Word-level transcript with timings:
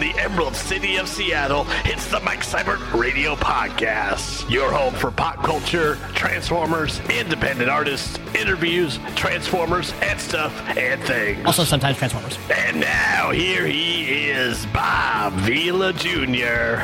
from 0.00 0.08
the 0.08 0.18
Emerald 0.18 0.56
City 0.56 0.96
of 0.96 1.08
Seattle, 1.08 1.66
it's 1.84 2.06
the 2.10 2.20
Mike 2.20 2.40
Seibert 2.40 2.98
Radio 2.98 3.34
Podcast. 3.34 4.48
Your 4.50 4.72
home 4.72 4.94
for 4.94 5.10
pop 5.10 5.42
culture, 5.44 5.96
Transformers, 6.14 7.00
independent 7.10 7.68
artists, 7.68 8.18
interviews, 8.34 8.98
Transformers, 9.14 9.92
and 10.00 10.18
stuff 10.18 10.58
and 10.76 11.02
things. 11.02 11.44
Also, 11.44 11.64
sometimes 11.64 11.98
Transformers. 11.98 12.38
And 12.50 12.80
now 12.80 13.30
here 13.30 13.66
he 13.66 14.30
is, 14.30 14.64
Bob 14.66 15.34
Vila 15.34 15.92
Jr., 15.92 16.80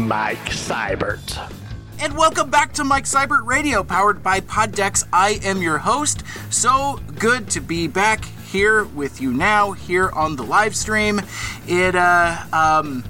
Mike 0.00 0.38
Seibert. 0.50 1.52
And 1.98 2.16
welcome 2.16 2.50
back 2.50 2.72
to 2.74 2.84
Mike 2.84 3.04
Seibert 3.04 3.46
Radio, 3.46 3.82
powered 3.82 4.22
by 4.22 4.40
Poddex. 4.40 5.06
I 5.12 5.40
am 5.42 5.60
your 5.60 5.78
host. 5.78 6.22
So 6.50 7.00
good 7.18 7.50
to 7.50 7.60
be 7.60 7.88
back 7.88 8.24
here 8.50 8.84
with 8.84 9.20
you 9.20 9.32
now, 9.32 9.72
here 9.72 10.10
on 10.10 10.36
the 10.36 10.42
live 10.42 10.74
stream. 10.74 11.20
It 11.66 11.94
uh 11.94 12.44
um 12.52 13.04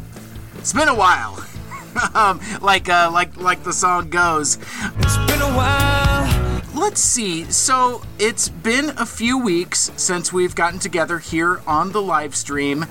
it's 0.57 0.73
been 0.73 0.89
a 0.89 0.95
while. 0.95 1.45
um, 2.15 2.41
like 2.61 2.89
uh 2.89 3.11
like 3.13 3.37
like 3.37 3.63
the 3.65 3.73
song 3.73 4.11
goes. 4.11 4.59
It's 4.99 5.17
been 5.27 5.41
a 5.41 5.57
while. 5.57 6.61
Let's 6.75 7.01
see. 7.01 7.45
So 7.45 8.03
it's 8.19 8.49
been 8.49 8.91
a 8.91 9.05
few 9.05 9.39
weeks 9.39 9.91
since 9.97 10.33
we've 10.33 10.55
gotten 10.55 10.79
together 10.79 11.19
here 11.19 11.61
on 11.67 11.93
the 11.93 12.01
live 12.01 12.37
stream. 12.37 12.87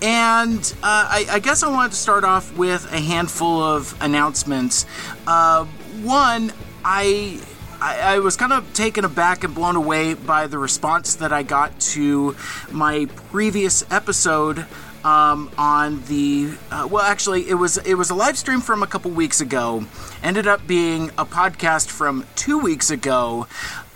And 0.00 0.60
uh, 0.82 1.06
I, 1.10 1.26
I, 1.30 1.38
guess 1.40 1.62
I 1.62 1.68
wanted 1.68 1.90
to 1.90 1.96
start 1.98 2.24
off 2.24 2.56
with 2.56 2.90
a 2.92 3.00
handful 3.00 3.62
of 3.62 3.96
announcements. 4.00 4.86
Uh, 5.26 5.66
one, 6.02 6.52
I, 6.84 7.40
I, 7.80 8.14
I 8.14 8.18
was 8.18 8.36
kind 8.36 8.52
of 8.52 8.72
taken 8.74 9.04
aback 9.04 9.44
and 9.44 9.54
blown 9.54 9.76
away 9.76 10.14
by 10.14 10.46
the 10.46 10.58
response 10.58 11.14
that 11.16 11.32
I 11.32 11.42
got 11.42 11.78
to 11.80 12.36
my 12.70 13.06
previous 13.30 13.84
episode 13.90 14.66
um, 15.04 15.50
on 15.56 16.02
the 16.06 16.50
uh, 16.72 16.88
well 16.90 17.04
actually 17.04 17.48
it 17.48 17.54
was 17.54 17.78
it 17.78 17.94
was 17.94 18.10
a 18.10 18.14
live 18.14 18.36
stream 18.36 18.60
from 18.60 18.82
a 18.82 18.86
couple 18.86 19.10
weeks 19.12 19.40
ago. 19.40 19.84
Ended 20.22 20.46
up 20.46 20.66
being 20.66 21.10
a 21.16 21.24
podcast 21.24 21.88
from 21.88 22.26
two 22.34 22.58
weeks 22.58 22.90
ago. 22.90 23.46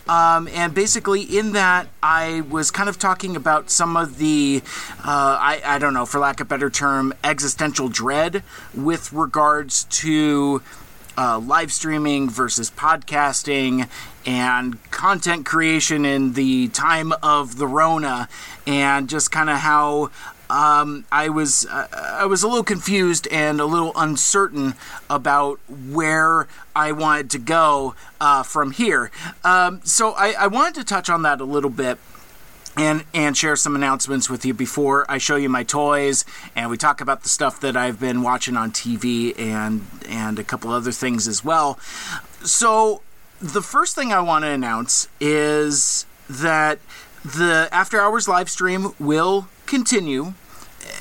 Um, 0.08 0.48
and 0.48 0.74
basically, 0.74 1.22
in 1.22 1.52
that, 1.52 1.86
I 2.02 2.42
was 2.50 2.72
kind 2.72 2.88
of 2.88 2.98
talking 2.98 3.36
about 3.36 3.70
some 3.70 3.96
of 3.96 4.18
the, 4.18 4.60
uh, 4.98 5.38
I, 5.40 5.62
I 5.64 5.78
don't 5.78 5.94
know, 5.94 6.06
for 6.06 6.18
lack 6.18 6.40
of 6.40 6.48
better 6.48 6.70
term, 6.70 7.14
existential 7.22 7.88
dread 7.88 8.42
with 8.74 9.12
regards 9.12 9.84
to 9.84 10.60
uh, 11.16 11.38
live 11.38 11.72
streaming 11.72 12.28
versus 12.30 12.70
podcasting 12.70 13.88
and 14.24 14.82
content 14.90 15.44
creation 15.44 16.04
in 16.04 16.34
the 16.34 16.68
time 16.68 17.12
of 17.22 17.58
the 17.58 17.66
Rona, 17.66 18.28
and 18.66 19.08
just 19.08 19.30
kind 19.30 19.50
of 19.50 19.58
how 19.58 20.10
um, 20.52 21.06
I 21.10 21.28
was 21.30 21.66
uh, 21.66 21.88
I 21.92 22.26
was 22.26 22.42
a 22.42 22.48
little 22.48 22.64
confused 22.64 23.26
and 23.28 23.60
a 23.60 23.64
little 23.64 23.92
uncertain 23.96 24.74
about 25.08 25.58
where 25.68 26.46
I 26.76 26.92
wanted 26.92 27.30
to 27.30 27.38
go 27.38 27.94
uh, 28.20 28.42
from 28.42 28.72
here. 28.72 29.10
Um, 29.44 29.80
so 29.84 30.12
I, 30.12 30.34
I 30.38 30.46
wanted 30.48 30.74
to 30.74 30.84
touch 30.84 31.08
on 31.08 31.22
that 31.22 31.40
a 31.40 31.44
little 31.44 31.70
bit 31.70 31.98
and 32.76 33.04
and 33.12 33.36
share 33.36 33.56
some 33.56 33.74
announcements 33.76 34.30
with 34.30 34.44
you 34.44 34.54
before 34.54 35.04
I 35.10 35.18
show 35.18 35.36
you 35.36 35.48
my 35.48 35.62
toys 35.62 36.24
and 36.56 36.70
we 36.70 36.76
talk 36.76 37.00
about 37.00 37.22
the 37.22 37.28
stuff 37.28 37.60
that 37.60 37.76
I've 37.76 38.00
been 38.00 38.22
watching 38.22 38.56
on 38.56 38.70
TV 38.70 39.38
and 39.38 39.86
and 40.08 40.38
a 40.38 40.44
couple 40.44 40.70
other 40.70 40.92
things 40.92 41.28
as 41.28 41.44
well. 41.44 41.78
So 42.44 43.02
the 43.40 43.62
first 43.62 43.94
thing 43.94 44.12
I 44.12 44.20
want 44.20 44.44
to 44.44 44.48
announce 44.48 45.08
is 45.20 46.06
that 46.28 46.78
the 47.24 47.68
after 47.72 48.00
hours 48.00 48.26
live 48.26 48.48
stream 48.48 48.92
will 48.98 49.48
continue 49.66 50.34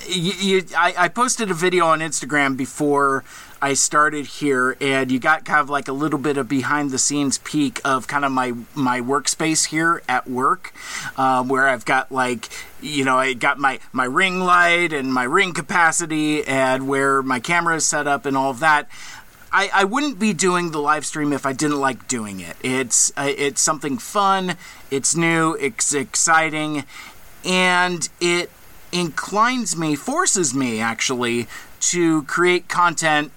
you, 0.08 0.34
you, 0.34 0.66
I, 0.78 0.94
I 0.98 1.08
posted 1.08 1.52
a 1.52 1.54
video 1.54 1.86
on 1.86 2.00
Instagram 2.00 2.58
before 2.58 3.24
I 3.62 3.76
started 3.76 4.26
here, 4.26 4.76
and 4.82 5.12
you 5.12 5.20
got 5.20 5.46
kind 5.46 5.60
of 5.60 5.70
like 5.70 5.88
a 5.88 5.94
little 5.94 6.18
bit 6.18 6.38
of 6.38 6.48
behind 6.48 6.90
the 6.90 6.98
scenes 6.98 7.38
peek 7.38 7.80
of 7.86 8.08
kind 8.08 8.26
of 8.26 8.32
my 8.32 8.54
my 8.74 9.02
workspace 9.02 9.68
here 9.68 10.02
at 10.10 10.28
work, 10.28 10.74
um, 11.16 11.48
where 11.48 11.68
I've 11.68 11.86
got 11.86 12.12
like 12.12 12.50
you 12.82 13.06
know 13.06 13.18
I 13.18 13.34
got 13.34 13.60
my 13.60 13.80
my 13.92 14.06
ring 14.06 14.40
light 14.40 14.94
and 14.94 15.14
my 15.14 15.24
ring 15.24 15.54
capacity, 15.54 16.44
and 16.44 16.88
where 16.88 17.22
my 17.22 17.40
camera 17.40 17.76
is 17.76 17.86
set 17.86 18.08
up 18.08 18.26
and 18.26 18.36
all 18.36 18.50
of 18.50 18.60
that. 18.62 18.90
I, 19.54 19.70
I 19.74 19.84
wouldn't 19.84 20.18
be 20.18 20.32
doing 20.34 20.72
the 20.72 20.80
live 20.80 21.06
stream 21.06 21.34
if 21.34 21.46
I 21.46 21.52
didn't 21.52 21.80
like 21.80 22.08
doing 22.08 22.40
it. 22.40 22.56
It's 22.64 23.12
uh, 23.16 23.32
it's 23.38 23.62
something 23.62 24.00
fun, 24.00 24.56
it's 24.90 25.16
new, 25.16 25.54
it's 25.60 25.94
exciting, 25.94 26.86
and 27.46 28.10
it 28.20 28.50
inclines 28.92 29.78
me, 29.78 29.96
forces 29.96 30.54
me 30.56 30.80
actually, 30.80 31.48
to 31.82 32.24
create 32.24 32.68
content 32.68 33.32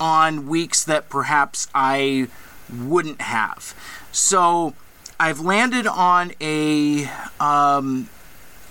on 0.00 0.46
weeks 0.46 0.84
that 0.84 1.08
perhaps 1.08 1.68
I 1.74 2.28
wouldn't 2.72 3.20
have. 3.20 3.74
So 4.12 4.74
I've 5.18 5.40
landed 5.40 5.86
on 5.86 6.32
a, 6.40 7.08
um, 7.40 8.08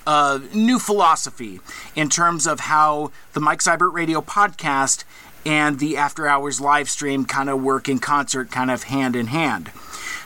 a 0.05 0.41
new 0.53 0.79
philosophy 0.79 1.59
in 1.95 2.09
terms 2.09 2.45
of 2.45 2.61
how 2.61 3.11
the 3.33 3.39
Mike 3.39 3.59
Seibert 3.59 3.93
Radio 3.93 4.21
podcast 4.21 5.03
and 5.45 5.79
the 5.79 5.95
After 5.97 6.27
Hours 6.27 6.59
live 6.59 6.89
stream 6.89 7.25
kind 7.25 7.49
of 7.49 7.61
work 7.61 7.87
in 7.87 7.99
concert, 7.99 8.51
kind 8.51 8.71
of 8.71 8.83
hand 8.83 9.15
in 9.15 9.27
hand. 9.27 9.71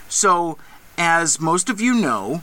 So, 0.07 0.57
as 0.97 1.39
most 1.39 1.69
of 1.69 1.79
you 1.79 1.93
know, 1.93 2.41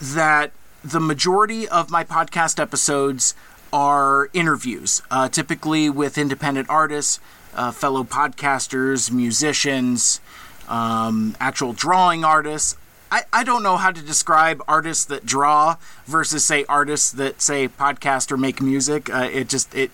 that 0.00 0.52
the 0.82 1.00
majority 1.00 1.68
of 1.68 1.90
my 1.90 2.04
podcast 2.04 2.60
episodes 2.60 3.34
are 3.72 4.30
interviews, 4.32 5.02
uh, 5.10 5.28
typically 5.28 5.90
with 5.90 6.16
independent 6.16 6.68
artists, 6.68 7.18
uh, 7.54 7.72
fellow 7.72 8.04
podcasters, 8.04 9.10
musicians, 9.10 10.20
um, 10.68 11.36
actual 11.40 11.72
drawing 11.72 12.24
artists. 12.24 12.76
I, 13.10 13.22
I 13.32 13.44
don't 13.44 13.62
know 13.62 13.76
how 13.76 13.92
to 13.92 14.02
describe 14.02 14.60
artists 14.66 15.04
that 15.04 15.24
draw 15.24 15.76
versus 16.06 16.44
say 16.44 16.64
artists 16.68 17.12
that 17.12 17.40
say 17.40 17.68
podcast 17.68 18.32
or 18.32 18.36
make 18.36 18.60
music. 18.60 19.08
Uh, 19.08 19.28
it 19.32 19.48
just 19.48 19.72
it, 19.74 19.90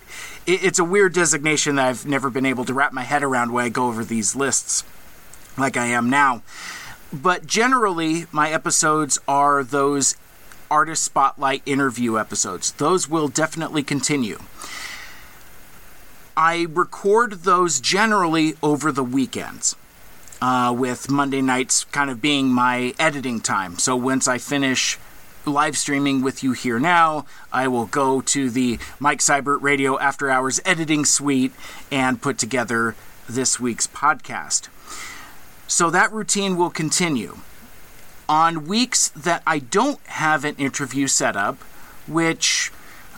it 0.47 0.63
it's 0.63 0.79
a 0.79 0.83
weird 0.83 1.13
designation 1.13 1.75
that 1.75 1.87
I've 1.87 2.05
never 2.05 2.29
been 2.29 2.45
able 2.45 2.65
to 2.65 2.73
wrap 2.73 2.93
my 2.93 3.03
head 3.03 3.21
around 3.21 3.51
when 3.53 3.65
I 3.65 3.69
go 3.69 3.87
over 3.87 4.03
these 4.03 4.35
lists, 4.35 4.83
like 5.57 5.77
I 5.77 5.87
am 5.87 6.09
now. 6.09 6.41
But 7.13 7.45
generally, 7.45 8.25
my 8.31 8.49
episodes 8.51 9.19
are 9.27 9.63
those 9.63 10.15
artist 10.71 11.03
spotlight 11.03 11.61
interview 11.65 12.17
episodes. 12.17 12.71
Those 12.71 13.07
will 13.07 13.27
definitely 13.27 13.83
continue. 13.83 14.39
I 16.35 16.67
record 16.69 17.43
those 17.43 17.79
generally 17.79 18.55
over 18.63 18.91
the 18.91 19.03
weekends. 19.03 19.75
Uh, 20.41 20.73
with 20.75 21.07
Monday 21.07 21.39
nights 21.39 21.83
kind 21.83 22.09
of 22.09 22.19
being 22.19 22.47
my 22.49 22.95
editing 22.97 23.39
time. 23.39 23.77
So 23.77 23.95
once 23.95 24.27
I 24.27 24.39
finish 24.39 24.97
live 25.45 25.77
streaming 25.77 26.21
with 26.21 26.43
you 26.43 26.53
here 26.53 26.79
now, 26.79 27.27
I 27.51 27.67
will 27.67 27.85
go 27.85 28.21
to 28.21 28.49
the 28.49 28.79
Mike 28.99 29.19
Seibert 29.19 29.61
Radio 29.61 29.99
After 29.99 30.31
Hours 30.31 30.59
editing 30.65 31.05
suite 31.05 31.53
and 31.91 32.21
put 32.21 32.39
together 32.39 32.95
this 33.29 33.59
week's 33.59 33.85
podcast. 33.85 34.67
So 35.67 35.89
that 35.89 36.11
routine 36.11 36.57
will 36.57 36.69
continue 36.69 37.37
on 38.27 38.65
weeks 38.65 39.09
that 39.09 39.43
I 39.45 39.59
don't 39.59 39.99
have 40.07 40.43
an 40.43 40.55
interview 40.55 41.07
set 41.07 41.35
up, 41.35 41.57
which 42.07 42.71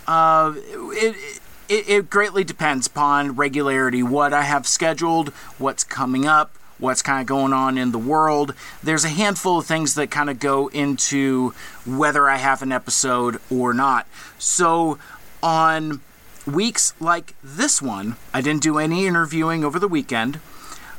uh, 0.07 0.53
it, 0.55 1.39
it, 1.73 1.89
it 1.89 2.09
greatly 2.09 2.43
depends 2.43 2.85
upon 2.85 3.35
regularity, 3.35 4.03
what 4.03 4.31
I 4.31 4.43
have 4.43 4.67
scheduled, 4.67 5.29
what's 5.57 5.83
coming 5.83 6.27
up, 6.27 6.55
what's 6.77 7.01
kind 7.01 7.21
of 7.21 7.25
going 7.25 7.51
on 7.51 7.77
in 7.77 7.91
the 7.91 7.97
world. 7.97 8.53
There's 8.83 9.03
a 9.03 9.09
handful 9.09 9.57
of 9.57 9.65
things 9.65 9.95
that 9.95 10.11
kind 10.11 10.29
of 10.29 10.39
go 10.39 10.67
into 10.67 11.53
whether 11.85 12.29
I 12.29 12.37
have 12.37 12.61
an 12.61 12.71
episode 12.71 13.39
or 13.49 13.73
not. 13.73 14.07
So 14.37 14.99
on 15.41 16.01
weeks 16.45 16.93
like 16.99 17.35
this 17.43 17.81
one, 17.81 18.17
I 18.33 18.41
didn't 18.41 18.61
do 18.61 18.77
any 18.77 19.07
interviewing 19.07 19.65
over 19.65 19.79
the 19.79 19.87
weekend. 19.87 20.39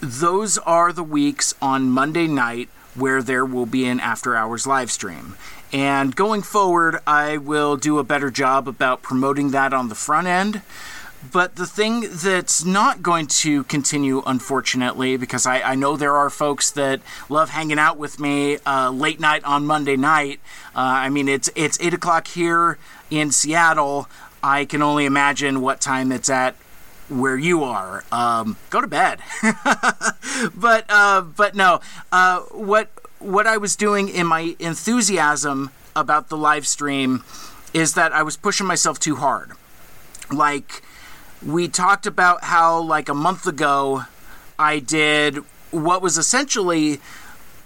Those 0.00 0.58
are 0.58 0.92
the 0.92 1.04
weeks 1.04 1.54
on 1.62 1.90
Monday 1.90 2.26
night 2.26 2.68
where 2.96 3.22
there 3.22 3.44
will 3.44 3.66
be 3.66 3.86
an 3.86 4.00
after 4.00 4.34
hours 4.34 4.66
live 4.66 4.90
stream. 4.90 5.36
And 5.74 6.14
going 6.14 6.42
forward, 6.42 7.00
I 7.04 7.36
will 7.36 7.76
do 7.76 7.98
a 7.98 8.04
better 8.04 8.30
job 8.30 8.68
about 8.68 9.02
promoting 9.02 9.50
that 9.50 9.74
on 9.74 9.88
the 9.88 9.96
front 9.96 10.28
end. 10.28 10.62
But 11.32 11.56
the 11.56 11.66
thing 11.66 12.04
that's 12.12 12.64
not 12.64 13.02
going 13.02 13.26
to 13.26 13.64
continue, 13.64 14.22
unfortunately, 14.24 15.16
because 15.16 15.46
I, 15.46 15.62
I 15.62 15.74
know 15.74 15.96
there 15.96 16.14
are 16.14 16.30
folks 16.30 16.70
that 16.72 17.00
love 17.28 17.50
hanging 17.50 17.80
out 17.80 17.98
with 17.98 18.20
me 18.20 18.58
uh, 18.64 18.90
late 18.90 19.18
night 19.18 19.42
on 19.42 19.66
Monday 19.66 19.96
night. 19.96 20.38
Uh, 20.76 20.78
I 20.78 21.08
mean, 21.08 21.26
it's 21.26 21.50
it's 21.56 21.76
eight 21.80 21.94
o'clock 21.94 22.28
here 22.28 22.78
in 23.10 23.32
Seattle. 23.32 24.08
I 24.44 24.66
can 24.66 24.80
only 24.80 25.06
imagine 25.06 25.60
what 25.60 25.80
time 25.80 26.12
it's 26.12 26.30
at 26.30 26.54
where 27.08 27.36
you 27.36 27.64
are. 27.64 28.04
Um, 28.12 28.58
go 28.70 28.80
to 28.80 28.86
bed. 28.86 29.18
but 30.54 30.84
uh, 30.88 31.22
but 31.22 31.56
no. 31.56 31.80
Uh, 32.12 32.40
what 32.52 32.90
what 33.24 33.46
I 33.46 33.56
was 33.56 33.74
doing 33.76 34.08
in 34.08 34.26
my 34.26 34.54
enthusiasm 34.58 35.70
about 35.96 36.28
the 36.28 36.36
live 36.36 36.66
stream 36.66 37.24
is 37.72 37.94
that 37.94 38.12
I 38.12 38.22
was 38.22 38.36
pushing 38.36 38.66
myself 38.66 38.98
too 38.98 39.16
hard. 39.16 39.52
Like 40.30 40.82
we 41.44 41.68
talked 41.68 42.06
about 42.06 42.44
how, 42.44 42.80
like 42.80 43.08
a 43.08 43.14
month 43.14 43.46
ago, 43.46 44.04
I 44.58 44.78
did 44.78 45.38
what 45.70 46.02
was 46.02 46.18
essentially 46.18 47.00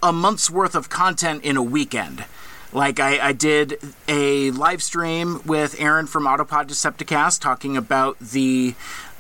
a 0.02 0.12
month's 0.12 0.50
worth 0.50 0.75
of 0.75 0.88
content 0.88 1.44
in 1.44 1.56
a 1.56 1.62
weekend. 1.62 2.25
Like 2.72 3.00
I, 3.00 3.28
I 3.28 3.32
did 3.32 3.78
a 4.06 4.50
live 4.52 4.82
stream 4.82 5.40
with 5.44 5.81
Aaron 5.81 6.06
from 6.06 6.25
Autopod 6.25 6.66
Decepticast 6.69 7.40
talking 7.40 7.76
about 7.76 8.19
the 8.19 8.75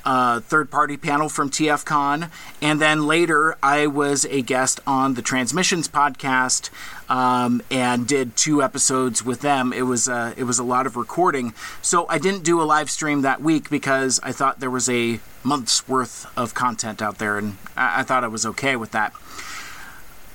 uh, 0.04 0.40
third 0.40 0.70
party 0.70 0.96
panel 0.96 1.28
from 1.28 1.50
TFCon. 1.50 2.30
And 2.62 2.80
then 2.80 3.06
later, 3.06 3.56
I 3.62 3.86
was 3.86 4.24
a 4.26 4.42
guest 4.42 4.80
on 4.86 5.14
the 5.14 5.22
Transmissions 5.22 5.88
podcast 5.88 6.70
um, 7.10 7.62
and 7.70 8.06
did 8.06 8.36
two 8.36 8.62
episodes 8.62 9.24
with 9.24 9.40
them. 9.40 9.72
It 9.72 9.82
was, 9.82 10.08
uh, 10.08 10.34
it 10.36 10.44
was 10.44 10.58
a 10.58 10.64
lot 10.64 10.86
of 10.86 10.96
recording. 10.96 11.54
So 11.82 12.06
I 12.08 12.18
didn't 12.18 12.44
do 12.44 12.60
a 12.60 12.64
live 12.64 12.90
stream 12.90 13.22
that 13.22 13.40
week 13.40 13.70
because 13.70 14.20
I 14.22 14.32
thought 14.32 14.60
there 14.60 14.70
was 14.70 14.88
a 14.88 15.20
month's 15.42 15.88
worth 15.88 16.26
of 16.36 16.54
content 16.54 17.00
out 17.00 17.18
there, 17.18 17.38
and 17.38 17.56
I, 17.76 18.00
I 18.00 18.02
thought 18.02 18.24
I 18.24 18.28
was 18.28 18.44
okay 18.46 18.76
with 18.76 18.90
that. 18.92 19.12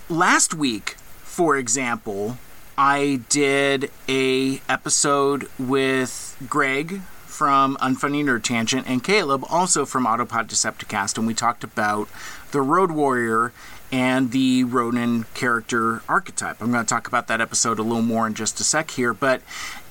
Last 0.10 0.54
week, 0.54 0.96
for 1.24 1.58
example, 1.58 2.38
I 2.78 3.22
did 3.30 3.92
a 4.10 4.62
episode 4.68 5.48
with 5.60 6.36
Greg 6.50 7.02
from 7.44 7.76
Unfunny 7.82 8.24
Nerd 8.24 8.42
Tangent 8.42 8.88
and 8.88 9.04
Caleb 9.04 9.44
also 9.50 9.86
from 9.86 10.06
Autopod 10.06 10.48
Decepticast, 10.48 11.18
and 11.18 11.28
we 11.28 11.34
talked 11.34 11.62
about 11.62 12.08
the 12.52 12.62
Road 12.62 12.90
Warrior 12.90 13.52
and 13.92 14.32
the 14.32 14.64
Ronin 14.64 15.26
character 15.34 16.04
archetype. 16.08 16.62
I'm 16.62 16.72
going 16.72 16.86
to 16.86 16.90
talk 16.90 17.06
about 17.06 17.28
that 17.28 17.42
episode 17.42 17.80
a 17.80 17.84
little 17.84 18.02
more 18.02 18.26
in 18.26 18.34
just 18.34 18.62
a 18.62 18.64
sec 18.64 18.92
here, 18.92 19.14
but 19.14 19.42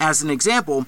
as 0.00 0.22
an 0.22 0.30
example, 0.30 0.86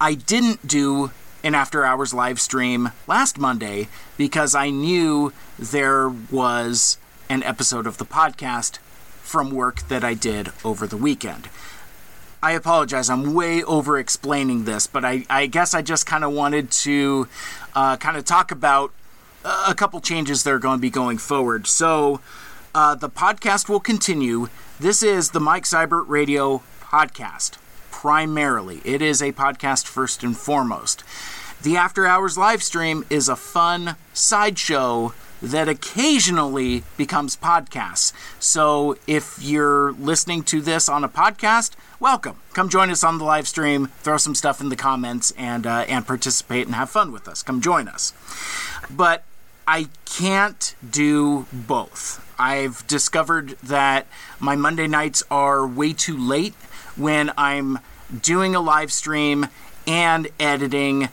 I 0.00 0.14
didn't 0.14 0.66
do 0.66 1.10
an 1.44 1.54
after 1.54 1.84
hours 1.84 2.14
live 2.14 2.40
stream 2.40 2.92
last 3.06 3.36
Monday 3.36 3.88
because 4.16 4.54
I 4.54 4.70
knew 4.70 5.30
there 5.58 6.08
was 6.08 6.96
an 7.28 7.42
episode 7.42 7.86
of 7.86 7.98
the 7.98 8.06
podcast 8.06 8.78
from 9.20 9.50
work 9.50 9.88
that 9.88 10.04
I 10.04 10.14
did 10.14 10.52
over 10.64 10.86
the 10.86 10.96
weekend. 10.96 11.50
I 12.42 12.52
apologize. 12.52 13.10
I'm 13.10 13.34
way 13.34 13.62
over 13.62 13.98
explaining 13.98 14.64
this, 14.64 14.86
but 14.86 15.04
I, 15.04 15.24
I 15.28 15.46
guess 15.46 15.74
I 15.74 15.82
just 15.82 16.06
kind 16.06 16.24
of 16.24 16.32
wanted 16.32 16.70
to 16.70 17.28
uh, 17.74 17.96
kind 17.98 18.16
of 18.16 18.24
talk 18.24 18.50
about 18.50 18.92
a 19.44 19.74
couple 19.74 20.00
changes 20.00 20.42
that 20.44 20.50
are 20.50 20.58
going 20.58 20.78
to 20.78 20.82
be 20.82 20.90
going 20.90 21.18
forward. 21.18 21.66
So, 21.66 22.20
uh, 22.74 22.94
the 22.94 23.10
podcast 23.10 23.68
will 23.68 23.80
continue. 23.80 24.48
This 24.78 25.02
is 25.02 25.30
the 25.30 25.40
Mike 25.40 25.64
Seibert 25.64 26.08
Radio 26.08 26.62
podcast, 26.80 27.58
primarily. 27.90 28.80
It 28.84 29.02
is 29.02 29.20
a 29.20 29.32
podcast 29.32 29.86
first 29.86 30.22
and 30.22 30.36
foremost. 30.36 31.02
The 31.62 31.76
After 31.76 32.06
Hours 32.06 32.38
live 32.38 32.62
stream 32.62 33.04
is 33.10 33.28
a 33.28 33.36
fun 33.36 33.96
sideshow 34.14 35.12
that 35.42 35.68
occasionally 35.68 36.82
becomes 36.96 37.36
podcasts. 37.36 38.12
So 38.38 38.96
if 39.06 39.38
you're 39.40 39.92
listening 39.92 40.42
to 40.44 40.60
this 40.60 40.88
on 40.88 41.04
a 41.04 41.08
podcast, 41.08 41.72
welcome. 41.98 42.36
Come 42.52 42.68
join 42.68 42.90
us 42.90 43.02
on 43.02 43.18
the 43.18 43.24
live 43.24 43.48
stream, 43.48 43.88
throw 44.02 44.16
some 44.16 44.34
stuff 44.34 44.60
in 44.60 44.68
the 44.68 44.76
comments, 44.76 45.32
and 45.36 45.66
uh, 45.66 45.84
and 45.88 46.06
participate 46.06 46.66
and 46.66 46.74
have 46.74 46.90
fun 46.90 47.12
with 47.12 47.28
us. 47.28 47.42
Come 47.42 47.60
join 47.60 47.88
us. 47.88 48.12
But 48.90 49.24
I 49.66 49.88
can't 50.04 50.74
do 50.88 51.46
both. 51.52 52.26
I've 52.38 52.86
discovered 52.86 53.50
that 53.62 54.06
my 54.38 54.56
Monday 54.56 54.86
nights 54.86 55.22
are 55.30 55.66
way 55.66 55.92
too 55.92 56.16
late 56.16 56.54
when 56.96 57.30
I'm 57.36 57.78
doing 58.20 58.54
a 58.54 58.60
live 58.60 58.90
stream 58.90 59.46
and 59.86 60.28
editing 60.40 61.08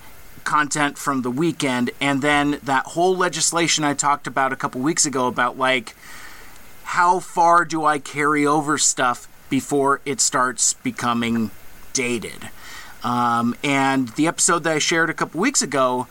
content 0.48 0.98
from 0.98 1.24
the 1.24 1.30
weekend 1.30 1.92
and 2.00 2.22
then 2.22 2.58
that 2.64 2.86
whole 2.86 3.18
legislation 3.18 3.84
I 3.84 3.94
talked 3.94 4.28
about 4.28 4.54
a 4.54 4.56
couple 4.56 4.80
weeks 4.80 5.06
ago 5.06 5.28
about 5.28 5.58
like 5.58 5.94
how 6.86 7.20
far 7.20 7.66
do 7.66 7.84
I 7.84 8.00
carry 8.00 8.48
over 8.48 8.78
stuff 8.78 9.28
before 9.50 10.00
it 10.06 10.22
starts 10.22 10.74
becoming 10.74 11.52
dated. 11.92 12.50
Um, 13.04 13.58
and 13.62 14.08
the 14.10 14.26
episode 14.26 14.64
that 14.64 14.74
I 14.74 14.80
shared 14.80 15.10
a 15.10 15.14
couple 15.14 15.42
weeks 15.42 15.62
ago 15.62 16.08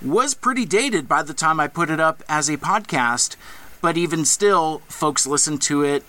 was 0.00 0.32
pretty 0.32 0.64
dated 0.64 1.06
by 1.06 1.22
the 1.22 1.34
time 1.34 1.60
I 1.60 1.68
put 1.68 1.90
it 1.90 2.00
up 2.00 2.22
as 2.30 2.48
a 2.48 2.56
podcast, 2.56 3.36
but 3.82 3.98
even 3.98 4.24
still, 4.24 4.78
folks 4.88 5.26
listened 5.26 5.60
to 5.62 5.82
it 5.82 6.02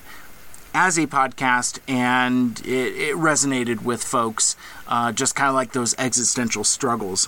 as 0.73 0.97
a 0.97 1.05
podcast 1.05 1.79
and 1.85 2.61
it, 2.61 2.95
it 2.95 3.15
resonated 3.15 3.83
with 3.83 4.01
folks, 4.01 4.55
uh, 4.87 5.11
just 5.11 5.35
kind 5.35 5.49
of 5.49 5.55
like 5.55 5.73
those 5.73 5.93
existential 5.97 6.63
struggles. 6.63 7.27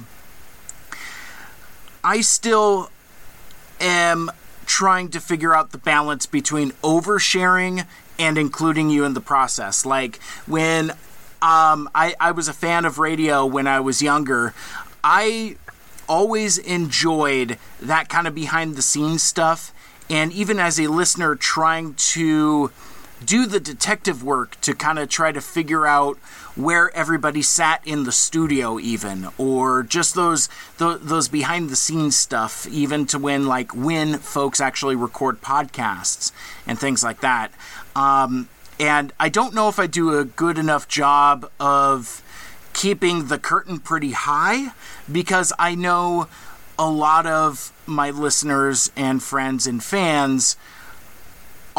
I 2.03 2.21
still 2.21 2.89
am 3.79 4.31
trying 4.65 5.09
to 5.09 5.19
figure 5.19 5.55
out 5.55 5.71
the 5.71 5.77
balance 5.77 6.25
between 6.25 6.71
oversharing 6.83 7.85
and 8.17 8.37
including 8.37 8.89
you 8.89 9.03
in 9.05 9.13
the 9.13 9.21
process. 9.21 9.85
Like 9.85 10.21
when 10.45 10.91
um, 11.41 11.89
I, 11.95 12.15
I 12.19 12.31
was 12.31 12.47
a 12.47 12.53
fan 12.53 12.85
of 12.85 12.99
radio 12.99 13.45
when 13.45 13.65
I 13.65 13.79
was 13.79 14.01
younger, 14.01 14.53
I 15.03 15.55
always 16.07 16.57
enjoyed 16.57 17.57
that 17.81 18.09
kind 18.09 18.27
of 18.27 18.35
behind 18.35 18.75
the 18.75 18.81
scenes 18.81 19.23
stuff. 19.23 19.73
And 20.09 20.33
even 20.33 20.59
as 20.59 20.79
a 20.79 20.87
listener, 20.87 21.35
trying 21.35 21.93
to 21.93 22.71
do 23.23 23.45
the 23.45 23.59
detective 23.59 24.23
work 24.23 24.59
to 24.61 24.73
kind 24.73 24.99
of 24.99 25.09
try 25.09 25.31
to 25.31 25.41
figure 25.41 25.85
out 25.85 26.17
where 26.55 26.95
everybody 26.95 27.41
sat 27.41 27.85
in 27.85 28.03
the 28.03 28.11
studio 28.11 28.79
even 28.79 29.27
or 29.37 29.83
just 29.83 30.15
those 30.15 30.49
those 30.77 31.27
behind 31.27 31.69
the 31.69 31.75
scenes 31.75 32.15
stuff 32.15 32.67
even 32.67 33.05
to 33.05 33.19
when 33.19 33.45
like 33.45 33.75
when 33.75 34.17
folks 34.17 34.61
actually 34.61 34.95
record 34.95 35.41
podcasts 35.41 36.31
and 36.65 36.79
things 36.79 37.03
like 37.03 37.21
that. 37.21 37.51
Um, 37.95 38.49
and 38.79 39.11
i 39.19 39.27
don't 39.29 39.53
know 39.53 39.67
if 39.67 39.77
i 39.77 39.85
do 39.85 40.17
a 40.17 40.23
good 40.23 40.57
enough 40.57 40.87
job 40.87 41.49
of 41.59 42.23
keeping 42.73 43.27
the 43.27 43.37
curtain 43.37 43.79
pretty 43.79 44.11
high 44.11 44.71
because 45.11 45.51
i 45.59 45.75
know 45.75 46.27
a 46.77 46.89
lot 46.89 47.25
of 47.25 47.73
my 47.85 48.09
listeners 48.09 48.89
and 48.95 49.21
friends 49.21 49.67
and 49.67 49.83
fans 49.83 50.55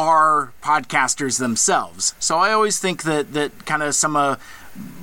are 0.00 0.50
podcasters 0.62 1.38
themselves. 1.38 2.14
So 2.19 2.38
I 2.38 2.52
always 2.52 2.79
think 2.79 3.02
that 3.02 3.35
that 3.35 3.66
kind 3.66 3.83
of 3.83 3.95
some 3.95 4.16
of 4.16 4.42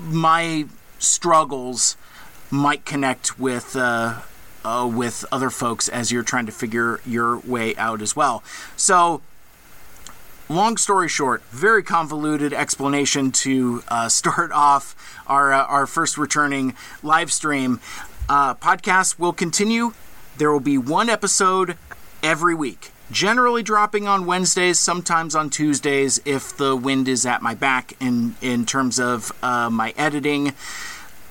my 0.07 0.65
struggles 0.97 1.95
might 2.49 2.83
connect 2.83 3.39
with 3.39 3.75
uh, 3.75 4.21
uh, 4.65 4.89
with 4.91 5.23
other 5.31 5.51
folks 5.51 5.87
as 5.87 6.11
you're 6.11 6.23
trying 6.23 6.47
to 6.47 6.51
figure 6.51 6.99
your 7.05 7.37
way 7.37 7.75
out 7.75 8.01
as 8.01 8.15
well. 8.15 8.43
So. 8.75 9.21
Long 10.49 10.77
story 10.77 11.09
short, 11.09 11.43
very 11.51 11.83
convoluted 11.83 12.53
explanation 12.53 13.33
to 13.33 13.83
uh, 13.89 14.07
start 14.21 14.53
off 14.53 14.95
our 15.27 15.51
uh, 15.51 15.65
our 15.65 15.85
first 15.85 16.17
returning 16.17 16.73
live 17.03 17.33
stream. 17.33 17.81
Uh, 18.29 18.55
podcast 18.55 19.19
will 19.19 19.33
continue. 19.33 19.91
There 20.37 20.49
will 20.49 20.61
be 20.61 20.77
one 20.77 21.09
episode 21.09 21.75
every 22.23 22.55
week 22.55 22.91
generally 23.11 23.63
dropping 23.63 24.07
on 24.07 24.25
Wednesdays, 24.25 24.79
sometimes 24.79 25.35
on 25.35 25.49
Tuesdays 25.49 26.19
if 26.25 26.55
the 26.55 26.75
wind 26.75 27.07
is 27.07 27.25
at 27.25 27.41
my 27.41 27.55
back 27.55 27.93
in, 28.01 28.35
in 28.41 28.65
terms 28.65 28.99
of 28.99 29.31
uh, 29.41 29.69
my 29.69 29.93
editing. 29.97 30.53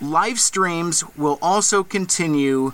Live 0.01 0.39
streams 0.39 1.05
will 1.17 1.39
also 1.41 1.83
continue 1.83 2.73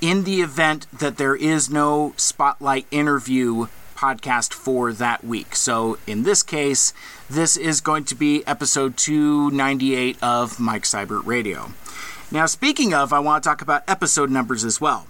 in 0.00 0.24
the 0.24 0.40
event 0.40 0.86
that 0.98 1.16
there 1.16 1.34
is 1.36 1.70
no 1.70 2.12
spotlight 2.16 2.86
interview 2.90 3.66
podcast 3.94 4.52
for 4.52 4.92
that 4.92 5.24
week. 5.24 5.56
So 5.56 5.98
in 6.06 6.24
this 6.24 6.42
case, 6.42 6.92
this 7.30 7.56
is 7.56 7.80
going 7.80 8.04
to 8.04 8.14
be 8.14 8.46
episode 8.46 8.96
298 8.96 10.22
of 10.22 10.60
Mike 10.60 10.82
Seibert 10.82 11.24
Radio. 11.24 11.70
Now, 12.30 12.46
speaking 12.46 12.92
of, 12.92 13.12
I 13.12 13.20
want 13.20 13.42
to 13.44 13.48
talk 13.48 13.62
about 13.62 13.82
episode 13.88 14.30
numbers 14.30 14.64
as 14.64 14.80
well. 14.80 15.06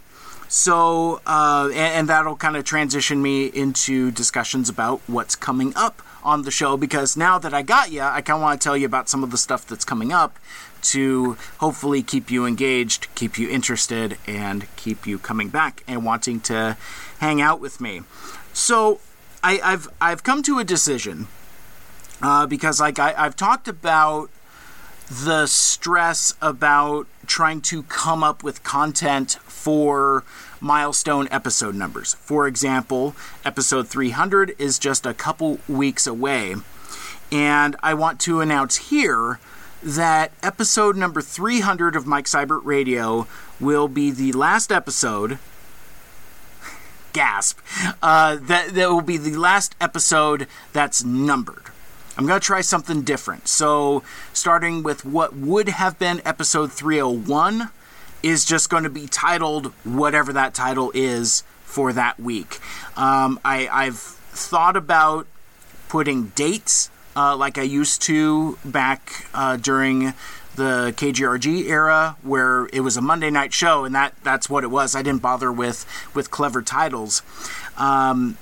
So, 0.56 1.20
uh, 1.26 1.66
and, 1.70 1.76
and 1.76 2.08
that'll 2.08 2.37
kind 2.37 2.56
of 2.56 2.62
transition 2.62 3.20
me 3.20 3.46
into 3.46 4.12
discussions 4.12 4.68
about 4.68 5.00
what's 5.08 5.34
coming 5.34 5.73
up 5.75 6.00
on 6.23 6.42
the 6.42 6.52
show 6.52 6.76
because 6.76 7.16
now 7.16 7.40
that 7.40 7.52
I 7.52 7.62
got 7.62 7.90
you, 7.90 8.02
I 8.02 8.20
kind 8.20 8.37
of 8.37 8.42
want 8.42 8.61
to 8.61 8.64
tell 8.64 8.76
you 8.76 8.87
about 8.87 9.08
some 9.08 9.25
of 9.25 9.32
the 9.32 9.37
stuff 9.37 9.66
that's 9.66 9.84
coming 9.84 10.12
up 10.12 10.38
to 10.82 11.37
hopefully 11.58 12.04
keep 12.04 12.30
you 12.30 12.46
engaged, 12.46 13.08
keep 13.16 13.37
you 13.37 13.50
interested, 13.50 14.16
and 14.28 14.68
keep 14.76 15.08
you 15.08 15.18
coming 15.18 15.49
back 15.49 15.82
and 15.88 16.04
wanting 16.04 16.38
to 16.42 16.76
hang 17.18 17.40
out 17.40 17.58
with 17.58 17.80
me. 17.80 18.02
So, 18.52 19.00
I, 19.42 19.54
have 19.54 19.88
I've 20.00 20.23
come 20.23 20.40
to 20.44 20.61
a 20.61 20.64
decision 20.64 21.26
uh, 22.23 22.46
because 22.46 22.78
like 22.78 23.00
I, 23.00 23.12
I've 23.18 23.34
talked 23.34 23.66
about 23.66 24.30
the 25.11 25.46
stress 25.46 26.32
about 26.40 27.06
trying 27.26 27.61
to 27.61 27.82
come 27.84 28.23
up 28.23 28.42
with 28.42 28.62
content 28.62 29.32
for 29.42 30.25
milestone 30.64 31.28
episode 31.30 31.75
numbers. 31.75 32.14
For 32.14 32.49
example, 32.49 33.14
episode 33.44 33.87
300 33.87 34.54
is 34.59 34.78
just 34.78 35.04
a 35.04 35.12
couple 35.12 35.59
weeks 35.68 36.06
away. 36.06 36.54
And 37.30 37.76
I 37.83 37.92
want 37.92 38.18
to 38.21 38.40
announce 38.40 38.88
here 38.88 39.38
that 39.83 40.33
episode 40.42 40.97
number 40.97 41.21
300 41.21 41.94
of 41.94 42.06
Mike 42.06 42.25
Seibert 42.25 42.62
Radio 42.64 43.26
will 43.61 43.88
be 43.88 44.11
the 44.11 44.33
last 44.33 44.73
episode. 44.73 45.38
Gasp. 47.12 47.59
Uh, 48.02 48.38
that, 48.40 48.71
that 48.75 48.88
will 48.88 49.02
be 49.02 49.18
the 49.18 49.37
last 49.37 49.75
episode 49.83 50.47
that's 50.73 51.04
numbered. 51.04 51.64
I'm 52.16 52.26
going 52.26 52.40
to 52.40 52.47
try 52.47 52.62
something 52.62 53.02
different. 53.02 53.49
So, 53.49 54.02
starting 54.33 54.83
with 54.83 55.04
what 55.04 55.37
would 55.37 55.68
have 55.68 55.99
been 55.99 56.23
episode 56.25 56.73
301 56.73 57.71
is 58.25 58.47
just 58.47 58.71
going 58.71 58.85
to 58.85 58.90
be 58.90 59.07
titled 59.07 59.66
whatever 59.85 60.33
that 60.33 60.54
title 60.54 60.90
is 60.95 61.43
for 61.64 61.93
that 61.93 62.19
week. 62.19 62.59
Um, 62.97 63.38
I, 63.45 63.69
I've 63.71 63.99
thought 63.99 64.76
about 64.76 65.26
putting 65.90 66.28
dates 66.28 66.90
uh, 67.14 67.37
like 67.37 67.59
I 67.59 67.62
used 67.62 68.00
to 68.02 68.59
back 68.64 69.28
uh, 69.35 69.57
during 69.57 70.14
the 70.57 70.95
KGRG 70.97 71.69
era, 71.69 72.16
where 72.23 72.69
it 72.73 72.81
was 72.81 72.97
a 72.97 73.02
Monday 73.02 73.31
night 73.31 73.52
show, 73.52 73.85
and 73.85 73.95
that 73.95 74.14
that's 74.23 74.49
what 74.49 74.64
it 74.64 74.69
was. 74.69 74.95
I 74.95 75.02
didn't 75.02 75.21
bother 75.23 75.52
with 75.52 75.85
with 76.14 76.31
clever 76.31 76.62
titles. 76.62 77.23
Um, 77.76 78.38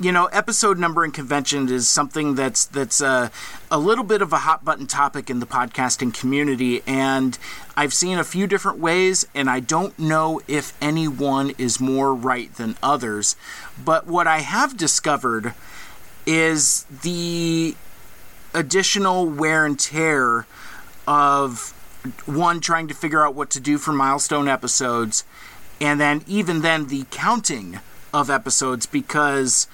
you 0.00 0.12
know, 0.12 0.26
episode 0.26 0.78
numbering 0.78 1.12
convention 1.12 1.68
is 1.68 1.86
something 1.86 2.34
that's 2.34 2.64
that's 2.64 3.02
a, 3.02 3.30
a 3.70 3.78
little 3.78 4.02
bit 4.02 4.22
of 4.22 4.32
a 4.32 4.38
hot 4.38 4.64
button 4.64 4.86
topic 4.86 5.28
in 5.28 5.40
the 5.40 5.46
podcasting 5.46 6.18
community, 6.18 6.82
and 6.86 7.38
I've 7.76 7.92
seen 7.92 8.18
a 8.18 8.24
few 8.24 8.46
different 8.46 8.78
ways, 8.78 9.26
and 9.34 9.50
I 9.50 9.60
don't 9.60 9.96
know 9.98 10.40
if 10.48 10.72
any 10.80 11.06
one 11.06 11.50
is 11.58 11.80
more 11.80 12.14
right 12.14 12.52
than 12.54 12.76
others. 12.82 13.36
But 13.84 14.06
what 14.06 14.26
I 14.26 14.38
have 14.38 14.78
discovered 14.78 15.52
is 16.26 16.84
the 16.84 17.76
additional 18.54 19.26
wear 19.26 19.66
and 19.66 19.78
tear 19.78 20.46
of 21.06 21.74
one 22.24 22.60
trying 22.60 22.88
to 22.88 22.94
figure 22.94 23.24
out 23.24 23.34
what 23.34 23.50
to 23.50 23.60
do 23.60 23.76
for 23.76 23.92
milestone 23.92 24.48
episodes, 24.48 25.24
and 25.78 26.00
then 26.00 26.22
even 26.26 26.62
then 26.62 26.86
the 26.86 27.04
counting 27.10 27.80
of 28.14 28.30
episodes 28.30 28.86
because 28.86 29.68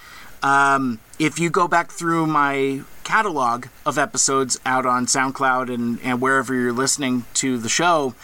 um, 0.46 1.00
if 1.18 1.40
you 1.40 1.50
go 1.50 1.66
back 1.66 1.90
through 1.90 2.24
my 2.24 2.82
catalog 3.02 3.66
of 3.84 3.98
episodes 3.98 4.60
out 4.64 4.86
on 4.86 5.06
SoundCloud 5.06 5.74
and, 5.74 5.98
and 6.04 6.20
wherever 6.20 6.54
you're 6.54 6.72
listening 6.72 7.24
to 7.34 7.58
the 7.58 7.68
show, 7.68 8.14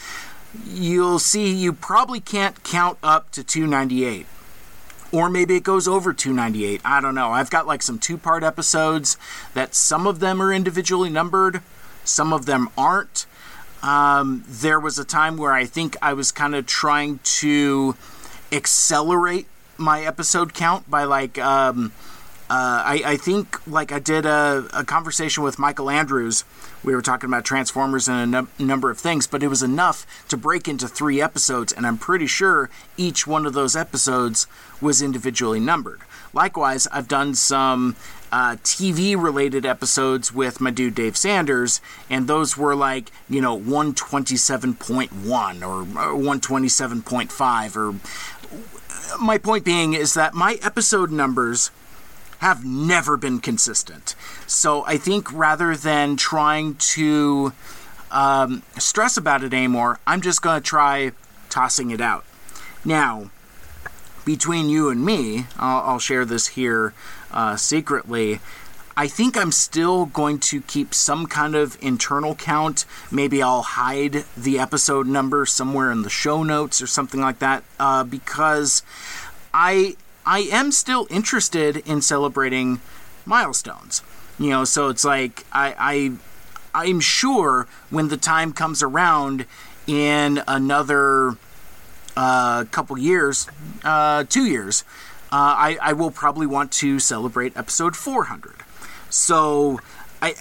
you'll 0.64 1.18
see 1.18 1.52
you 1.52 1.72
probably 1.72 2.20
can't 2.20 2.62
count 2.62 2.96
up 3.02 3.32
to 3.32 3.42
298. 3.42 4.26
Or 5.10 5.28
maybe 5.28 5.56
it 5.56 5.64
goes 5.64 5.88
over 5.88 6.12
298. 6.12 6.80
I 6.84 7.00
don't 7.00 7.16
know. 7.16 7.32
I've 7.32 7.50
got 7.50 7.66
like 7.66 7.82
some 7.82 7.98
two 7.98 8.16
part 8.16 8.44
episodes 8.44 9.16
that 9.54 9.74
some 9.74 10.06
of 10.06 10.20
them 10.20 10.40
are 10.40 10.52
individually 10.52 11.10
numbered, 11.10 11.60
some 12.04 12.32
of 12.32 12.46
them 12.46 12.68
aren't. 12.78 13.26
Um, 13.82 14.44
there 14.46 14.78
was 14.78 14.96
a 14.96 15.04
time 15.04 15.36
where 15.36 15.52
I 15.52 15.64
think 15.64 15.96
I 16.00 16.12
was 16.12 16.30
kind 16.30 16.54
of 16.54 16.66
trying 16.66 17.18
to 17.40 17.96
accelerate 18.52 19.48
my 19.76 20.02
episode 20.02 20.54
count 20.54 20.88
by 20.88 21.04
like 21.04 21.36
um, 21.38 21.92
uh, 22.52 22.82
I, 22.84 23.02
I, 23.06 23.16
think 23.16 23.66
like 23.66 23.92
I 23.92 23.98
did 23.98 24.26
a, 24.26 24.68
a, 24.74 24.84
conversation 24.84 25.42
with 25.42 25.58
Michael 25.58 25.88
Andrews. 25.88 26.44
We 26.84 26.94
were 26.94 27.00
talking 27.00 27.30
about 27.30 27.46
Transformers 27.46 28.08
and 28.08 28.20
a 28.20 28.26
num- 28.26 28.50
number 28.58 28.90
of 28.90 28.98
things, 28.98 29.26
but 29.26 29.42
it 29.42 29.48
was 29.48 29.62
enough 29.62 30.04
to 30.28 30.36
break 30.36 30.68
into 30.68 30.86
three 30.86 31.18
episodes, 31.18 31.72
and 31.72 31.86
I'm 31.86 31.96
pretty 31.96 32.26
sure 32.26 32.68
each 32.98 33.26
one 33.26 33.46
of 33.46 33.54
those 33.54 33.74
episodes 33.74 34.46
was 34.82 35.00
individually 35.00 35.60
numbered. 35.60 36.02
Likewise, 36.34 36.86
I've 36.88 37.08
done 37.08 37.34
some 37.34 37.96
uh, 38.30 38.56
TV 38.62 39.16
related 39.16 39.64
episodes 39.64 40.30
with 40.30 40.60
my 40.60 40.70
dude 40.70 40.94
Dave 40.94 41.16
Sanders, 41.16 41.80
and 42.10 42.28
those 42.28 42.58
were 42.58 42.76
like, 42.76 43.10
you 43.30 43.40
know, 43.40 43.58
127.1 43.58 45.08
or 45.62 45.84
127.5 45.86 47.76
or 47.76 47.94
my 49.18 49.38
point 49.38 49.64
being 49.64 49.94
is 49.94 50.12
that 50.14 50.34
my 50.34 50.58
episode 50.62 51.10
numbers 51.10 51.70
have 52.42 52.64
never 52.64 53.16
been 53.16 53.38
consistent. 53.38 54.16
So 54.48 54.84
I 54.84 54.96
think 54.96 55.32
rather 55.32 55.76
than 55.76 56.16
trying 56.16 56.74
to 56.74 57.52
um, 58.10 58.64
stress 58.78 59.16
about 59.16 59.44
it 59.44 59.54
anymore, 59.54 60.00
I'm 60.08 60.20
just 60.20 60.42
going 60.42 60.60
to 60.60 60.68
try 60.68 61.12
tossing 61.50 61.92
it 61.92 62.00
out. 62.00 62.24
Now, 62.84 63.30
between 64.24 64.68
you 64.68 64.88
and 64.88 65.04
me, 65.04 65.46
I'll, 65.56 65.82
I'll 65.82 65.98
share 66.00 66.24
this 66.24 66.48
here 66.48 66.94
uh, 67.30 67.54
secretly. 67.54 68.40
I 68.96 69.06
think 69.06 69.36
I'm 69.36 69.52
still 69.52 70.06
going 70.06 70.40
to 70.40 70.62
keep 70.62 70.94
some 70.94 71.26
kind 71.26 71.54
of 71.54 71.78
internal 71.80 72.34
count. 72.34 72.86
Maybe 73.08 73.40
I'll 73.40 73.62
hide 73.62 74.24
the 74.36 74.58
episode 74.58 75.06
number 75.06 75.46
somewhere 75.46 75.92
in 75.92 76.02
the 76.02 76.10
show 76.10 76.42
notes 76.42 76.82
or 76.82 76.88
something 76.88 77.20
like 77.20 77.38
that 77.38 77.62
uh, 77.78 78.02
because 78.02 78.82
I 79.54 79.96
I 80.24 80.40
am 80.40 80.72
still 80.72 81.06
interested 81.10 81.76
in 81.78 82.02
celebrating 82.02 82.80
milestones. 83.24 84.02
You 84.38 84.50
know, 84.50 84.64
so 84.64 84.88
it's 84.88 85.04
like 85.04 85.44
I 85.52 86.16
I 86.74 86.84
I'm 86.86 87.00
sure 87.00 87.66
when 87.90 88.08
the 88.08 88.16
time 88.16 88.52
comes 88.52 88.82
around 88.82 89.46
in 89.86 90.42
another 90.46 91.36
uh, 92.16 92.64
couple 92.70 92.98
years, 92.98 93.48
uh, 93.84 94.24
two 94.24 94.44
years, 94.44 94.84
uh, 95.32 95.56
I, 95.56 95.78
I 95.80 95.92
will 95.94 96.10
probably 96.10 96.46
want 96.46 96.72
to 96.72 96.98
celebrate 96.98 97.56
episode 97.56 97.96
400. 97.96 98.56
So 99.10 99.80
I 100.20 100.34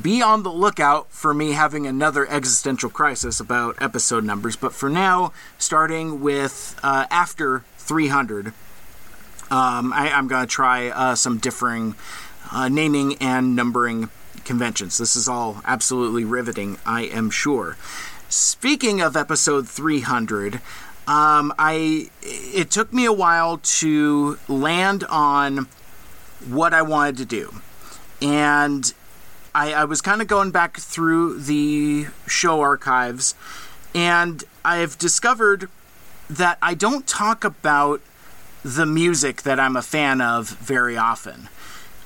be 0.00 0.20
on 0.20 0.42
the 0.42 0.50
lookout 0.50 1.10
for 1.10 1.32
me 1.32 1.52
having 1.52 1.86
another 1.86 2.28
existential 2.28 2.90
crisis 2.90 3.40
about 3.40 3.76
episode 3.80 4.24
numbers. 4.24 4.56
But 4.56 4.72
for 4.72 4.88
now, 4.88 5.32
starting 5.58 6.20
with 6.20 6.78
uh, 6.82 7.06
after 7.10 7.64
300, 7.78 8.48
um, 9.50 9.92
I, 9.92 10.08
am 10.08 10.26
going 10.26 10.46
to 10.46 10.50
try 10.50 10.88
uh, 10.88 11.14
some 11.14 11.38
differing 11.38 11.94
uh, 12.52 12.68
naming 12.68 13.16
and 13.18 13.54
numbering 13.54 14.08
conventions. 14.44 14.98
This 14.98 15.16
is 15.16 15.28
all 15.28 15.60
absolutely 15.64 16.24
riveting, 16.24 16.78
I 16.84 17.02
am 17.02 17.30
sure. 17.30 17.76
Speaking 18.28 19.00
of 19.00 19.16
episode 19.16 19.68
300, 19.68 20.56
um, 21.06 21.54
I 21.58 22.10
it 22.22 22.70
took 22.70 22.92
me 22.92 23.04
a 23.04 23.12
while 23.12 23.58
to 23.58 24.38
land 24.48 25.04
on 25.04 25.68
what 26.48 26.74
I 26.74 26.82
wanted 26.82 27.16
to 27.18 27.24
do. 27.24 27.54
And 28.20 28.92
I, 29.56 29.72
I 29.72 29.84
was 29.86 30.02
kind 30.02 30.20
of 30.20 30.28
going 30.28 30.50
back 30.50 30.76
through 30.76 31.40
the 31.40 32.08
show 32.26 32.60
archives, 32.60 33.34
and 33.94 34.44
I've 34.62 34.98
discovered 34.98 35.70
that 36.28 36.58
I 36.60 36.74
don't 36.74 37.06
talk 37.06 37.42
about 37.42 38.02
the 38.62 38.84
music 38.84 39.42
that 39.42 39.58
I'm 39.58 39.74
a 39.74 39.80
fan 39.80 40.20
of 40.20 40.50
very 40.50 40.98
often. 40.98 41.48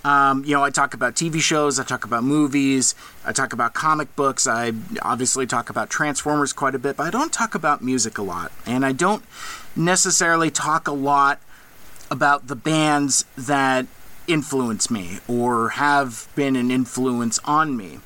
Um, 0.05 0.45
you 0.45 0.55
know, 0.55 0.63
I 0.63 0.71
talk 0.71 0.95
about 0.95 1.17
TV 1.17 1.41
shows, 1.41 1.81
I 1.81 1.83
talk 1.83 2.05
about 2.05 2.23
movies, 2.23 2.95
I 3.25 3.33
talk 3.33 3.53
about 3.53 3.75
comic 3.75 4.15
books, 4.15 4.47
I 4.47 4.73
obviously 5.03 5.45
talk 5.45 5.71
about 5.71 5.91
Transformers 5.91 6.53
quite 6.53 6.77
a 6.77 6.79
bit, 6.79 6.97
but 6.97 7.09
I 7.09 7.11
don't 7.11 7.33
talk 7.33 7.57
about 7.57 7.83
music 7.83 8.17
a 8.17 8.23
lot. 8.23 8.53
And 8.65 8.87
I 8.87 8.93
don't 8.93 9.25
necessarily 9.75 10.53
talk 10.53 10.87
a 10.87 10.93
lot 10.93 11.41
about 12.13 12.47
the 12.47 12.57
bands 12.57 13.25
that 13.37 13.87
influence 14.33 14.91
me 14.91 15.19
or 15.29 15.71
have 15.71 16.29
been 16.35 16.57
an 16.57 16.71
influence 16.71 17.39
on 17.45 17.77
me. 17.77 17.99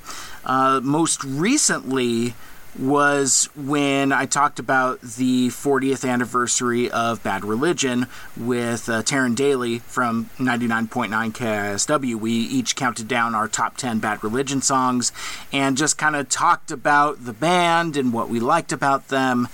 Uh, 0.45 0.81
most 0.83 1.23
recently 1.25 2.35
was 2.78 3.49
when 3.54 4.12
I 4.12 4.26
talked 4.26 4.59
about 4.59 5.00
the 5.00 5.49
40th 5.49 6.09
anniversary 6.09 6.90
of 6.90 7.23
Bad 7.23 7.45
Religion 7.45 8.07
with 8.37 8.88
uh, 8.88 9.02
Taryn 9.02 9.37
Daly 9.37 9.78
from 9.78 10.28
99.9 10.38 11.09
KISW. 11.33 12.16
We 12.16 12.33
each 12.33 12.75
counted 12.75 13.07
down 13.07 13.35
our 13.35 13.47
top 13.47 13.76
10 13.76 14.00
Bad 14.00 14.25
Religion 14.25 14.61
songs 14.61 15.12
and 15.52 15.76
just 15.76 15.99
kind 15.99 16.16
of 16.16 16.28
talked 16.28 16.71
about 16.71 17.25
the 17.25 17.33
band 17.33 17.97
and 17.97 18.12
what 18.12 18.28
we 18.28 18.40
liked 18.40 18.73
about 18.73 19.09
them 19.09 19.49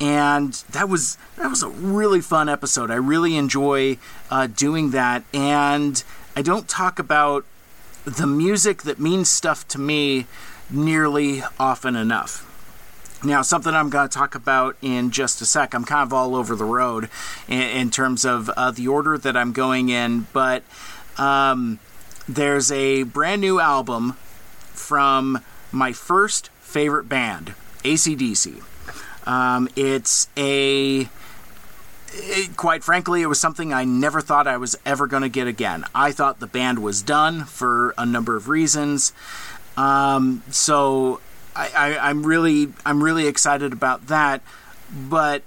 and 0.00 0.54
that 0.70 0.88
was 0.88 1.18
that 1.36 1.48
was 1.48 1.62
a 1.62 1.68
really 1.68 2.20
fun 2.20 2.48
episode. 2.48 2.90
I 2.90 2.94
really 2.94 3.36
enjoy 3.36 3.98
uh, 4.30 4.46
doing 4.46 4.90
that, 4.90 5.24
and 5.34 6.02
I 6.34 6.42
don't 6.42 6.68
talk 6.68 6.98
about 6.98 7.44
the 8.04 8.26
music 8.26 8.82
that 8.84 8.98
means 8.98 9.28
stuff 9.28 9.68
to 9.68 9.78
me 9.78 10.26
nearly 10.70 11.42
often 11.58 11.96
enough. 11.96 12.46
Now, 13.22 13.42
something 13.42 13.74
I'm 13.74 13.90
going 13.90 14.08
to 14.08 14.18
talk 14.18 14.34
about 14.34 14.76
in 14.80 15.10
just 15.10 15.42
a 15.42 15.44
sec. 15.46 15.74
I'm 15.74 15.84
kind 15.84 16.02
of 16.02 16.12
all 16.12 16.34
over 16.34 16.56
the 16.56 16.64
road 16.64 17.10
in, 17.46 17.60
in 17.60 17.90
terms 17.90 18.24
of 18.24 18.48
uh, 18.50 18.70
the 18.70 18.88
order 18.88 19.18
that 19.18 19.36
I'm 19.36 19.52
going 19.52 19.90
in, 19.90 20.26
but 20.32 20.62
um, 21.18 21.78
there's 22.26 22.72
a 22.72 23.02
brand 23.02 23.42
new 23.42 23.60
album 23.60 24.12
from 24.72 25.40
my 25.70 25.92
first 25.92 26.48
favorite 26.60 27.10
band, 27.10 27.54
ACDC. 27.84 28.62
Um, 29.26 29.68
it's 29.76 30.28
a. 30.36 31.08
It, 32.12 32.56
quite 32.56 32.82
frankly, 32.82 33.22
it 33.22 33.26
was 33.26 33.38
something 33.38 33.72
I 33.72 33.84
never 33.84 34.20
thought 34.20 34.48
I 34.48 34.56
was 34.56 34.76
ever 34.84 35.06
going 35.06 35.22
to 35.22 35.28
get 35.28 35.46
again. 35.46 35.84
I 35.94 36.10
thought 36.10 36.40
the 36.40 36.48
band 36.48 36.80
was 36.80 37.02
done 37.02 37.44
for 37.44 37.94
a 37.96 38.04
number 38.04 38.34
of 38.34 38.48
reasons. 38.48 39.12
Um, 39.76 40.42
so 40.50 41.20
I, 41.54 41.98
I'm 42.00 42.24
really 42.24 42.72
I'm 42.84 43.02
really 43.02 43.26
excited 43.26 43.72
about 43.72 44.08
that. 44.08 44.42
But 44.92 45.42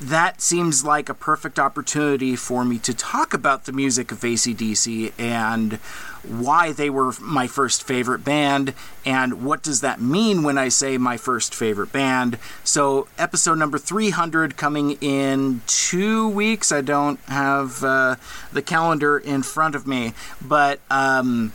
that 0.00 0.40
seems 0.40 0.84
like 0.84 1.08
a 1.08 1.14
perfect 1.14 1.58
opportunity 1.58 2.36
for 2.36 2.64
me 2.64 2.78
to 2.80 2.92
talk 2.92 3.32
about 3.32 3.64
the 3.64 3.72
music 3.72 4.12
of 4.12 4.20
ACDC 4.20 5.12
and 5.18 5.78
why 6.26 6.72
they 6.72 6.90
were 6.90 7.12
my 7.20 7.46
first 7.46 7.82
favorite 7.82 8.24
band 8.24 8.74
and 9.04 9.44
what 9.44 9.62
does 9.62 9.80
that 9.82 10.00
mean 10.00 10.42
when 10.42 10.58
I 10.58 10.68
say 10.68 10.98
my 10.98 11.16
first 11.16 11.54
favorite 11.54 11.92
band. 11.92 12.38
So, 12.62 13.08
episode 13.18 13.58
number 13.58 13.78
300 13.78 14.56
coming 14.56 14.92
in 15.00 15.62
two 15.66 16.28
weeks. 16.28 16.72
I 16.72 16.80
don't 16.80 17.20
have 17.26 17.84
uh, 17.84 18.16
the 18.52 18.62
calendar 18.62 19.18
in 19.18 19.42
front 19.42 19.74
of 19.74 19.86
me, 19.86 20.12
but. 20.40 20.80
Um, 20.90 21.52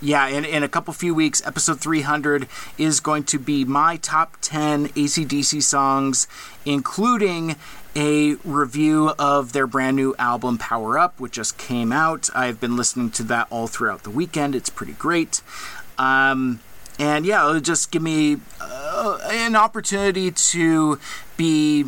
yeah, 0.00 0.28
in, 0.28 0.44
in 0.44 0.62
a 0.62 0.68
couple 0.68 0.92
few 0.92 1.14
weeks, 1.14 1.44
episode 1.46 1.80
300 1.80 2.46
is 2.76 3.00
going 3.00 3.24
to 3.24 3.38
be 3.38 3.64
my 3.64 3.96
top 3.96 4.36
10 4.42 4.88
ACDC 4.88 5.62
songs, 5.62 6.26
including 6.66 7.56
a 7.96 8.34
review 8.44 9.10
of 9.18 9.52
their 9.52 9.66
brand 9.66 9.96
new 9.96 10.14
album, 10.18 10.58
Power 10.58 10.98
Up, 10.98 11.20
which 11.20 11.32
just 11.32 11.58
came 11.58 11.92
out. 11.92 12.28
I've 12.34 12.60
been 12.60 12.76
listening 12.76 13.10
to 13.12 13.22
that 13.24 13.46
all 13.50 13.66
throughout 13.66 14.02
the 14.02 14.10
weekend. 14.10 14.54
It's 14.54 14.70
pretty 14.70 14.94
great. 14.94 15.42
Um, 15.98 16.60
and 16.98 17.24
yeah, 17.26 17.48
it'll 17.48 17.60
just 17.60 17.90
give 17.90 18.02
me 18.02 18.38
uh, 18.60 19.18
an 19.30 19.56
opportunity 19.56 20.30
to 20.30 20.98
be 21.36 21.84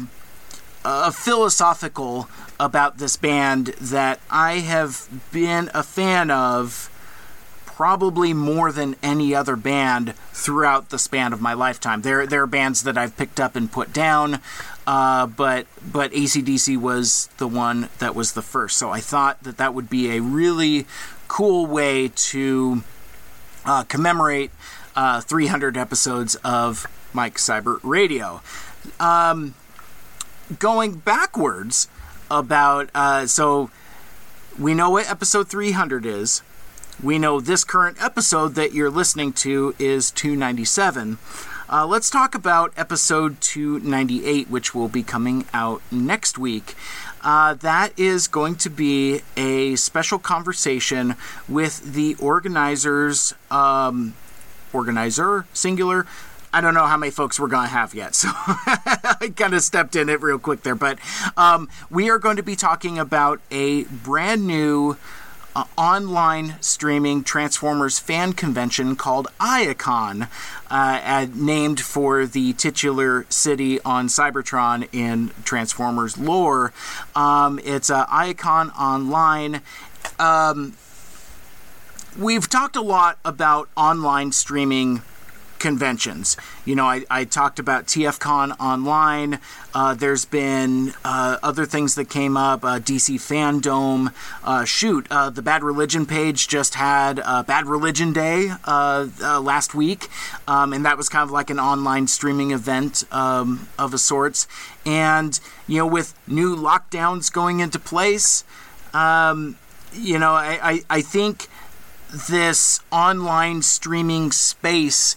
uh, 0.84 1.10
philosophical 1.10 2.28
about 2.58 2.98
this 2.98 3.16
band 3.16 3.68
that 3.80 4.20
I 4.30 4.60
have 4.60 5.08
been 5.32 5.70
a 5.74 5.82
fan 5.82 6.30
of 6.30 6.90
probably 7.76 8.32
more 8.32 8.72
than 8.72 8.96
any 9.02 9.34
other 9.34 9.54
band 9.54 10.14
throughout 10.32 10.88
the 10.88 10.98
span 10.98 11.34
of 11.34 11.42
my 11.42 11.52
lifetime. 11.52 12.00
There, 12.00 12.26
there 12.26 12.42
are 12.42 12.46
bands 12.46 12.84
that 12.84 12.96
I've 12.96 13.14
picked 13.18 13.38
up 13.38 13.54
and 13.54 13.70
put 13.70 13.92
down, 13.92 14.40
uh, 14.86 15.26
but 15.26 15.66
but 15.84 16.10
ACDC 16.12 16.78
was 16.78 17.28
the 17.36 17.46
one 17.46 17.90
that 17.98 18.14
was 18.14 18.32
the 18.32 18.40
first. 18.40 18.78
So 18.78 18.88
I 18.88 19.00
thought 19.00 19.42
that 19.42 19.58
that 19.58 19.74
would 19.74 19.90
be 19.90 20.16
a 20.16 20.22
really 20.22 20.86
cool 21.28 21.66
way 21.66 22.08
to 22.08 22.82
uh, 23.66 23.82
commemorate 23.84 24.52
uh, 24.96 25.20
300 25.20 25.76
episodes 25.76 26.34
of 26.36 26.86
Mike 27.12 27.34
Seibert 27.34 27.80
Radio. 27.82 28.40
Um, 28.98 29.54
going 30.58 30.94
backwards 30.94 31.88
about 32.30 32.88
uh, 32.94 33.26
so 33.26 33.70
we 34.58 34.72
know 34.72 34.88
what 34.88 35.10
episode 35.10 35.48
300 35.48 36.06
is 36.06 36.40
we 37.02 37.18
know 37.18 37.40
this 37.40 37.64
current 37.64 38.02
episode 38.02 38.54
that 38.54 38.72
you're 38.72 38.90
listening 38.90 39.32
to 39.32 39.74
is 39.78 40.10
297. 40.10 41.18
Uh, 41.68 41.86
let's 41.86 42.08
talk 42.08 42.34
about 42.34 42.72
episode 42.76 43.40
298, 43.40 44.48
which 44.48 44.74
will 44.74 44.88
be 44.88 45.02
coming 45.02 45.44
out 45.52 45.82
next 45.90 46.38
week. 46.38 46.74
Uh, 47.22 47.54
that 47.54 47.92
is 47.98 48.28
going 48.28 48.54
to 48.54 48.70
be 48.70 49.20
a 49.36 49.74
special 49.76 50.18
conversation 50.18 51.16
with 51.48 51.92
the 51.92 52.14
organizers, 52.14 53.34
um, 53.50 54.14
organizer, 54.72 55.44
singular. 55.52 56.06
I 56.52 56.62
don't 56.62 56.72
know 56.72 56.86
how 56.86 56.96
many 56.96 57.10
folks 57.10 57.38
we're 57.38 57.48
going 57.48 57.66
to 57.66 57.72
have 57.72 57.94
yet, 57.94 58.14
so 58.14 58.28
I 58.32 59.32
kind 59.36 59.52
of 59.52 59.60
stepped 59.62 59.96
in 59.96 60.08
it 60.08 60.22
real 60.22 60.38
quick 60.38 60.62
there. 60.62 60.74
But 60.74 60.98
um, 61.36 61.68
we 61.90 62.08
are 62.08 62.18
going 62.18 62.36
to 62.36 62.42
be 62.42 62.56
talking 62.56 62.98
about 62.98 63.40
a 63.50 63.84
brand 63.84 64.46
new 64.46 64.96
uh, 65.56 65.64
online 65.78 66.56
streaming 66.60 67.24
Transformers 67.24 67.98
fan 67.98 68.34
convention 68.34 68.94
called 68.94 69.26
Iacon, 69.40 70.28
uh, 70.70 71.26
named 71.34 71.80
for 71.80 72.26
the 72.26 72.52
titular 72.52 73.24
city 73.30 73.80
on 73.80 74.08
Cybertron 74.08 74.86
in 74.92 75.30
Transformers 75.44 76.18
lore. 76.18 76.74
Um, 77.14 77.58
it's 77.64 77.88
uh, 77.88 78.04
Iacon 78.06 78.70
Online. 78.78 79.62
Um, 80.18 80.74
we've 82.18 82.50
talked 82.50 82.76
a 82.76 82.82
lot 82.82 83.18
about 83.24 83.70
online 83.78 84.32
streaming 84.32 85.00
conventions. 85.58 86.36
You 86.64 86.74
know, 86.74 86.84
I, 86.84 87.04
I 87.10 87.24
talked 87.24 87.58
about 87.58 87.86
TFCon 87.86 88.58
online. 88.60 89.38
Uh, 89.74 89.94
there's 89.94 90.24
been 90.24 90.94
uh, 91.04 91.38
other 91.42 91.66
things 91.66 91.94
that 91.96 92.08
came 92.08 92.36
up. 92.36 92.64
Uh, 92.64 92.78
DC 92.78 93.16
Fandom. 93.16 94.12
Uh, 94.42 94.64
shoot, 94.64 95.06
uh, 95.10 95.30
the 95.30 95.42
Bad 95.42 95.62
Religion 95.62 96.06
page 96.06 96.48
just 96.48 96.74
had 96.74 97.16
Bad 97.16 97.66
Religion 97.66 98.12
Day 98.12 98.50
uh, 98.64 99.06
last 99.42 99.74
week, 99.74 100.08
um, 100.48 100.72
and 100.72 100.84
that 100.84 100.96
was 100.96 101.08
kind 101.08 101.22
of 101.22 101.30
like 101.30 101.50
an 101.50 101.58
online 101.58 102.06
streaming 102.06 102.52
event 102.52 103.04
um, 103.12 103.68
of 103.78 103.92
a 103.92 103.98
sorts. 103.98 104.46
And 104.84 105.38
you 105.66 105.78
know, 105.78 105.86
with 105.86 106.14
new 106.26 106.56
lockdowns 106.56 107.32
going 107.32 107.60
into 107.60 107.78
place, 107.78 108.44
um, 108.94 109.58
you 109.92 110.18
know, 110.18 110.32
I, 110.32 110.58
I, 110.62 110.80
I 110.88 111.00
think 111.02 111.48
this 112.28 112.80
online 112.90 113.62
streaming 113.62 114.32
space 114.32 115.16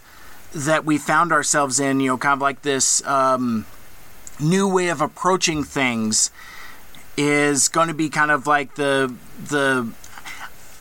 that 0.53 0.85
we 0.85 0.97
found 0.97 1.31
ourselves 1.31 1.79
in, 1.79 1.99
you 1.99 2.07
know, 2.07 2.17
kind 2.17 2.33
of 2.33 2.41
like 2.41 2.62
this 2.62 3.05
um, 3.05 3.65
new 4.39 4.67
way 4.67 4.89
of 4.89 5.01
approaching 5.01 5.63
things 5.63 6.31
is 7.17 7.67
going 7.67 7.88
to 7.88 7.93
be 7.93 8.09
kind 8.09 8.31
of 8.31 8.47
like 8.47 8.75
the 8.75 9.13
the 9.49 9.91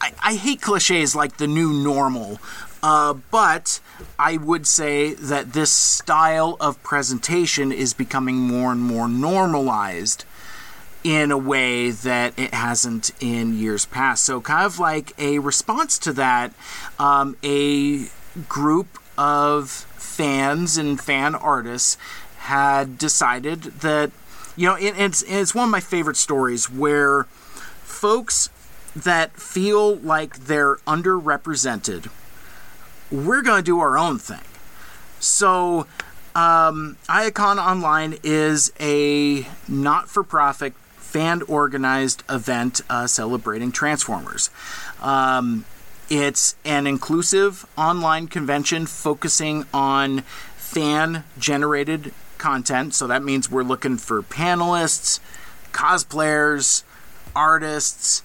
I, 0.00 0.12
I 0.22 0.34
hate 0.34 0.60
cliches 0.60 1.16
like 1.16 1.38
the 1.38 1.46
new 1.46 1.72
normal, 1.72 2.40
uh, 2.82 3.14
but 3.30 3.80
I 4.18 4.36
would 4.36 4.66
say 4.66 5.14
that 5.14 5.52
this 5.52 5.72
style 5.72 6.56
of 6.60 6.80
presentation 6.82 7.72
is 7.72 7.92
becoming 7.94 8.36
more 8.36 8.70
and 8.70 8.80
more 8.80 9.08
normalized 9.08 10.24
in 11.02 11.30
a 11.30 11.38
way 11.38 11.90
that 11.90 12.38
it 12.38 12.52
hasn't 12.54 13.10
in 13.20 13.56
years 13.58 13.86
past. 13.86 14.24
So, 14.24 14.40
kind 14.40 14.64
of 14.64 14.78
like 14.78 15.12
a 15.18 15.38
response 15.38 15.98
to 16.00 16.12
that, 16.14 16.52
um, 16.98 17.36
a 17.42 18.06
group 18.48 18.98
of 19.18 19.68
fans 19.68 20.78
and 20.78 20.98
fan 20.98 21.34
artists 21.34 21.98
had 22.38 22.96
decided 22.96 23.62
that, 23.62 24.10
you 24.56 24.66
know, 24.66 24.76
it, 24.76 24.94
it's, 24.96 25.22
it's 25.22 25.54
one 25.54 25.64
of 25.64 25.70
my 25.70 25.80
favorite 25.80 26.16
stories 26.16 26.70
where 26.70 27.24
folks 27.82 28.48
that 28.96 29.32
feel 29.36 29.96
like 29.96 30.38
they're 30.38 30.76
underrepresented, 30.86 32.10
we're 33.10 33.42
going 33.42 33.58
to 33.58 33.64
do 33.64 33.80
our 33.80 33.98
own 33.98 34.18
thing. 34.18 34.40
So, 35.20 35.86
um, 36.34 36.96
Online 37.08 38.18
is 38.22 38.72
a 38.78 39.46
not 39.66 40.08
for 40.08 40.22
profit, 40.22 40.74
fan 40.96 41.42
organized 41.42 42.22
event 42.28 42.80
uh, 42.88 43.06
celebrating 43.06 43.72
Transformers. 43.72 44.50
Um, 45.00 45.64
it's 46.08 46.56
an 46.64 46.86
inclusive 46.86 47.66
online 47.76 48.28
convention 48.28 48.86
focusing 48.86 49.66
on 49.74 50.20
fan 50.56 51.24
generated 51.38 52.12
content. 52.38 52.94
So 52.94 53.06
that 53.06 53.22
means 53.22 53.50
we're 53.50 53.62
looking 53.62 53.96
for 53.98 54.22
panelists, 54.22 55.20
cosplayers, 55.72 56.82
artists, 57.34 58.22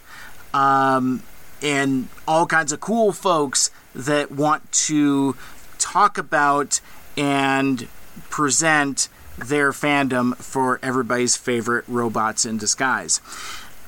um, 0.54 1.24
and 1.62 2.08
all 2.28 2.46
kinds 2.46 2.72
of 2.72 2.80
cool 2.80 3.12
folks 3.12 3.72
that 3.96 4.32
want 4.32 4.72
to 4.72 5.36
talk 5.78 6.18
about 6.18 6.80
and 7.18 7.88
present 8.30 9.10
their 9.38 9.72
fandom 9.72 10.36
for 10.38 10.80
everybody's 10.84 11.36
favorite 11.36 11.86
robots 11.88 12.46
in 12.46 12.58
disguise. 12.58 13.20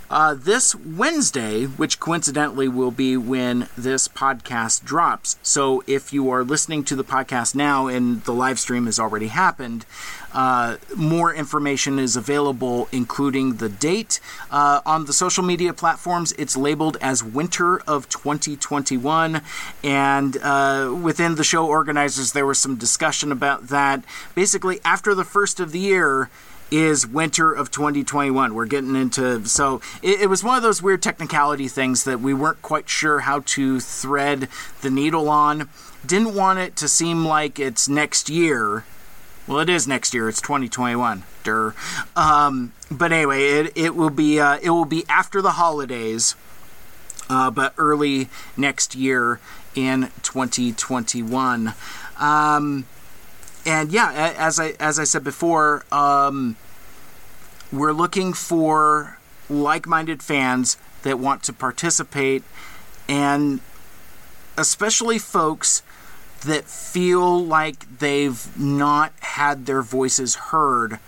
Uh, 0.09 0.35
this 0.35 0.75
Wednesday, 0.75 1.65
which 1.65 1.99
coincidentally 1.99 2.67
will 2.67 2.91
be 2.91 3.17
when 3.17 3.67
this 3.75 4.07
podcast 4.07 4.83
drops. 4.83 5.37
So 5.41 5.83
if 5.87 6.13
you 6.13 6.29
are 6.29 6.43
listening 6.43 6.83
to 6.85 6.95
the 6.95 7.03
podcast 7.03 7.55
now 7.55 7.87
and 7.87 8.23
the 8.23 8.33
live 8.33 8.59
stream 8.59 8.85
has 8.85 8.99
already 8.99 9.27
happened, 9.27 9.85
uh, 10.31 10.77
more 10.95 11.33
information 11.33 11.97
is 11.97 12.15
available, 12.15 12.87
including 12.91 13.55
the 13.55 13.69
date. 13.69 14.19
Uh, 14.51 14.81
on 14.85 15.05
the 15.05 15.13
social 15.13 15.43
media 15.43 15.73
platforms, 15.73 16.33
it's 16.33 16.55
labeled 16.55 16.97
as 17.01 17.23
Winter 17.23 17.79
of 17.81 18.07
2021. 18.09 19.41
And 19.83 20.37
uh, 20.43 20.93
within 21.01 21.35
the 21.35 21.43
show 21.43 21.65
organizers, 21.65 22.33
there 22.33 22.45
was 22.45 22.59
some 22.59 22.75
discussion 22.75 23.31
about 23.31 23.69
that. 23.69 24.03
Basically, 24.35 24.81
after 24.85 25.15
the 25.15 25.23
first 25.23 25.59
of 25.59 25.71
the 25.71 25.79
year, 25.79 26.29
is 26.71 27.06
winter 27.08 27.51
of 27.51 27.71
2021. 27.71 28.54
We're 28.54 28.65
getting 28.65 28.95
into 28.95 29.45
so 29.45 29.82
it, 30.01 30.21
it, 30.21 30.28
was 30.30 30.43
one 30.43 30.58
of 30.58 30.63
those 30.63 30.82
weird 30.82 31.01
technicality 31.04 31.67
things 31.67 32.04
that 32.06 32.19
we 32.19 32.34
weren't 32.34 32.62
quite 32.62 32.89
sure 32.89 33.21
how 33.21 33.41
to 33.45 33.80
thread 33.80 34.49
the 34.82 34.89
needle 34.89 35.30
on. 35.30 35.69
Didn't 36.06 36.36
want 36.36 36.60
it 36.60 36.75
to 36.78 36.88
seem 36.88 37.25
like 37.25 37.60
it's 37.60 37.88
next 37.88 38.30
year. 38.30 38.86
Well, 39.47 39.60
it 39.60 39.69
is 39.69 39.88
next 39.88 40.13
year. 40.13 40.28
It's 40.28 40.41
2021. 40.41 41.23
Der. 41.43 41.75
Um, 42.15 42.73
but 42.89 43.12
anyway, 43.12 43.43
it, 43.43 43.73
it 43.75 43.95
will 43.95 44.10
be 44.10 44.39
uh, 44.39 44.58
it 44.62 44.71
will 44.71 44.86
be 44.86 45.06
after 45.08 45.41
the 45.41 45.51
holidays. 45.51 46.36
uh, 47.30 47.49
but 47.51 47.73
early 47.78 48.30
next 48.58 48.95
year 48.95 49.39
in 49.75 50.10
2021. 50.21 51.73
Um, 52.19 52.86
and 53.65 53.91
yeah, 53.91 54.34
as 54.38 54.60
I 54.60 54.73
as 54.80 54.99
I 54.99 55.04
said 55.04 55.23
before, 55.23 55.86
um, 55.91 56.56
we're 57.71 57.93
looking 57.93 58.34
for 58.34 59.17
like-minded 59.49 60.21
fans 60.23 60.78
that 61.04 61.19
want 61.19 61.43
to 61.43 61.54
participate, 61.54 62.43
and 63.08 63.60
especially 64.58 65.19
folks 65.19 65.82
that 66.45 66.65
feel 66.65 67.43
like 67.43 67.99
they've 67.99 68.58
not 68.60 69.13
had 69.19 69.65
their 69.65 69.82
voices 69.82 70.36
heard 70.36 70.99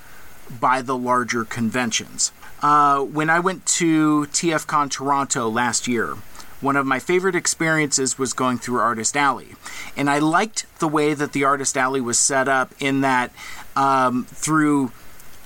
by 0.60 0.82
the 0.82 0.98
larger 0.98 1.44
conventions. 1.44 2.32
Uh, 2.62 3.02
when 3.02 3.30
I 3.30 3.40
went 3.40 3.66
to 3.68 4.26
TFCon 4.28 4.90
Toronto 4.90 5.48
last 5.48 5.88
year, 5.88 6.16
one 6.60 6.76
of 6.76 6.86
my 6.86 7.00
favorite 7.00 7.36
experiences 7.36 8.18
was 8.18 8.34
going 8.34 8.58
through 8.58 8.80
Artist 8.80 9.16
Alley. 9.16 9.56
And 9.96 10.10
I 10.10 10.20
liked 10.20 10.66
the 10.80 10.88
way 10.88 11.14
that 11.14 11.34
the 11.34 11.44
Artist 11.44 11.78
Alley 11.78 12.02
was 12.02 12.18
set 12.18 12.48
up 12.48 12.74
in 12.80 13.02
that 13.02 13.32
um, 13.76 14.26
through 14.26 14.92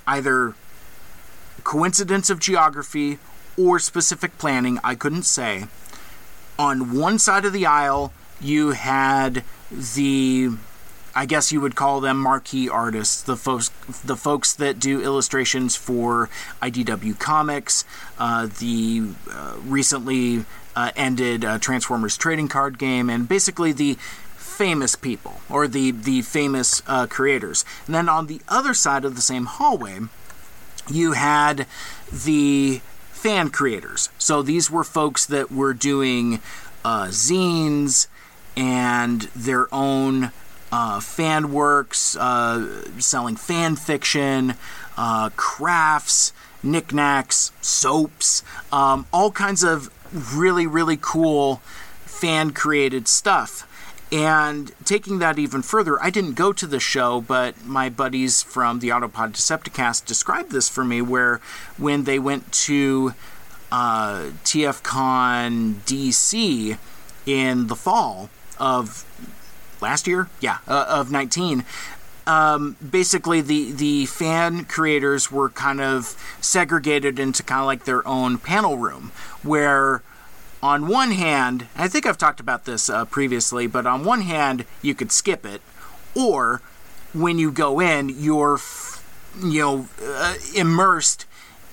either 0.08 0.56
coincidence 1.63 2.30
of 2.30 2.39
geography 2.39 3.19
or 3.58 3.80
specific 3.80 4.38
planning, 4.38 4.80
I 4.84 4.95
couldn't 4.95 5.24
say. 5.24 5.65
On 6.58 6.97
one 6.97 7.19
side 7.19 7.45
of 7.45 7.54
the 7.54 7.65
aisle, 7.65 8.13
you 8.39 8.71
had 8.71 9.43
the 9.69 10.52
I 11.13 11.26
guess 11.26 11.52
you 11.52 11.62
would 11.62 11.76
call 11.76 12.00
them 12.00 12.17
marquee 12.17 12.69
artists, 12.69 13.21
the 13.21 13.36
folks, 13.36 13.69
the 14.04 14.15
folks 14.15 14.54
that 14.54 14.80
do 14.80 15.02
illustrations 15.02 15.76
for 15.76 16.30
IDW 16.62 17.19
Comics, 17.19 17.84
uh, 18.17 18.47
the 18.60 19.10
uh, 19.30 19.56
recently 19.63 20.45
uh, 20.76 20.91
ended 20.95 21.43
uh, 21.43 21.58
Transformers 21.60 22.17
trading 22.17 22.47
card 22.47 22.78
game, 22.78 23.10
and 23.10 23.28
basically 23.28 23.71
the 23.71 23.97
famous 24.36 24.95
people 24.95 25.41
or 25.50 25.67
the 25.67 25.91
the 25.91 26.21
famous 26.21 26.82
uh, 26.88 27.08
creators. 27.08 27.65
And 27.86 27.95
then 27.95 28.08
on 28.08 28.28
the 28.28 28.41
other 28.47 28.74
side 28.74 29.04
of 29.06 29.15
the 29.15 29.21
same 29.21 29.45
hallway, 29.45 30.00
you 30.89 31.13
had 31.13 31.65
the 32.12 32.82
fan 33.12 33.50
creators. 33.50 34.10
So 34.17 34.41
these 34.41 34.71
were 34.71 34.84
folks 34.84 35.26
that 35.26 35.52
were 35.52 35.74
doing 35.74 36.39
uh, 36.84 37.08
zines 37.08 38.08
and 38.56 39.21
their 39.36 39.74
own 39.74 40.32
uh, 40.71 40.99
fan 40.99 41.51
works, 41.51 42.15
uh, 42.15 42.89
selling 42.99 43.36
fan 43.36 43.75
fiction, 43.75 44.55
uh, 44.97 45.29
crafts, 45.36 46.34
knickknacks, 46.63 47.51
soaps, 47.62 48.43
um, 48.71 49.05
all 49.12 49.31
kinds 49.31 49.63
of 49.63 49.89
really, 50.36 50.67
really 50.67 50.97
cool 50.99 51.57
fan 52.05 52.51
created 52.51 53.07
stuff. 53.07 53.67
And 54.12 54.73
taking 54.84 55.19
that 55.19 55.39
even 55.39 55.62
further, 55.62 56.01
I 56.03 56.10
didn't 56.10 56.34
go 56.34 56.51
to 56.51 56.67
the 56.67 56.81
show, 56.81 57.21
but 57.21 57.63
my 57.65 57.88
buddies 57.88 58.43
from 58.43 58.79
the 58.79 58.89
Autopod 58.89 59.31
Decepticast 59.31 60.05
described 60.05 60.51
this 60.51 60.67
for 60.67 60.84
me 60.84 61.01
where 61.01 61.39
when 61.77 62.03
they 62.03 62.19
went 62.19 62.51
to 62.51 63.13
uh, 63.71 64.31
TFCon 64.43 65.75
DC 65.86 66.77
in 67.25 67.67
the 67.67 67.75
fall 67.75 68.29
of 68.60 69.05
last 69.81 70.07
year, 70.07 70.29
yeah, 70.39 70.59
uh, 70.67 70.85
of 70.87 71.11
19. 71.11 71.65
Um, 72.27 72.77
basically, 72.87 73.41
the 73.41 73.71
the 73.71 74.05
fan 74.05 74.65
creators 74.65 75.31
were 75.31 75.49
kind 75.49 75.81
of 75.81 76.15
segregated 76.39 77.19
into 77.19 77.41
kind 77.43 77.61
of 77.61 77.65
like 77.65 77.85
their 77.85 78.07
own 78.07 78.37
panel 78.37 78.77
room, 78.77 79.11
where 79.41 80.03
on 80.61 80.87
one 80.87 81.11
hand, 81.11 81.67
I 81.75 81.87
think 81.87 82.05
I've 82.05 82.19
talked 82.19 82.39
about 82.39 82.65
this 82.65 82.89
uh, 82.89 83.05
previously, 83.05 83.65
but 83.65 83.87
on 83.87 84.05
one 84.05 84.21
hand, 84.21 84.65
you 84.83 84.93
could 84.93 85.11
skip 85.11 85.45
it, 85.45 85.61
or 86.15 86.61
when 87.13 87.39
you 87.39 87.51
go 87.51 87.79
in, 87.79 88.09
you're 88.09 88.59
you 89.41 89.61
know 89.61 89.87
uh, 90.03 90.35
immersed 90.55 91.25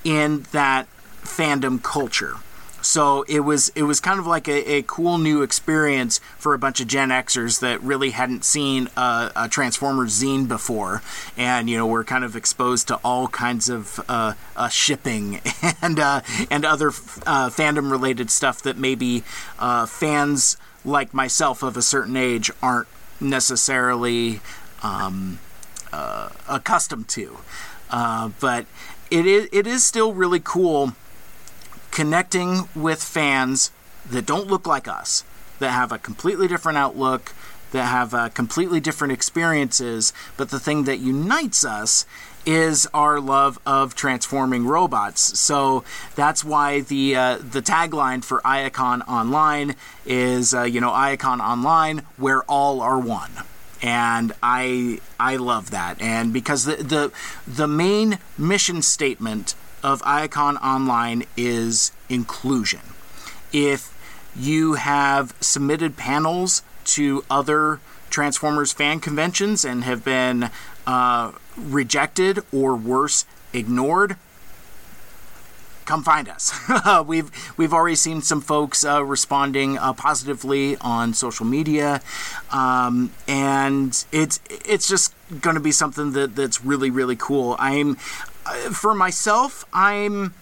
in 0.02 0.46
that 0.52 0.88
fandom 1.22 1.82
culture. 1.82 2.36
So 2.80 3.24
it 3.26 3.40
was 3.40 3.70
it 3.70 3.82
was 3.82 4.00
kind 4.00 4.20
of 4.20 4.26
like 4.26 4.46
a, 4.46 4.76
a, 4.76 4.82
cool 4.82 5.18
new 5.18 5.42
experience 5.42 6.20
for 6.38 6.54
a 6.54 6.58
bunch 6.58 6.80
of 6.80 6.86
Gen 6.86 7.08
Xers 7.08 7.58
that 7.60 7.82
really 7.82 8.10
hadn't 8.10 8.44
seen 8.44 8.88
a, 8.96 9.32
a 9.34 9.48
Transformers 9.48 10.22
zine 10.22 10.46
before, 10.46 11.02
and 11.36 11.68
you 11.68 11.76
know 11.76 11.86
we're 11.86 12.04
kind 12.04 12.24
of 12.24 12.36
exposed 12.36 12.86
to 12.88 12.96
all 13.04 13.26
kinds 13.28 13.68
of 13.68 14.00
uh, 14.08 14.34
uh, 14.56 14.68
shipping 14.68 15.40
and 15.82 15.98
uh, 15.98 16.20
and 16.50 16.64
other 16.64 16.88
uh, 17.26 17.50
fandom 17.50 17.90
related 17.90 18.30
stuff 18.30 18.62
that 18.62 18.78
maybe 18.78 19.24
uh, 19.58 19.84
fans 19.84 20.56
like 20.84 21.12
myself 21.12 21.64
of 21.64 21.76
a 21.76 21.82
certain 21.82 22.16
age 22.16 22.48
aren't 22.62 22.88
necessarily 23.20 24.40
um, 24.84 25.40
uh, 25.92 26.28
accustomed 26.48 27.08
to. 27.08 27.38
but 27.90 28.66
it 29.10 29.26
is 29.26 29.48
it 29.50 29.66
is 29.66 29.84
still 29.84 30.12
really 30.12 30.40
cool 30.40 30.92
connecting 31.98 32.68
with 32.76 33.02
fans 33.02 33.72
that 34.08 34.24
don't 34.24 34.46
look 34.46 34.68
like 34.68 34.86
us, 34.86 35.24
that 35.58 35.72
have 35.72 35.90
a 35.90 35.98
completely 35.98 36.46
different 36.46 36.78
outlook, 36.78 37.34
that 37.72 37.86
have 37.86 38.14
uh, 38.14 38.28
completely 38.28 38.78
different 38.78 39.12
experiences, 39.12 40.12
but 40.36 40.50
the 40.50 40.60
thing 40.60 40.84
that 40.84 40.98
unites 40.98 41.64
us 41.64 42.06
is 42.46 42.86
our 42.94 43.18
love 43.18 43.58
of 43.66 43.96
transforming 43.96 44.64
robots. 44.64 45.36
So 45.40 45.82
that's 46.14 46.44
why 46.44 46.82
the 46.82 47.16
uh, 47.16 47.38
the 47.38 47.62
tagline 47.62 48.22
for 48.22 48.40
Iacon 48.42 49.02
Online 49.08 49.74
is 50.06 50.54
uh, 50.54 50.62
you 50.62 50.80
know 50.80 50.92
Iacon 50.92 51.40
Online 51.40 52.02
where 52.16 52.44
all 52.44 52.80
are 52.80 53.00
one. 53.00 53.32
And 53.82 54.32
I 54.40 55.00
I 55.18 55.34
love 55.34 55.72
that. 55.72 56.00
And 56.00 56.32
because 56.32 56.64
the 56.64 56.76
the 56.76 57.12
the 57.44 57.66
main 57.66 58.20
mission 58.38 58.82
statement 58.82 59.56
of 59.82 60.02
Iacon 60.02 60.60
Online 60.62 61.24
is 61.36 61.92
inclusion. 62.08 62.80
If 63.52 63.94
you 64.36 64.74
have 64.74 65.34
submitted 65.40 65.96
panels 65.96 66.62
to 66.84 67.24
other 67.30 67.80
Transformers 68.10 68.72
fan 68.72 69.00
conventions 69.00 69.64
and 69.64 69.84
have 69.84 70.04
been 70.04 70.50
uh, 70.86 71.32
rejected 71.56 72.40
or 72.52 72.74
worse, 72.74 73.26
ignored, 73.52 74.16
come 75.88 76.04
find 76.04 76.28
us. 76.28 76.52
we've 77.06 77.30
we've 77.56 77.72
already 77.72 77.96
seen 77.96 78.20
some 78.20 78.40
folks 78.40 78.84
uh, 78.84 79.02
responding 79.04 79.78
uh, 79.78 79.92
positively 79.94 80.76
on 80.78 81.14
social 81.14 81.46
media, 81.46 82.00
um, 82.52 83.10
and 83.26 84.04
it's 84.12 84.40
it's 84.48 84.86
just 84.86 85.14
going 85.40 85.54
to 85.54 85.60
be 85.60 85.72
something 85.72 86.12
that 86.12 86.36
that's 86.36 86.64
really 86.64 86.90
really 86.90 87.16
cool. 87.16 87.56
I'm 87.58 87.96
for 88.72 88.94
myself, 88.94 89.64
I'm 89.72 90.34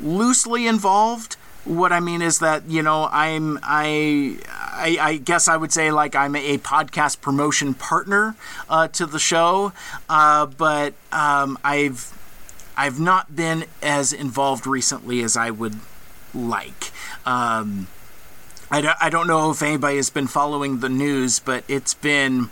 loosely 0.00 0.66
involved. 0.66 1.34
What 1.64 1.92
I 1.92 2.00
mean 2.00 2.20
is 2.20 2.40
that 2.40 2.68
you 2.68 2.82
know 2.82 3.08
I'm 3.10 3.58
I 3.62 4.38
I, 4.50 4.98
I 5.00 5.16
guess 5.16 5.48
I 5.48 5.56
would 5.56 5.72
say 5.72 5.90
like 5.90 6.14
I'm 6.14 6.36
a 6.36 6.58
podcast 6.58 7.20
promotion 7.22 7.72
partner 7.72 8.36
uh, 8.68 8.88
to 8.88 9.06
the 9.06 9.18
show, 9.18 9.72
uh, 10.08 10.44
but 10.46 10.92
um, 11.10 11.58
I've 11.64 12.12
I've 12.76 13.00
not 13.00 13.34
been 13.34 13.64
as 13.82 14.12
involved 14.12 14.66
recently 14.66 15.22
as 15.22 15.36
I 15.36 15.50
would 15.50 15.76
like. 16.34 16.90
Um, 17.24 17.86
I, 18.70 18.80
don't, 18.80 18.96
I 19.00 19.10
don't 19.10 19.26
know 19.26 19.50
if 19.50 19.62
anybody 19.62 19.96
has 19.96 20.10
been 20.10 20.26
following 20.26 20.80
the 20.80 20.88
news, 20.88 21.38
but 21.38 21.64
it's 21.68 21.94
been 21.94 22.50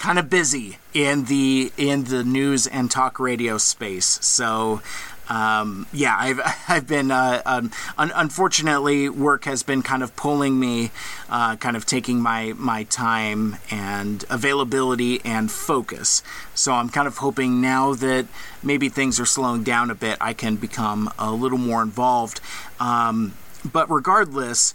kind 0.00 0.18
of 0.18 0.30
busy 0.30 0.78
in 0.94 1.26
the 1.26 1.70
in 1.76 2.04
the 2.04 2.24
news 2.24 2.66
and 2.66 2.90
talk 2.90 3.20
radio 3.20 3.58
space. 3.58 4.18
So. 4.22 4.80
Um, 5.28 5.86
yeah, 5.92 6.16
I've 6.18 6.40
I've 6.68 6.88
been 6.88 7.12
uh, 7.12 7.40
um, 7.46 7.70
un- 7.96 8.10
unfortunately 8.16 9.08
work 9.08 9.44
has 9.44 9.62
been 9.62 9.80
kind 9.80 10.02
of 10.02 10.16
pulling 10.16 10.58
me, 10.58 10.90
uh, 11.28 11.54
kind 11.54 11.76
of 11.76 11.86
taking 11.86 12.20
my 12.20 12.52
my 12.56 12.82
time 12.82 13.54
and 13.70 14.24
availability 14.28 15.20
and 15.24 15.48
focus. 15.48 16.24
So 16.56 16.72
I'm 16.72 16.88
kind 16.88 17.06
of 17.06 17.18
hoping 17.18 17.60
now 17.60 17.94
that 17.94 18.26
maybe 18.60 18.88
things 18.88 19.20
are 19.20 19.26
slowing 19.26 19.62
down 19.62 19.88
a 19.88 19.94
bit, 19.94 20.18
I 20.20 20.32
can 20.32 20.56
become 20.56 21.12
a 21.16 21.30
little 21.30 21.58
more 21.58 21.80
involved. 21.80 22.40
Um, 22.80 23.34
but 23.64 23.88
regardless, 23.88 24.74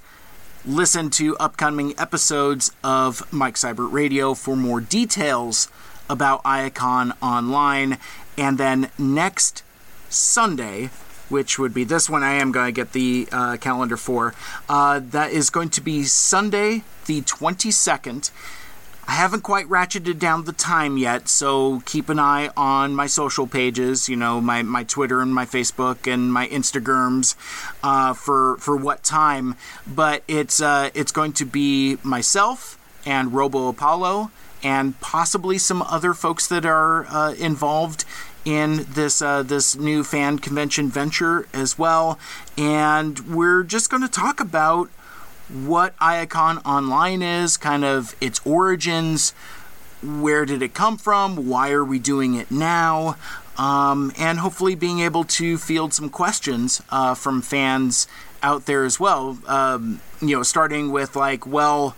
listen 0.65 1.09
to 1.11 1.37
upcoming 1.37 1.93
episodes 1.99 2.71
of 2.83 3.31
Mike 3.31 3.55
Seibert 3.55 3.91
Radio 3.91 4.33
for 4.33 4.55
more 4.55 4.81
details 4.81 5.67
about 6.09 6.43
Iacon 6.43 7.15
Online. 7.21 7.97
And 8.37 8.57
then 8.57 8.89
next 8.97 9.63
Sunday, 10.09 10.89
which 11.29 11.59
would 11.59 11.73
be 11.73 11.83
this 11.83 12.09
one, 12.09 12.23
I 12.23 12.33
am 12.33 12.51
going 12.51 12.67
to 12.67 12.71
get 12.71 12.93
the 12.93 13.27
uh, 13.31 13.57
calendar 13.57 13.97
for, 13.97 14.33
uh, 14.67 15.01
that 15.11 15.31
is 15.31 15.49
going 15.49 15.69
to 15.69 15.81
be 15.81 16.03
Sunday, 16.03 16.83
the 17.05 17.21
22nd. 17.21 18.31
I 19.07 19.13
haven't 19.13 19.41
quite 19.41 19.67
ratcheted 19.67 20.17
down 20.17 20.45
the 20.45 20.51
time 20.51 20.97
yet, 20.97 21.29
so 21.29 21.81
keep 21.85 22.09
an 22.09 22.19
eye 22.19 22.49
on 22.57 22.95
my 22.95 23.05
social 23.05 23.45
pages, 23.45 24.09
you 24.09 24.15
know, 24.15 24.41
my, 24.41 24.63
my 24.63 24.83
Twitter 24.83 25.21
and 25.21 25.33
my 25.33 25.45
Facebook 25.45 26.11
and 26.11 26.33
my 26.33 26.47
Instagrams 26.47 27.35
uh, 27.83 28.13
for 28.13 28.57
for 28.57 28.75
what 28.75 29.03
time. 29.03 29.55
But 29.85 30.23
it's 30.27 30.59
uh, 30.59 30.89
it's 30.95 31.11
going 31.11 31.33
to 31.33 31.45
be 31.45 31.97
myself 32.03 32.79
and 33.05 33.33
Robo 33.33 33.67
Apollo 33.67 34.31
and 34.63 34.99
possibly 34.99 35.59
some 35.59 35.83
other 35.83 36.13
folks 36.13 36.47
that 36.47 36.65
are 36.65 37.05
uh, 37.05 37.33
involved 37.33 38.05
in 38.45 38.85
this 38.89 39.21
uh, 39.21 39.43
this 39.43 39.75
new 39.75 40.03
fan 40.03 40.39
convention 40.39 40.89
venture 40.89 41.47
as 41.53 41.77
well. 41.77 42.17
And 42.57 43.19
we're 43.35 43.63
just 43.63 43.89
going 43.89 44.03
to 44.03 44.09
talk 44.09 44.39
about 44.39 44.89
what 45.49 45.97
Iacon 45.99 46.65
Online 46.65 47.21
is, 47.21 47.57
kind 47.57 47.85
of 47.85 48.15
its 48.19 48.39
origins, 48.45 49.31
where 50.01 50.45
did 50.45 50.61
it 50.61 50.73
come 50.73 50.97
from, 50.97 51.47
why 51.47 51.71
are 51.71 51.83
we 51.83 51.99
doing 51.99 52.35
it 52.35 52.51
now, 52.51 53.15
um, 53.57 54.11
and 54.17 54.39
hopefully 54.39 54.75
being 54.75 54.99
able 54.99 55.23
to 55.23 55.57
field 55.57 55.93
some 55.93 56.09
questions 56.09 56.81
uh, 56.89 57.13
from 57.13 57.41
fans 57.41 58.07
out 58.43 58.65
there 58.65 58.83
as 58.83 58.99
well. 58.99 59.37
Um, 59.47 60.01
you 60.21 60.35
know, 60.35 60.43
starting 60.43 60.91
with 60.91 61.15
like, 61.15 61.47
well, 61.47 61.91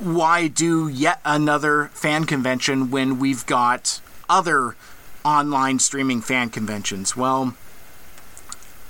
why 0.00 0.46
do 0.46 0.88
yet 0.88 1.20
another 1.24 1.86
fan 1.94 2.24
convention 2.24 2.90
when 2.90 3.18
we've 3.18 3.46
got 3.46 4.00
other 4.28 4.76
online 5.24 5.78
streaming 5.78 6.20
fan 6.20 6.50
conventions? 6.50 7.16
Well, 7.16 7.54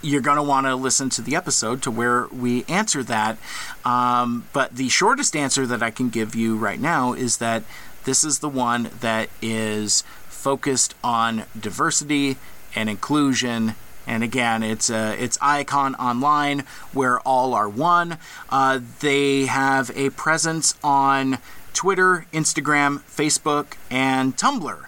you're 0.02 0.20
going 0.20 0.36
to 0.36 0.42
want 0.42 0.66
to 0.66 0.74
listen 0.74 1.10
to 1.10 1.22
the 1.22 1.36
episode 1.36 1.82
to 1.82 1.90
where 1.90 2.26
we 2.28 2.64
answer 2.64 3.02
that. 3.04 3.38
Um, 3.84 4.46
but 4.52 4.76
the 4.76 4.88
shortest 4.88 5.36
answer 5.36 5.66
that 5.66 5.82
I 5.82 5.90
can 5.90 6.08
give 6.08 6.34
you 6.34 6.56
right 6.56 6.80
now 6.80 7.12
is 7.12 7.38
that 7.38 7.64
this 8.04 8.24
is 8.24 8.38
the 8.38 8.48
one 8.48 8.90
that 9.00 9.28
is 9.42 10.02
focused 10.28 10.94
on 11.04 11.44
diversity 11.58 12.36
and 12.74 12.88
inclusion. 12.88 13.74
And 14.06 14.24
again, 14.24 14.62
it's 14.62 14.88
uh, 14.90 15.14
it's 15.18 15.36
Iacon 15.38 15.98
Online, 15.98 16.64
where 16.92 17.20
all 17.20 17.54
are 17.54 17.68
one. 17.68 18.18
Uh, 18.48 18.80
they 19.00 19.46
have 19.46 19.90
a 19.94 20.10
presence 20.10 20.74
on 20.82 21.38
Twitter, 21.74 22.26
Instagram, 22.32 23.00
Facebook, 23.00 23.76
and 23.90 24.36
Tumblr. 24.36 24.86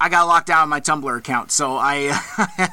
I 0.00 0.08
got 0.08 0.26
locked 0.26 0.50
out 0.50 0.62
of 0.62 0.68
my 0.68 0.80
Tumblr 0.80 1.16
account, 1.18 1.50
so 1.50 1.76
I, 1.80 1.94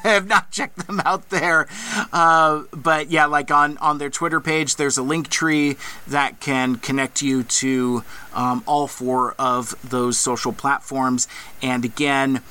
have 0.02 0.26
not 0.26 0.50
checked 0.50 0.86
them 0.86 1.00
out 1.04 1.30
there. 1.30 1.68
Uh, 2.12 2.62
but 2.72 3.10
yeah, 3.10 3.26
like 3.26 3.50
on 3.50 3.78
on 3.78 3.98
their 3.98 4.10
Twitter 4.10 4.40
page, 4.40 4.76
there's 4.76 4.98
a 4.98 5.02
link 5.02 5.28
tree 5.28 5.76
that 6.06 6.40
can 6.40 6.76
connect 6.76 7.22
you 7.22 7.42
to 7.44 8.04
um, 8.34 8.62
all 8.66 8.86
four 8.86 9.34
of 9.38 9.74
those 9.88 10.18
social 10.18 10.52
platforms. 10.52 11.28
And 11.62 11.84
again. 11.84 12.42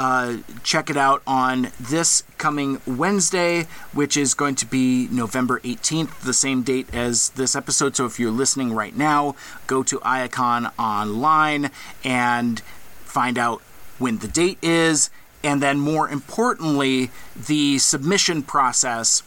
Uh, 0.00 0.36
check 0.62 0.90
it 0.90 0.96
out 0.96 1.20
on 1.26 1.72
this 1.80 2.22
coming 2.36 2.80
Wednesday, 2.86 3.66
which 3.92 4.16
is 4.16 4.32
going 4.32 4.54
to 4.54 4.64
be 4.64 5.08
November 5.10 5.58
18th, 5.64 6.20
the 6.20 6.32
same 6.32 6.62
date 6.62 6.88
as 6.94 7.30
this 7.30 7.56
episode. 7.56 7.96
So 7.96 8.06
if 8.06 8.20
you're 8.20 8.30
listening 8.30 8.72
right 8.72 8.96
now, 8.96 9.34
go 9.66 9.82
to 9.82 9.98
Iacon 9.98 10.70
Online 10.78 11.72
and 12.04 12.60
find 13.04 13.38
out 13.38 13.60
when 13.98 14.18
the 14.18 14.28
date 14.28 14.58
is, 14.62 15.10
and 15.42 15.62
then 15.62 15.78
more 15.78 16.08
importantly, 16.08 17.10
the 17.36 17.78
submission 17.78 18.42
process 18.42 19.22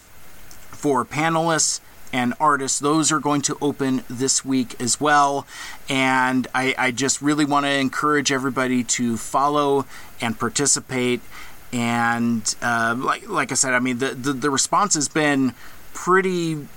for 0.72 1.06
panelists 1.06 1.80
and 2.14 2.34
artists. 2.40 2.80
Those 2.80 3.12
are 3.12 3.20
going 3.20 3.42
to 3.44 3.58
open 3.62 4.04
this 4.10 4.44
week 4.44 4.80
as 4.82 5.00
well. 5.00 5.48
And 5.90 6.48
I, 6.54 6.76
I 6.78 6.92
just 6.92 7.22
really 7.22 7.46
want 7.46 7.66
to 7.66 7.72
encourage 7.72 8.32
everybody 8.32 8.84
to 8.84 9.18
follow 9.18 9.86
and 10.20 10.38
participate. 10.38 11.22
And 11.72 12.54
uh, 12.62 12.96
like 12.98 13.30
like 13.30 13.52
I 13.52 13.56
said, 13.56 13.74
I 13.74 13.80
mean 13.80 14.00
the, 14.00 14.10
the, 14.10 14.34
the 14.34 14.50
response 14.50 14.96
has 14.96 15.08
been 15.08 15.54
pretty 15.94 16.68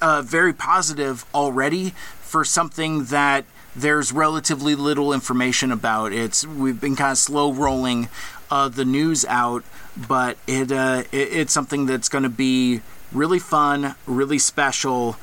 uh, 0.00 0.22
very 0.22 0.52
positive 0.52 1.24
already 1.34 1.90
for 2.20 2.44
something 2.44 3.06
that 3.06 3.44
there's 3.76 4.10
relatively 4.10 4.74
little 4.74 5.12
information 5.12 5.70
about. 5.70 6.12
It's 6.12 6.46
we've 6.46 6.80
been 6.80 6.96
kind 6.96 7.12
of 7.12 7.18
slow 7.18 7.52
rolling 7.52 8.08
uh, 8.50 8.68
the 8.68 8.84
news 8.84 9.24
out, 9.26 9.64
but 9.96 10.38
it, 10.46 10.72
uh, 10.72 11.04
it 11.12 11.28
it's 11.32 11.52
something 11.52 11.86
that's 11.86 12.08
going 12.08 12.24
to 12.24 12.30
be 12.30 12.80
really 13.12 13.38
fun, 13.38 13.94
really 14.06 14.38
special, 14.38 15.16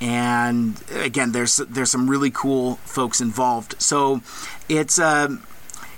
and 0.00 0.82
again, 0.92 1.32
there's 1.32 1.56
there's 1.56 1.90
some 1.90 2.10
really 2.10 2.30
cool 2.30 2.76
folks 2.84 3.20
involved. 3.20 3.80
So 3.80 4.20
it's 4.68 4.98
um, 4.98 5.44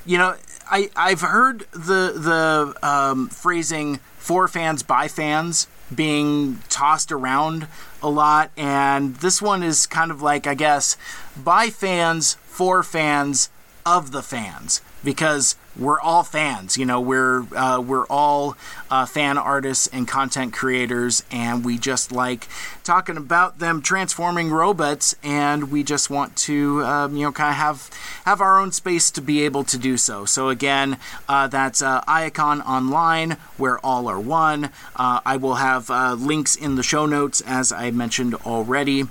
you 0.05 0.19
know 0.19 0.37
I 0.71 0.91
I've 0.95 1.23
heard 1.23 1.61
the 1.73 2.13
the 2.15 2.75
um, 2.87 3.29
phrasing 3.29 4.01
for 4.19 4.47
fans 4.47 4.83
by 4.83 5.09
fans 5.09 5.69
being 5.93 6.61
tossed 6.69 7.11
around 7.11 7.67
a 8.03 8.09
lot, 8.09 8.51
and 8.57 9.17
this 9.17 9.43
one 9.43 9.63
is 9.63 9.87
kind 9.87 10.11
of 10.11 10.23
like, 10.23 10.47
I 10.47 10.55
guess, 10.55 10.97
by 11.37 11.71
fans, 11.71 12.35
for 12.45 12.83
fans, 12.83 13.51
of 13.85 14.13
the 14.13 14.23
fans, 14.23 14.81
because 15.03 15.57
we're 15.77 16.01
all 16.01 16.23
fans. 16.23 16.77
You 16.77 16.87
know, 16.87 17.01
we're 17.01 17.43
uh, 17.55 17.81
we're 17.81 18.07
all 18.07 18.57
uh, 18.91 19.07
fan 19.07 19.39
artists 19.39 19.87
and 19.89 20.07
content 20.07 20.53
creators, 20.53 21.25
and 21.31 21.65
we 21.65 21.79
just 21.79 22.13
like 22.13 22.49
talking 22.83 23.17
about 23.17 23.59
them 23.59 23.83
transforming 23.83 24.51
robots, 24.51 25.15
and 25.23 25.71
we 25.71 25.83
just 25.83 26.11
want 26.11 26.37
to 26.37 26.83
um, 26.85 27.17
you 27.17 27.25
know 27.25 27.33
kind 27.33 27.51
of 27.51 27.57
have 27.57 27.91
have 28.25 28.41
our 28.41 28.61
own 28.61 28.73
space 28.73 29.11
to 29.13 29.21
be 29.21 29.45
able 29.45 29.65
to 29.65 29.79
do 29.79 29.97
so. 29.97 30.25
So 30.25 30.49
again, 30.49 30.99
uh, 31.29 31.49
that's 31.49 31.83
uh, 31.83 32.03
Iacon 32.03 32.65
Online, 32.67 33.33
where 33.57 33.79
all 33.79 34.09
are 34.09 34.21
one. 34.21 34.67
Uh, 34.97 35.21
I 35.27 35.37
will 35.37 35.57
have 35.57 35.91
uh, 35.91 36.15
links 36.15 36.55
in 36.57 36.77
the 36.77 36.83
show 36.83 37.07
notes 37.07 37.41
as 37.43 37.73
I 37.73 37.91
mentioned 37.91 38.35
already. 38.47 39.05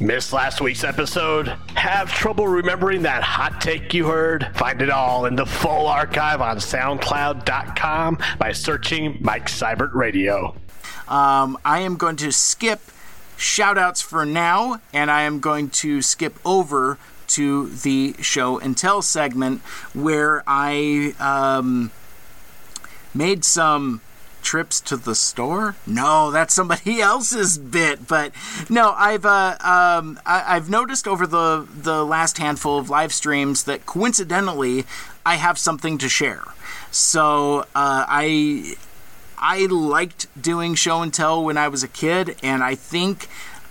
Missed 0.00 0.32
last 0.32 0.62
week's 0.62 0.82
episode? 0.82 1.48
Have 1.74 2.10
trouble 2.10 2.48
remembering 2.48 3.02
that 3.02 3.22
hot 3.22 3.60
take 3.60 3.92
you 3.92 4.06
heard? 4.06 4.48
Find 4.54 4.80
it 4.80 4.88
all 4.88 5.26
in 5.26 5.36
the 5.36 5.44
full 5.44 5.86
archive 5.86 6.40
on 6.40 6.56
SoundCloud.com 6.56 8.18
by 8.38 8.52
searching 8.52 9.18
Mike 9.20 9.46
Seibert 9.46 9.94
Radio. 9.94 10.56
Um, 11.06 11.58
I 11.66 11.80
am 11.80 11.96
going 11.96 12.16
to 12.16 12.32
skip 12.32 12.80
shoutouts 13.36 14.02
for 14.02 14.24
now, 14.24 14.80
and 14.94 15.10
I 15.10 15.22
am 15.22 15.38
going 15.38 15.68
to 15.70 16.00
skip 16.00 16.38
over 16.46 16.96
to 17.28 17.68
the 17.68 18.14
show 18.20 18.58
and 18.58 18.76
tell 18.76 19.02
segment 19.02 19.60
where 19.92 20.42
I 20.46 21.14
um, 21.20 21.90
made 23.14 23.44
some 23.44 24.00
trips 24.42 24.80
to 24.82 24.96
the 24.96 25.14
store? 25.14 25.76
No, 25.86 26.30
that's 26.30 26.54
somebody 26.54 27.00
else's 27.00 27.58
bit. 27.58 28.06
But 28.06 28.32
no, 28.68 28.94
I've 28.96 29.26
uh, 29.26 29.56
um, 29.60 30.20
I, 30.26 30.54
have 30.54 30.70
noticed 30.70 31.06
over 31.06 31.26
the 31.26 31.66
the 31.72 32.04
last 32.04 32.38
handful 32.38 32.78
of 32.78 32.90
live 32.90 33.12
streams 33.12 33.64
that 33.64 33.86
coincidentally 33.86 34.84
I 35.24 35.36
have 35.36 35.58
something 35.58 35.98
to 35.98 36.08
share. 36.08 36.44
So 36.90 37.60
uh, 37.74 38.04
I 38.08 38.74
I 39.38 39.66
liked 39.66 40.26
doing 40.40 40.74
show 40.74 41.02
and 41.02 41.12
tell 41.12 41.42
when 41.42 41.56
I 41.56 41.68
was 41.68 41.82
a 41.82 41.88
kid, 41.88 42.36
and 42.42 42.62
I 42.62 42.74
think 42.74 43.28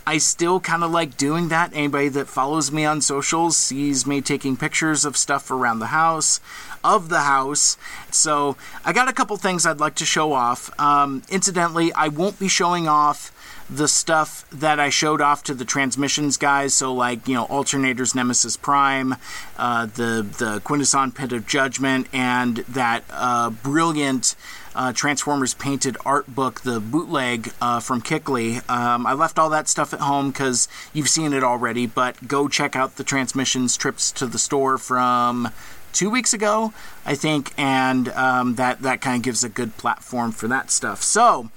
I 0.10 0.18
still 0.18 0.60
kind 0.60 0.84
of 0.84 0.90
like 0.90 1.18
doing 1.18 1.50
that. 1.50 1.70
Anybody 1.72 2.10
that 2.10 2.28
follows 2.28 2.72
me 2.72 2.84
on 2.84 3.00
socials 3.00 3.56
sees 3.56 4.08
me 4.08 4.22
taking 4.22 4.58
pictures 4.58 5.06
of 5.06 5.16
stuff 5.16 5.52
around 5.52 5.78
the 5.78 5.94
house, 5.94 6.40
of 6.84 7.10
the 7.10 7.20
house. 7.20 7.78
So 8.10 8.58
I 8.84 8.92
got 8.92 9.08
a 9.08 9.14
couple 9.14 9.38
things 9.38 9.68
I'd 9.68 9.80
like 9.80 9.94
to 9.98 10.08
show 10.08 10.34
off. 10.34 10.72
Um, 10.80 11.22
incidentally, 11.30 11.94
I 11.94 12.08
won't 12.08 12.40
be 12.40 12.48
showing 12.48 12.88
off 12.88 13.32
the 13.70 13.88
stuff 13.88 14.50
that 14.50 14.80
I 14.80 14.90
showed 14.90 15.22
off 15.22 15.44
to 15.44 15.54
the 15.54 15.64
transmissions 15.64 16.38
guys. 16.38 16.74
So 16.74 16.92
like 16.92 17.28
you 17.28 17.36
know 17.36 17.46
alternators 17.46 18.16
Nemesis 18.16 18.58
Prime, 18.58 19.16
uh, 19.58 19.86
the 19.86 20.26
the 20.40 20.60
Quintesson 20.66 21.14
Pit 21.14 21.34
of 21.34 21.46
Judgment, 21.46 22.08
and 22.12 22.58
that 22.68 23.04
uh, 23.12 23.52
brilliant 23.52 24.36
uh, 24.80 24.94
Transformers 24.94 25.54
painted 25.54 25.98
art 26.06 26.34
book, 26.34 26.62
the 26.62 26.80
bootleg 26.80 27.52
uh, 27.60 27.82
from 27.82 28.02
Kickley. 28.02 28.62
Um, 28.70 29.06
I 29.06 29.12
left 29.12 29.38
all 29.38 29.50
that 29.50 29.68
stuff 29.68 29.94
at 29.94 30.00
home 30.00 30.32
because 30.32 30.70
you've 30.94 31.10
seen 31.10 31.34
it 31.34 31.44
already, 31.44 31.86
but 31.86 32.30
go 32.30 32.48
check 32.48 32.78
out 32.78 32.96
the 32.96 33.04
transmissions 33.04 33.76
trips 33.76 34.10
to 34.14 34.26
the 34.26 34.40
store 34.40 34.78
from 34.78 35.52
two 35.92 36.10
weeks 36.10 36.34
ago, 36.34 36.72
I 37.06 37.16
think, 37.16 37.52
and 37.58 38.08
um, 38.10 38.56
that 38.56 38.82
that 38.84 39.02
kind 39.02 39.18
of 39.18 39.24
gives 39.24 39.44
a 39.44 39.50
good 39.50 39.76
platform 39.76 40.32
for 40.32 40.48
that 40.48 40.72
stuff. 40.72 41.04
So. 41.04 41.52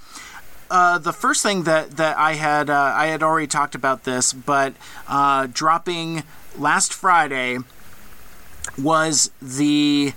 Uh, 0.71 0.97
the 0.97 1.13
first 1.13 1.43
thing 1.43 1.63
that, 1.63 1.97
that 1.97 2.17
I 2.17 2.33
had 2.33 2.67
uh, 2.67 2.93
I 2.95 3.07
had 3.07 3.21
already 3.21 3.45
talked 3.45 3.75
about 3.75 4.05
this, 4.05 4.33
but 4.33 4.73
uh, 5.07 5.47
dropping 5.53 6.23
last 6.57 6.91
Friday 6.91 7.59
was 8.75 9.29
the 9.39 10.13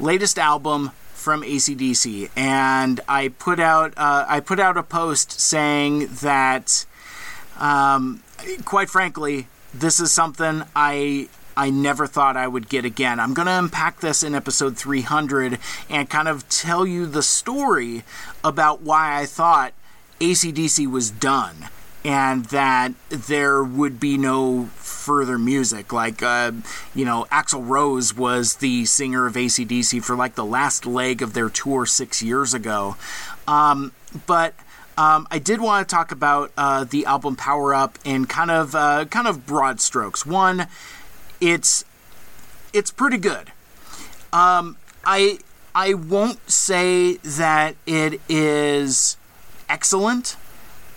latest 0.00 0.36
album 0.36 0.90
from 1.20 1.42
ACDC, 1.42 2.30
and 2.34 3.00
I 3.06 3.28
put 3.28 3.60
out 3.60 3.92
uh, 3.96 4.24
I 4.26 4.40
put 4.40 4.58
out 4.58 4.76
a 4.76 4.82
post 4.82 5.38
saying 5.40 6.08
that, 6.22 6.86
um, 7.58 8.22
quite 8.64 8.88
frankly, 8.88 9.46
this 9.74 10.00
is 10.00 10.10
something 10.10 10.64
I 10.74 11.28
I 11.56 11.68
never 11.70 12.06
thought 12.06 12.36
I 12.36 12.48
would 12.48 12.68
get 12.68 12.84
again. 12.84 13.20
I'm 13.20 13.34
going 13.34 13.46
to 13.46 13.58
unpack 13.58 14.00
this 14.00 14.22
in 14.22 14.34
episode 14.34 14.78
300 14.78 15.58
and 15.90 16.08
kind 16.08 16.26
of 16.26 16.48
tell 16.48 16.86
you 16.86 17.06
the 17.06 17.22
story 17.22 18.02
about 18.42 18.80
why 18.80 19.20
I 19.20 19.26
thought 19.26 19.74
ACDC 20.20 20.90
was 20.90 21.10
done 21.10 21.68
and 22.04 22.46
that 22.46 22.92
there 23.08 23.62
would 23.62 24.00
be 24.00 24.16
no 24.16 24.66
further 24.76 25.38
music. 25.38 25.92
Like, 25.92 26.22
uh, 26.22 26.52
you 26.94 27.04
know, 27.04 27.26
Axl 27.30 27.66
Rose 27.66 28.14
was 28.16 28.56
the 28.56 28.84
singer 28.84 29.26
of 29.26 29.34
ACDC 29.34 30.02
for 30.02 30.16
like 30.16 30.34
the 30.34 30.44
last 30.44 30.86
leg 30.86 31.22
of 31.22 31.34
their 31.34 31.48
tour 31.50 31.86
six 31.86 32.22
years 32.22 32.54
ago. 32.54 32.96
Um, 33.46 33.92
but. 34.26 34.54
Um, 34.98 35.26
I 35.30 35.38
did 35.38 35.62
want 35.62 35.88
to 35.88 35.94
talk 35.94 36.12
about 36.12 36.52
uh, 36.58 36.84
the 36.84 37.06
album 37.06 37.34
Power 37.34 37.72
Up 37.72 37.98
in 38.04 38.26
kind 38.26 38.50
of 38.50 38.74
uh, 38.74 39.06
kind 39.06 39.26
of 39.26 39.46
broad 39.46 39.80
strokes. 39.80 40.26
One, 40.26 40.66
it's 41.40 41.86
it's 42.74 42.90
pretty 42.90 43.16
good. 43.16 43.50
Um, 44.30 44.76
I 45.02 45.38
I 45.74 45.94
won't 45.94 46.50
say 46.50 47.16
that 47.18 47.76
it 47.86 48.20
is 48.28 49.16
excellent 49.70 50.36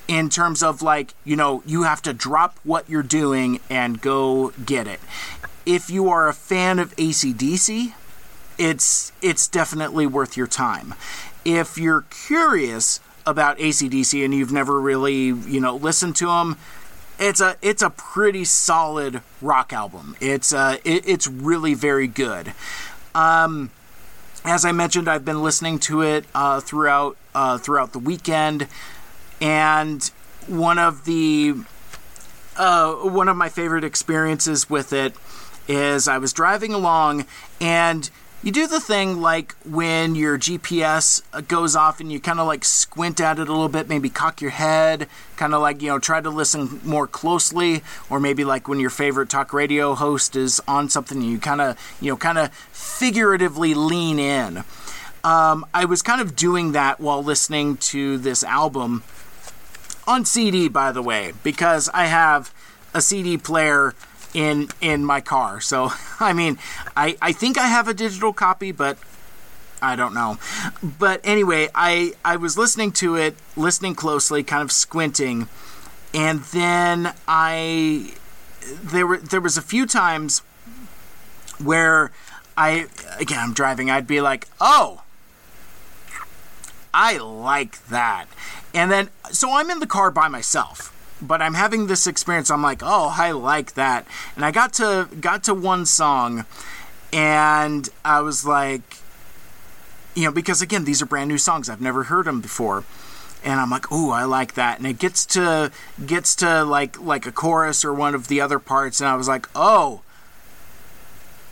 in 0.08 0.30
terms 0.30 0.62
of 0.62 0.82
like 0.82 1.14
you 1.24 1.36
know 1.36 1.64
you 1.66 1.84
have 1.84 2.02
to 2.04 2.14
drop 2.14 2.60
what 2.64 2.90
you're 2.90 3.04
doing 3.04 3.60
and 3.70 4.02
go 4.02 4.52
get 4.66 4.88
it. 4.88 5.00
If 5.66 5.90
you 5.90 6.10
are 6.10 6.28
a 6.28 6.34
fan 6.34 6.80
of 6.80 6.96
ACDC, 6.96 7.94
it's 8.58 9.12
it's 9.22 9.48
definitely 9.48 10.06
worth 10.08 10.36
your 10.36 10.48
time. 10.48 10.94
If 11.46 11.78
you're 11.78 12.06
curious 12.10 13.00
about 13.26 13.58
ACDC 13.58 14.24
and 14.24 14.34
you've 14.34 14.52
never 14.52 14.80
really, 14.80 15.28
you 15.28 15.60
know, 15.60 15.76
listened 15.76 16.16
to 16.18 16.28
them, 16.28 16.58
it's 17.20 17.42
a 17.42 17.56
it's 17.62 17.82
a 17.82 17.90
pretty 17.90 18.44
solid 18.44 19.22
rock 19.42 19.72
album. 19.72 20.16
It's 20.20 20.54
uh 20.54 20.78
it, 20.84 21.08
it's 21.08 21.28
really 21.28 21.74
very 21.74 22.08
good. 22.08 22.54
Um, 23.16 23.70
as 24.46 24.66
I 24.66 24.72
mentioned, 24.72 25.08
I've 25.08 25.24
been 25.24 25.42
listening 25.42 25.80
to 25.80 26.02
it 26.02 26.26
uh, 26.36 26.60
throughout 26.60 27.16
uh, 27.34 27.58
throughout 27.58 27.94
the 27.94 28.00
weekend, 28.00 28.68
and 29.44 30.10
one 30.48 30.80
of 30.80 31.04
the 31.04 31.54
uh, 32.56 32.94
one 32.94 33.28
of 33.28 33.36
my 33.36 33.50
favorite 33.50 33.84
experiences 33.84 34.70
with 34.70 34.94
it 34.94 35.14
is 35.68 36.08
I 36.08 36.18
was 36.18 36.34
driving 36.34 36.74
along 36.74 37.26
and 37.60 38.10
you 38.42 38.52
do 38.52 38.68
the 38.68 38.80
thing 38.80 39.22
like 39.22 39.56
when 39.66 40.16
your 40.16 40.38
GPS 40.38 41.22
goes 41.48 41.76
off 41.76 42.00
and 42.00 42.12
you 42.12 42.20
kind 42.20 42.40
of 42.40 42.48
like 42.48 42.64
squint 42.64 43.20
at 43.22 43.40
it 43.40 43.48
a 43.48 43.52
little 43.52 43.70
bit, 43.70 43.88
maybe 43.88 44.10
cock 44.10 44.42
your 44.42 44.52
head, 44.52 45.08
kind 45.38 45.54
of 45.54 45.62
like, 45.62 45.82
you 45.82 45.88
know, 45.88 45.98
try 45.98 46.20
to 46.20 46.30
listen 46.30 46.82
more 46.84 47.08
closely, 47.08 47.82
or 48.10 48.20
maybe 48.20 48.44
like 48.44 48.68
when 48.68 48.82
your 48.82 48.90
favorite 48.90 49.30
talk 49.30 49.54
radio 49.54 49.96
host 49.96 50.36
is 50.36 50.62
on 50.68 50.90
something, 50.90 51.20
and 51.20 51.32
you 51.32 51.40
kind 51.40 51.62
of, 51.62 51.98
you 52.02 52.12
know, 52.12 52.18
kind 52.18 52.38
of 52.38 52.54
figuratively 52.54 53.74
lean 53.74 54.20
in. 54.20 54.66
Um, 55.24 55.66
I 55.74 55.86
was 55.86 56.02
kind 56.02 56.20
of 56.20 56.36
doing 56.36 56.74
that 56.74 57.00
while 57.00 57.24
listening 57.24 57.78
to 57.78 58.18
this 58.18 58.44
album 58.44 59.04
on 60.08 60.26
CD, 60.26 60.68
by 60.68 60.92
the 60.92 61.02
way, 61.02 61.34
because 61.44 61.90
I 61.94 62.06
have 62.06 62.54
a 62.94 63.02
CD 63.02 63.38
player 63.38 63.94
in 64.34 64.70
in 64.82 65.06
my 65.06 65.22
car. 65.22 65.62
So 65.62 65.92
I 66.20 66.34
mean, 66.34 66.58
I 66.96 67.18
I 67.22 67.32
think 67.32 67.58
I 67.58 67.68
have 67.68 67.88
a 67.88 67.94
digital 67.94 68.34
copy, 68.34 68.72
but 68.72 68.98
I 69.82 69.96
don't 69.96 70.14
know. 70.14 70.38
But 70.82 71.22
anyway, 71.24 71.70
I 71.76 72.14
I 72.24 72.38
was 72.38 72.58
listening 72.58 72.92
to 72.94 73.16
it, 73.16 73.36
listening 73.56 73.96
closely, 73.96 74.44
kind 74.44 74.64
of 74.64 74.72
squinting, 74.72 75.50
and 76.14 76.40
then 76.40 77.14
I 77.28 78.14
there 78.66 79.06
were 79.06 79.18
there 79.18 79.42
was 79.42 79.58
a 79.58 79.62
few 79.62 79.86
times 79.86 80.40
where 81.62 82.12
I 82.56 82.88
again 83.20 83.40
I'm 83.40 83.54
driving, 83.54 83.92
I'd 83.92 84.08
be 84.08 84.22
like, 84.22 84.48
"Oh, 84.62 85.04
I 86.94 87.18
like 87.18 87.86
that." 87.88 88.28
And 88.74 88.92
then 88.92 89.10
so 89.32 89.54
I'm 89.54 89.70
in 89.70 89.80
the 89.80 89.88
car 89.88 90.12
by 90.12 90.28
myself 90.28 90.92
but 91.28 91.42
I'm 91.42 91.54
having 91.54 91.88
this 91.88 92.06
experience. 92.06 92.52
I'm 92.52 92.62
like, 92.62 92.82
oh, 92.84 93.14
I 93.16 93.32
like 93.32 93.74
that. 93.76 94.06
And 94.36 94.44
I 94.44 94.52
got 94.52 94.74
to 94.74 95.08
got 95.20 95.44
to 95.46 95.54
one 95.54 95.86
song, 95.86 96.46
and 97.12 97.90
I 98.04 98.22
was 98.22 98.46
like, 98.46 98.98
you 100.16 100.26
know, 100.26 100.32
because 100.32 100.62
again, 100.62 100.86
these 100.86 101.02
are 101.02 101.06
brand 101.06 101.30
new 101.30 101.38
songs. 101.38 101.70
I've 101.70 101.82
never 101.82 102.04
heard 102.04 102.26
them 102.26 102.42
before. 102.42 102.84
And 103.44 103.60
I'm 103.60 103.70
like, 103.70 103.92
"Ooh, 103.92 104.12
I 104.12 104.24
like 104.24 104.54
that." 104.54 104.78
And 104.78 104.88
it 104.88 105.00
gets 105.00 105.26
to 105.28 105.72
gets 106.06 106.36
to 106.36 106.64
like 106.64 107.00
like 107.00 107.26
a 107.26 107.32
chorus 107.32 107.84
or 107.84 107.94
one 107.94 108.16
of 108.16 108.28
the 108.28 108.40
other 108.40 108.60
parts, 108.60 109.02
and 109.02 109.10
I 109.10 109.16
was 109.16 109.28
like, 109.28 109.50
"Oh, 109.54 110.02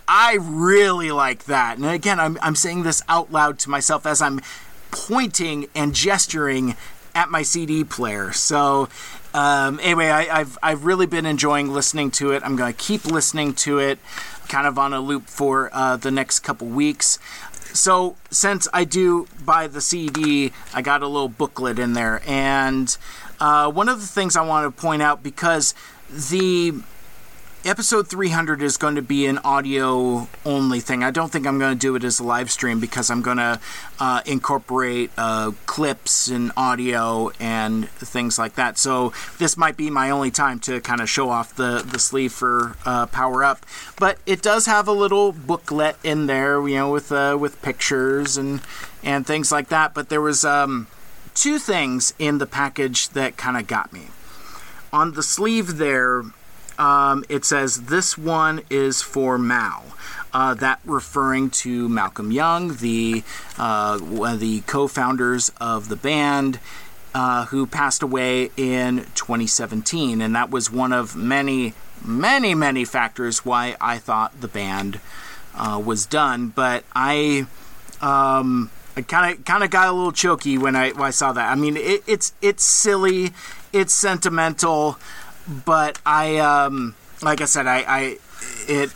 I 0.08 0.38
really 0.40 1.12
like 1.12 1.46
that." 1.46 1.78
And 1.78 1.86
again, 1.86 2.18
I'm 2.18 2.38
I'm 2.42 2.56
saying 2.56 2.84
this 2.84 3.02
out 3.10 3.32
loud 3.32 3.60
to 3.60 3.70
myself 3.70 4.06
as 4.06 4.22
I'm 4.22 4.40
pointing 4.92 5.68
and 5.76 5.94
gesturing 5.94 6.76
at 7.16 7.30
my 7.30 7.42
CD 7.42 7.84
player. 7.84 8.32
So 8.32 8.90
um, 9.34 9.80
anyway, 9.82 10.10
I, 10.10 10.40
have 10.40 10.58
I've 10.62 10.86
really 10.86 11.06
been 11.06 11.26
enjoying 11.26 11.70
listening 11.70 12.12
to 12.12 12.32
it. 12.32 12.44
I'm 12.44 12.56
going 12.56 12.72
to 12.72 12.78
keep 12.78 13.06
listening 13.06 13.54
to 13.56 13.80
it, 13.80 14.00
kind 14.50 14.68
of 14.68 14.78
on 14.78 14.94
a 14.94 15.00
loop 15.00 15.28
for 15.28 15.70
uh, 15.74 15.98
the 15.98 16.12
next 16.12 16.40
couple 16.40 16.68
weeks. 16.68 17.18
So 17.74 18.18
since 18.30 18.68
I 18.74 18.84
do 18.84 19.28
buy 19.46 19.68
the 19.68 19.80
CD, 19.80 20.52
I 20.74 20.82
got 20.82 21.02
a 21.02 21.08
little 21.08 21.30
booklet 21.30 21.80
in 21.80 21.94
there, 21.94 22.22
and 22.28 22.96
uh, 23.40 23.72
one 23.72 23.88
of 23.88 24.02
the 24.02 24.08
things 24.08 24.36
I 24.36 24.42
want 24.42 24.76
to 24.76 24.82
point 24.82 25.02
out 25.02 25.24
because 25.24 25.74
the 26.10 26.74
episode 27.64 28.08
300 28.08 28.62
is 28.62 28.78
going 28.78 28.96
to 28.96 29.02
be 29.02 29.28
an 29.28 29.38
audio 29.40 30.28
only 30.46 30.80
thing. 30.80 31.04
I 31.04 31.12
don't 31.12 31.32
think 31.32 31.46
I'm 31.46 31.60
going 31.60 31.74
to 31.74 31.80
do 31.80 31.96
it 31.96 32.04
as 32.04 32.20
a 32.20 32.24
live 32.24 32.50
stream 32.50 32.80
because 32.80 33.12
I'm 33.12 33.22
going 33.22 33.38
to 33.38 33.60
uh, 34.00 34.22
incorporate 34.26 35.12
uh, 35.18 35.52
clips 35.68 36.28
and 36.28 36.52
audio 36.58 37.30
and 37.40 37.88
things 37.90 38.40
like 38.40 38.56
that. 38.56 38.78
So 38.78 39.14
this 39.38 39.58
might 39.58 39.78
be 39.78 39.90
my 39.90 40.10
only 40.10 40.32
time 40.32 40.60
to 40.62 40.82
kind 40.82 41.02
of 41.02 41.10
show 41.10 41.30
off 41.30 41.56
the, 41.56 41.86
the 41.86 42.00
sleeve 42.00 42.32
for 42.32 42.78
uh, 42.86 43.06
Power 43.08 43.44
Up. 43.44 43.66
But 44.00 44.18
it 44.26 44.42
does 44.42 44.66
have 44.66 44.88
a 44.88 44.94
little 44.94 45.32
booklet 45.32 45.98
in 46.04 46.26
there, 46.26 46.68
you 46.68 46.78
know, 46.78 46.92
with 46.92 47.12
uh, 47.12 47.38
with 47.40 47.62
pictures 47.62 48.38
and 48.38 48.62
and 49.04 49.26
things 49.28 49.52
like 49.52 49.68
that. 49.70 49.94
But 49.94 50.10
there 50.10 50.22
was 50.22 50.44
um, 50.44 50.88
two 51.36 51.60
things 51.60 52.14
in 52.18 52.40
the 52.40 52.48
package 52.48 53.10
that 53.10 53.38
kind 53.38 53.58
of 53.58 53.68
got 53.68 53.94
me. 53.94 54.08
On 54.92 55.14
the 55.14 55.24
sleeve 55.24 55.78
there, 55.78 56.24
um, 56.82 57.24
it 57.30 57.46
says 57.46 57.84
this 57.84 58.18
one 58.18 58.62
is 58.72 59.04
for 59.04 59.38
Mal. 59.38 59.84
Uh, 60.34 60.56
that 60.56 60.80
referring 60.84 61.50
to 61.50 61.88
Malcolm 61.90 62.32
Young, 62.32 62.76
the 62.78 63.22
uh, 63.58 64.00
one 64.00 64.34
of 64.36 64.40
the 64.40 64.62
co-founders 64.62 65.52
of 65.62 65.90
the 65.90 65.96
band, 65.96 66.60
uh, 67.14 67.46
who 67.48 67.68
passed 67.68 68.02
away 68.02 68.50
in 68.58 69.06
2017, 69.14 70.22
and 70.22 70.34
that 70.34 70.50
was 70.50 70.72
one 70.72 70.94
of 70.94 71.16
many, 71.16 71.74
many, 72.04 72.56
many 72.56 72.86
factors 72.86 73.46
why 73.46 73.76
I 73.80 73.98
thought 73.98 74.40
the 74.40 74.48
band 74.48 75.00
uh, 75.54 75.80
was 75.86 76.06
done. 76.06 76.48
But 76.48 76.84
I, 76.96 77.46
um, 78.02 78.72
I 78.96 79.02
kind 79.02 79.38
of 79.38 79.46
kind 79.46 79.64
of 79.64 79.70
got 79.70 79.90
a 79.90 79.92
little 79.92 80.14
choky 80.14 80.58
when 80.58 80.76
I 80.76 80.92
when 80.92 81.04
I 81.04 81.12
saw 81.12 81.32
that. 81.34 81.52
I 81.52 81.56
mean, 81.56 81.78
it, 81.78 82.04
it's 82.08 82.34
it's 82.42 82.64
silly, 82.64 83.34
it's 83.72 83.94
sentimental 83.94 84.98
but 85.48 86.00
I, 86.06 86.38
um, 86.38 86.96
like 87.22 87.42
I 87.42 87.46
said, 87.46 87.68
I, 87.68 87.84
I 87.88 88.18
it 88.68 88.94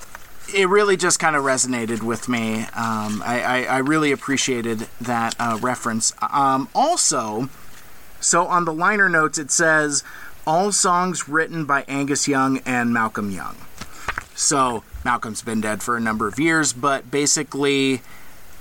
it 0.53 0.69
really 0.69 0.95
just 0.95 1.19
kind 1.19 1.35
of 1.35 1.43
resonated 1.43 2.03
with 2.03 2.29
me. 2.29 2.59
Um, 2.73 3.21
I, 3.25 3.41
I, 3.41 3.63
I, 3.63 3.77
really 3.79 4.11
appreciated 4.11 4.87
that 5.01 5.35
uh, 5.39 5.57
reference. 5.59 6.13
Um, 6.21 6.69
also, 6.75 7.49
so 8.19 8.45
on 8.45 8.65
the 8.65 8.73
liner 8.73 9.09
notes, 9.09 9.39
it 9.39 9.49
says 9.49 10.03
all 10.45 10.71
songs 10.71 11.27
written 11.27 11.65
by 11.65 11.83
Angus 11.87 12.27
Young 12.27 12.59
and 12.59 12.93
Malcolm 12.93 13.31
Young. 13.31 13.57
So 14.35 14.83
Malcolm's 15.03 15.41
been 15.41 15.61
dead 15.61 15.81
for 15.81 15.97
a 15.97 15.99
number 15.99 16.27
of 16.27 16.39
years, 16.39 16.73
but 16.73 17.09
basically 17.09 18.01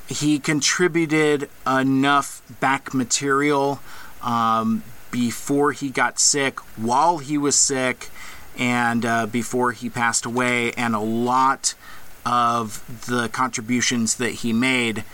he 0.09 0.39
contributed 0.39 1.51
enough 1.67 2.43
back 2.61 2.95
material 2.95 3.81
um, 4.23 4.83
before 5.15 5.71
he 5.71 5.91
got 5.91 6.19
sick, 6.19 6.59
while 6.77 7.19
he 7.19 7.39
was 7.39 7.57
sick, 7.57 8.11
and 8.59 9.07
uh, 9.07 9.27
before 9.27 9.71
he 9.71 9.89
passed 9.89 10.27
away, 10.27 10.73
and 10.73 10.93
a 10.93 10.99
lot 10.99 11.77
of 12.27 12.83
the 13.07 13.29
contributions 13.29 14.17
that 14.17 14.33
he 14.43 14.53
made 14.53 15.05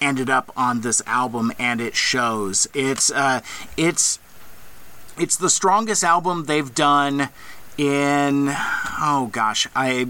ended 0.00 0.30
up 0.30 0.50
on 0.56 0.80
this 0.80 1.02
album, 1.04 1.52
and 1.58 1.78
it 1.78 1.94
shows. 1.94 2.66
It's 2.72 3.10
uh, 3.10 3.42
it's 3.76 4.18
it's 5.18 5.36
the 5.36 5.50
strongest 5.50 6.02
album 6.02 6.46
they've 6.46 6.74
done 6.74 7.28
in 7.76 8.48
oh 8.48 9.28
gosh, 9.30 9.68
I 9.76 10.08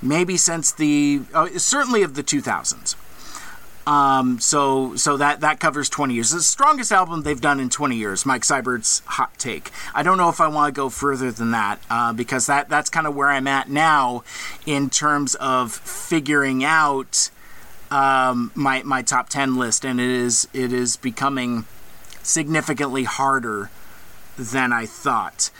maybe 0.00 0.38
since 0.38 0.72
the 0.72 1.20
oh, 1.34 1.48
certainly 1.58 2.02
of 2.02 2.14
the 2.14 2.22
2000s. 2.22 2.94
Um, 3.86 4.40
so 4.40 4.96
so 4.96 5.16
that 5.16 5.40
that 5.40 5.60
covers 5.60 5.88
20 5.88 6.14
years. 6.14 6.30
The 6.30 6.42
strongest 6.42 6.90
album 6.90 7.22
they've 7.22 7.40
done 7.40 7.60
in 7.60 7.70
20 7.70 7.94
years. 7.96 8.26
Mike 8.26 8.42
Seibert's 8.42 9.00
hot 9.06 9.38
take. 9.38 9.70
I 9.94 10.02
don't 10.02 10.18
know 10.18 10.28
if 10.28 10.40
I 10.40 10.48
want 10.48 10.74
to 10.74 10.78
go 10.78 10.88
further 10.88 11.30
than 11.30 11.52
that 11.52 11.80
uh, 11.88 12.12
because 12.12 12.46
that 12.46 12.68
that's 12.68 12.90
kind 12.90 13.06
of 13.06 13.14
where 13.14 13.28
I'm 13.28 13.46
at 13.46 13.70
now 13.70 14.24
in 14.66 14.90
terms 14.90 15.36
of 15.36 15.72
figuring 15.72 16.64
out 16.64 17.30
um, 17.90 18.50
my 18.54 18.82
my 18.82 19.02
top 19.02 19.28
10 19.28 19.56
list, 19.56 19.84
and 19.84 20.00
it 20.00 20.10
is 20.10 20.48
it 20.52 20.72
is 20.72 20.96
becoming 20.96 21.64
significantly 22.22 23.04
harder 23.04 23.70
than 24.36 24.72
I 24.72 24.86
thought. 24.86 25.50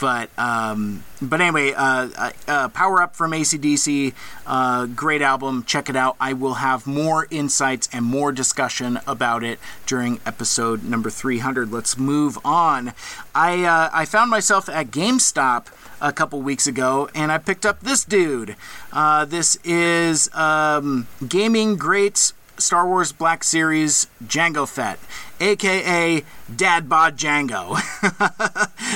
But 0.00 0.30
um, 0.38 1.04
but 1.20 1.42
anyway, 1.42 1.72
uh, 1.72 2.08
uh, 2.16 2.30
uh, 2.48 2.68
Power 2.68 3.02
Up 3.02 3.14
from 3.14 3.32
ACDC, 3.32 4.14
uh, 4.46 4.86
great 4.86 5.20
album. 5.20 5.62
Check 5.64 5.90
it 5.90 5.96
out. 5.96 6.16
I 6.18 6.32
will 6.32 6.54
have 6.54 6.86
more 6.86 7.26
insights 7.30 7.88
and 7.92 8.04
more 8.04 8.32
discussion 8.32 8.98
about 9.06 9.44
it 9.44 9.58
during 9.86 10.20
episode 10.24 10.84
number 10.84 11.10
300. 11.10 11.70
Let's 11.70 11.98
move 11.98 12.38
on. 12.44 12.94
I 13.34 13.64
uh, 13.64 13.90
I 13.92 14.06
found 14.06 14.30
myself 14.30 14.70
at 14.70 14.86
GameStop 14.86 15.66
a 16.00 16.12
couple 16.12 16.40
weeks 16.40 16.66
ago, 16.66 17.10
and 17.14 17.30
I 17.30 17.38
picked 17.38 17.66
up 17.66 17.80
this 17.80 18.04
dude. 18.04 18.56
Uh, 18.92 19.26
this 19.26 19.56
is 19.64 20.32
um, 20.34 21.08
gaming 21.26 21.76
great 21.76 22.32
Star 22.58 22.86
Wars 22.86 23.12
Black 23.12 23.44
Series 23.44 24.06
Jango 24.24 24.68
Fett, 24.68 24.98
aka 25.40 26.22
Dad 26.54 26.88
Bod 26.88 27.16
Jango. 27.16 27.76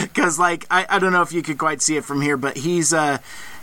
Because, 0.03 0.39
like, 0.39 0.67
I, 0.71 0.87
I 0.89 0.99
don't 0.99 1.13
know 1.13 1.23
if 1.23 1.33
you 1.33 1.43
could 1.43 1.59
quite 1.59 1.83
see 1.83 1.97
it 1.97 2.05
from 2.05 2.23
here, 2.23 2.37
but 2.37 2.59
he's 2.59 2.93
uh, 2.93 3.19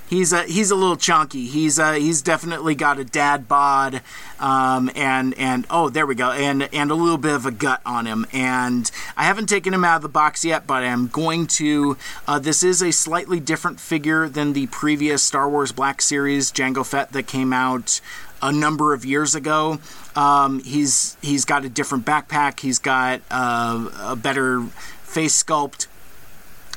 he's 0.08 0.34
a 0.34 0.44
he's 0.44 0.72
a 0.72 0.76
little 0.76 0.96
chunky. 0.96 1.46
He's 1.46 1.80
uh, 1.80 1.94
he's 1.94 2.22
definitely 2.22 2.76
got 2.76 3.00
a 3.00 3.04
dad 3.04 3.48
bod, 3.48 4.02
um, 4.40 4.90
and 4.96 5.34
and 5.38 5.66
oh 5.70 5.90
there 5.90 6.06
we 6.06 6.16
go, 6.16 6.32
and 6.32 6.64
and 6.74 6.92
a 6.92 6.96
little 6.96 7.18
bit 7.18 7.34
of 7.34 7.46
a 7.46 7.52
gut 7.52 7.82
on 7.86 8.06
him. 8.06 8.26
And 8.32 8.90
I 9.18 9.24
haven't 9.24 9.48
taken 9.48 9.74
him 9.74 9.84
out 9.84 9.98
of 9.98 10.02
the 10.02 10.10
box 10.10 10.46
yet, 10.46 10.68
but 10.68 10.84
I'm 10.84 11.08
going 11.08 11.48
to. 11.48 11.98
Uh, 12.28 12.40
this 12.40 12.64
is 12.64 12.82
a 12.82 12.92
slightly 12.92 13.40
different 13.40 13.80
figure 13.80 14.28
than 14.30 14.54
the 14.54 14.68
previous 14.68 15.24
Star 15.24 15.50
Wars 15.50 15.72
Black 15.72 16.02
Series 16.02 16.52
Jango 16.52 16.86
Fett 16.86 17.12
that 17.12 17.28
came 17.28 17.54
out 17.54 18.02
a 18.46 18.52
number 18.52 18.94
of 18.94 19.04
years 19.04 19.34
ago. 19.34 19.80
Um, 20.16 20.64
he's 20.64 21.18
he's 21.22 21.46
got 21.46 21.66
a 21.66 21.70
different 21.70 22.06
backpack. 22.06 22.60
He's 22.60 22.80
got 22.80 23.22
uh, 23.32 23.90
a 24.00 24.16
better 24.16 24.62
face 24.62 25.42
sculpt 25.44 25.88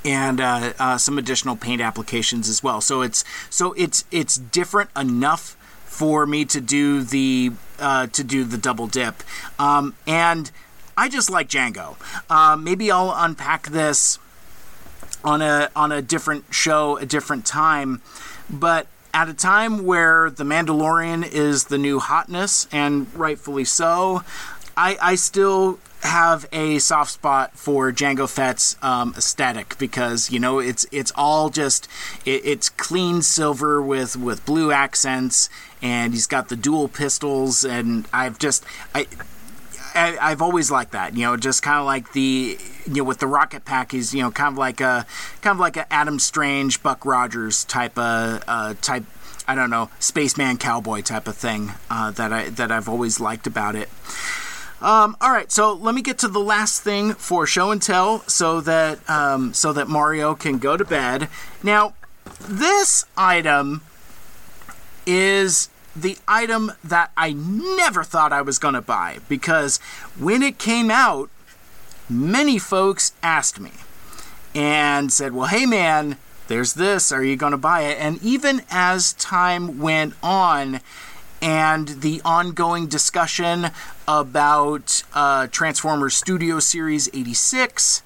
and 0.05 0.41
uh, 0.41 0.73
uh, 0.79 0.97
some 0.99 1.19
additional 1.19 1.57
paint 1.57 1.83
applications 1.83 2.49
as 2.49 2.63
well. 2.63 2.81
So 2.81 3.03
it's 3.03 3.23
so 3.51 3.75
it's 3.75 4.05
it's 4.11 4.37
different 4.37 4.91
enough 4.97 5.57
for 5.85 6.27
me 6.27 6.45
to 6.47 6.61
do 6.61 7.03
the 7.03 7.53
uh, 7.79 8.07
to 8.09 8.25
do 8.25 8.45
the 8.45 8.59
double 8.59 8.87
dip, 8.87 9.23
um, 9.59 9.95
and 10.07 10.51
I 10.97 11.09
just 11.09 11.31
like 11.31 11.49
Jango. 11.49 11.97
Uh, 12.31 12.57
maybe 12.57 12.91
I'll 12.91 13.13
unpack 13.15 13.69
this 13.69 14.19
on 15.23 15.43
a 15.43 15.71
on 15.77 15.93
a 15.93 16.01
different 16.01 16.47
show, 16.51 16.97
a 16.97 17.05
different 17.05 17.45
time, 17.45 18.01
but 18.49 18.87
at 19.13 19.29
a 19.29 19.35
time 19.35 19.85
where 19.85 20.31
The 20.31 20.45
Mandalorian 20.45 21.27
is 21.31 21.65
the 21.65 21.79
new 21.79 21.99
hotness, 21.99 22.69
and 22.73 23.13
rightfully 23.15 23.65
so, 23.65 24.23
I, 24.77 24.97
I 25.01 25.15
still 25.17 25.79
have 26.03 26.47
a 26.53 26.79
soft 26.79 27.11
spot 27.11 27.59
for 27.59 27.91
Jango 27.91 28.29
Fett's 28.29 28.77
um, 28.83 29.13
aesthetic 29.17 29.77
because 29.79 30.31
you 30.31 30.39
know 30.39 30.61
it's 30.61 30.87
it's 30.93 31.13
all 31.17 31.51
just 31.51 31.89
it, 32.25 32.43
it's 32.45 32.69
clean 32.69 33.23
silver 33.23 33.83
with 33.83 34.17
with 34.17 34.45
blue 34.47 34.71
accents, 34.71 35.51
and 35.83 36.13
he's 36.13 36.27
got 36.27 36.49
the 36.49 36.57
dual 36.57 36.89
pistols, 36.89 37.65
and 37.65 38.07
I've 38.13 38.39
just 38.39 38.65
I. 38.95 39.07
I, 39.95 40.31
have 40.31 40.43
always 40.43 40.71
liked 40.71 40.93
that, 40.93 41.17
you 41.17 41.25
know, 41.25 41.37
just 41.37 41.63
kind 41.63 41.79
of 41.79 41.87
like 41.87 42.13
the, 42.13 42.59
you 42.87 42.95
know, 42.95 43.05
with 43.05 43.19
the 43.19 43.27
rocket 43.27 43.65
pack, 43.65 43.93
he's, 43.93 44.15
you 44.15 44.23
know, 44.23 44.31
kind 44.31 44.53
of 44.53 44.59
like 44.59 44.81
a, 44.81 45.07
kind 45.41 45.57
of 45.57 45.61
like 45.61 45.77
a 45.77 45.93
Adam 45.93 46.19
Strange, 46.19 46.83
Buck 46.83 47.05
Rogers 47.05 47.65
type 47.65 47.99
of, 47.99 48.43
uh, 48.47 48.75
type, 48.81 49.05
I 49.47 49.55
don't 49.55 49.71
know, 49.71 49.91
spaceman 49.99 50.59
cowboy 50.59 51.01
type 51.01 51.27
of 51.27 51.37
thing 51.37 51.73
uh, 51.91 52.11
that 52.13 52.33
I 52.33 52.51
that 52.51 52.71
I've 52.71 52.89
always 52.89 53.19
liked 53.19 53.47
about 53.47 53.75
it. 53.75 53.89
Um, 54.81 55.17
all 55.21 55.33
right, 55.33 55.51
so 55.51 55.73
let 55.73 55.95
me 55.95 56.03
get 56.03 56.19
to 56.19 56.29
the 56.29 56.39
last 56.39 56.83
thing 56.83 57.15
for 57.15 57.47
show 57.47 57.71
and 57.71 57.83
tell, 57.83 58.21
so 58.29 58.61
that 58.61 59.09
um, 59.09 59.55
so 59.55 59.73
that 59.73 59.89
Mario 59.89 60.35
can 60.35 60.59
go 60.59 60.77
to 60.77 60.85
bed. 60.85 61.29
Now, 61.63 61.95
this 62.41 63.07
item 63.17 63.83
is 65.07 65.71
the 66.03 66.19
item 66.27 66.73
that 66.85 67.11
I 67.17 67.33
never 67.33 68.05
thought 68.05 68.33
I 68.33 68.43
was 68.43 68.59
going 68.59 68.75
to 68.75 68.83
buy 68.83 69.19
because 69.29 69.79
when 70.19 70.43
it 70.43 70.59
came 70.59 70.91
out, 70.91 71.31
many 72.09 72.59
folks 72.59 73.13
asked 73.23 73.61
me 73.61 73.73
and 74.55 75.13
said, 75.13 75.33
"Well, 75.33 75.47
hey 75.47 75.67
man, 75.67 76.17
there's 76.49 76.75
this. 76.75 77.13
Are 77.13 77.25
you 77.25 77.37
going 77.37 77.53
to 77.53 77.59
buy 77.59 77.83
it?" 77.83 77.99
And 77.99 78.23
even 78.23 78.63
as 78.71 79.13
time 79.15 79.79
went 79.79 80.15
on 80.23 80.81
and 81.41 81.89
the 81.89 82.21
ongoing 82.25 82.87
discussion 82.87 83.71
about 84.07 85.03
uh, 85.15 85.47
Transformers 85.49 86.17
Studio 86.17 86.59
Series 86.59 87.09
86 87.13 88.03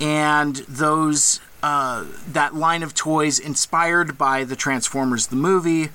and 0.00 0.56
those 0.68 1.40
uh, 1.62 2.04
that 2.28 2.54
line 2.54 2.82
of 2.82 2.94
toys 2.94 3.38
inspired 3.38 4.18
by 4.18 4.44
the 4.44 4.56
Transformers 4.56 5.28
the 5.28 5.36
movie. 5.36 5.90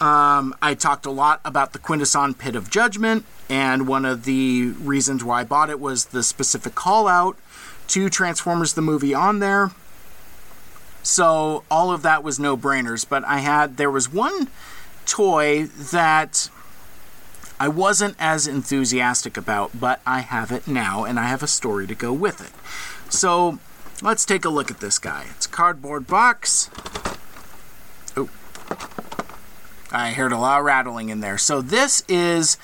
Um, 0.00 0.54
I 0.62 0.74
talked 0.74 1.06
a 1.06 1.10
lot 1.10 1.40
about 1.44 1.72
the 1.72 1.78
Quintesson 1.78 2.34
Pit 2.34 2.54
of 2.54 2.70
Judgment, 2.70 3.24
and 3.48 3.88
one 3.88 4.04
of 4.04 4.24
the 4.24 4.68
reasons 4.78 5.24
why 5.24 5.40
I 5.40 5.44
bought 5.44 5.70
it 5.70 5.80
was 5.80 6.06
the 6.06 6.22
specific 6.22 6.74
call 6.74 7.08
out 7.08 7.36
to 7.88 8.08
Transformers 8.08 8.74
the 8.74 8.82
movie 8.82 9.14
on 9.14 9.40
there. 9.40 9.72
So 11.02 11.64
all 11.70 11.90
of 11.90 12.02
that 12.02 12.22
was 12.22 12.38
no 12.38 12.56
brainers, 12.56 13.08
but 13.08 13.24
I 13.24 13.38
had 13.38 13.76
there 13.76 13.90
was 13.90 14.12
one 14.12 14.48
toy 15.06 15.64
that 15.64 16.50
I 17.58 17.66
wasn't 17.68 18.14
as 18.18 18.46
enthusiastic 18.46 19.36
about, 19.36 19.80
but 19.80 20.00
I 20.06 20.20
have 20.20 20.52
it 20.52 20.68
now 20.68 21.04
and 21.04 21.18
I 21.18 21.24
have 21.24 21.42
a 21.42 21.48
story 21.48 21.86
to 21.86 21.94
go 21.94 22.12
with 22.12 22.40
it. 22.40 22.52
So 23.10 23.58
let's 24.02 24.24
take 24.24 24.44
a 24.44 24.48
look 24.48 24.70
at 24.70 24.80
this 24.80 24.98
guy. 24.98 25.26
It's 25.30 25.46
cardboard 25.46 26.06
box. 26.06 26.70
Oh, 28.16 28.28
I 29.90 30.10
heard 30.10 30.32
a 30.32 30.38
lot 30.38 30.58
of 30.58 30.64
rattling 30.66 31.08
in 31.08 31.20
there. 31.20 31.38
So 31.38 31.62
this 31.62 32.02
is 32.08 32.58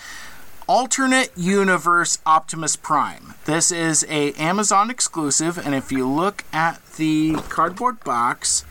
alternate 0.67 1.31
universe 1.37 2.19
Optimus 2.27 2.77
Prime. 2.77 3.35
This 3.47 3.71
is 3.71 4.05
a 4.09 4.33
Amazon 4.35 4.91
exclusive, 4.91 5.59
and 5.59 5.75
if 5.75 5.91
you 5.91 6.09
look 6.09 6.45
at 6.53 6.85
the 6.97 7.35
cardboard 7.49 8.03
box, 8.05 8.65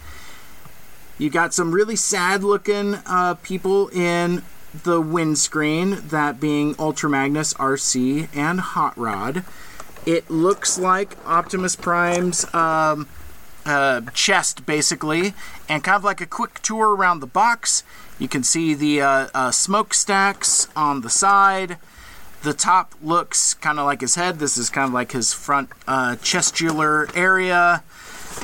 you 1.18 1.30
got 1.30 1.54
some 1.54 1.72
really 1.72 1.95
sad 1.95 2.43
looking 2.43 2.95
uh, 3.06 3.36
people 3.41 3.88
in 3.89 4.43
the 4.84 4.99
windscreen, 4.99 5.99
that 6.08 6.39
being 6.39 6.76
Ultra 6.80 7.10
Magnus, 7.10 7.54
Arcee, 7.56 8.28
and 8.36 8.60
Hot 8.60 8.97
Rod. 8.97 9.43
It 10.06 10.30
looks 10.30 10.78
like 10.78 11.16
Optimus 11.26 11.76
Prime's 11.76 12.51
um, 12.54 13.08
uh, 13.66 14.01
chest, 14.14 14.66
basically, 14.66 15.34
and 15.70 15.84
kind 15.84 15.95
of 15.95 16.04
like 16.04 16.22
a 16.22 16.26
quick 16.26 16.60
tour 16.62 16.95
around 16.95 17.20
the 17.20 17.28
box. 17.28 17.84
You 18.24 18.30
can 18.30 18.43
see 18.43 18.74
the 18.74 19.01
uh, 19.01 19.28
uh, 19.34 19.51
smokestacks 19.51 20.69
on 20.78 21.01
the 21.01 21.09
side. 21.09 21.78
The 22.41 22.53
top 22.53 22.93
looks 23.03 23.53
kind 23.53 23.78
of 23.80 23.86
like 23.86 23.99
his 23.99 24.15
head. 24.15 24.39
This 24.39 24.57
is 24.57 24.69
kind 24.69 24.88
of 24.88 24.93
like 24.93 25.11
his 25.11 25.34
front 25.34 25.69
uh, 25.89 26.15
chestular 26.21 27.11
area, 27.17 27.84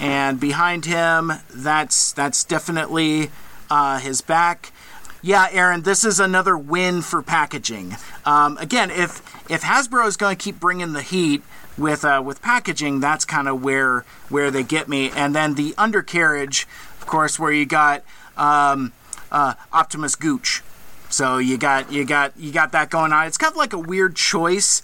and 0.02 0.38
behind 0.38 0.84
him, 0.84 1.32
that's 1.50 2.12
that's 2.12 2.44
definitely 2.44 3.32
uh, 3.70 4.00
his 4.00 4.20
back 4.20 4.74
yeah, 5.22 5.48
Aaron, 5.52 5.82
this 5.82 6.06
is 6.06 6.20
another 6.20 6.58
win 6.58 7.02
for 7.02 7.22
packaging. 7.22 7.96
Um, 8.26 8.58
again, 8.58 8.90
if 8.90 9.22
if 9.50 9.62
Hasbro 9.62 10.08
is 10.08 10.18
going 10.18 10.36
to 10.36 10.42
keep 10.42 10.60
bringing 10.60 10.94
the 10.94 11.02
heat 11.02 11.42
with 11.78 12.06
uh, 12.06 12.22
with 12.24 12.42
packaging, 12.42 13.00
that's 13.00 13.26
kind 13.26 13.48
of 13.48 13.64
where 13.64 14.06
where 14.30 14.50
they 14.52 14.64
get 14.64 14.88
me. 14.88 15.10
And 15.12 15.36
then 15.36 15.56
the 15.56 15.74
undercarriage, 15.78 16.68
of 17.00 17.06
course, 17.06 17.38
where 17.38 17.52
you 17.52 17.66
got 17.66 18.04
um, 18.38 18.94
uh, 19.32 19.54
Optimus 19.72 20.16
Gooch. 20.16 20.62
So 21.10 21.38
you 21.38 21.58
got 21.58 21.92
you 21.92 22.06
got 22.06 22.38
you 22.38 22.52
got 22.52 22.72
that 22.74 22.90
going 22.90 23.12
on. 23.12 23.26
It's 23.28 23.38
kind 23.38 23.52
of 23.52 23.58
like 23.58 23.74
a 23.74 23.80
weird 23.80 24.16
choice 24.16 24.82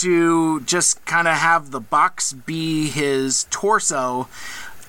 to 0.00 0.60
just 0.60 1.04
kind 1.04 1.28
of 1.28 1.34
have 1.34 1.70
the 1.70 1.80
box 1.80 2.32
be 2.32 2.88
his 2.88 3.46
torso 3.50 4.28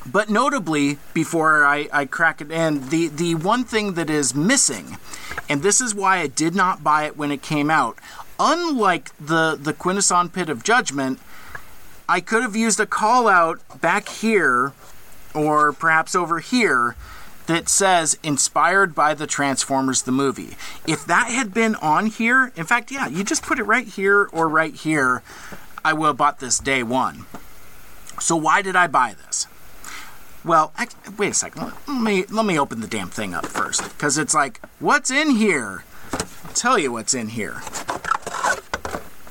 but 0.05 0.29
notably, 0.29 0.99
before 1.13 1.65
I, 1.65 1.89
I 1.91 2.05
crack 2.05 2.39
it 2.39 2.51
in, 2.51 2.89
the, 2.89 3.07
the 3.07 3.35
one 3.35 3.63
thing 3.63 3.93
that 3.93 4.09
is 4.09 4.35
missing, 4.35 4.97
and 5.49 5.63
this 5.63 5.81
is 5.81 5.95
why 5.95 6.19
I 6.19 6.27
did 6.27 6.53
not 6.53 6.83
buy 6.83 7.05
it 7.05 7.17
when 7.17 7.31
it 7.31 7.41
came 7.41 7.71
out, 7.71 7.97
unlike 8.39 9.15
the, 9.17 9.57
the 9.59 9.73
Quintesson 9.73 10.31
Pit 10.31 10.49
of 10.49 10.63
Judgment, 10.63 11.19
I 12.07 12.21
could 12.21 12.43
have 12.43 12.55
used 12.55 12.79
a 12.79 12.85
call 12.85 13.27
out 13.27 13.59
back 13.81 14.07
here 14.09 14.73
or 15.33 15.73
perhaps 15.73 16.13
over 16.13 16.39
here 16.39 16.95
that 17.47 17.69
says 17.69 18.17
inspired 18.23 18.95
by 18.95 19.13
the 19.13 19.27
Transformers 19.27 20.03
the 20.03 20.11
movie. 20.11 20.55
If 20.87 21.05
that 21.05 21.27
had 21.29 21.53
been 21.53 21.75
on 21.75 22.07
here, 22.07 22.51
in 22.55 22.65
fact, 22.65 22.91
yeah, 22.91 23.07
you 23.07 23.23
just 23.23 23.43
put 23.43 23.59
it 23.59 23.63
right 23.63 23.87
here 23.87 24.29
or 24.31 24.47
right 24.49 24.73
here, 24.73 25.21
I 25.83 25.93
would 25.93 26.07
have 26.07 26.17
bought 26.17 26.39
this 26.39 26.59
day 26.59 26.83
one. 26.83 27.25
So 28.19 28.35
why 28.35 28.61
did 28.61 28.75
I 28.75 28.87
buy 28.87 29.13
this? 29.25 29.47
Well, 30.43 30.73
wait 31.17 31.29
a 31.29 31.33
second. 31.33 31.73
Let 31.87 32.01
me 32.01 32.25
let 32.29 32.45
me 32.45 32.59
open 32.59 32.81
the 32.81 32.87
damn 32.87 33.09
thing 33.09 33.33
up 33.33 33.47
first 33.47 33.83
because 33.83 34.17
it's 34.17 34.33
like, 34.33 34.61
what's 34.79 35.09
in 35.09 35.31
here? 35.31 35.83
I'll 36.13 36.53
tell 36.53 36.77
you 36.77 36.91
what's 36.91 37.13
in 37.13 37.29
here. 37.29 37.61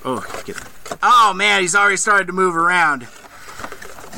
Oh, 0.04 0.24
get 0.44 0.56
Oh 1.02 1.32
man, 1.34 1.62
he's 1.62 1.74
already 1.74 1.96
started 1.96 2.26
to 2.26 2.32
move 2.32 2.56
around. 2.56 3.06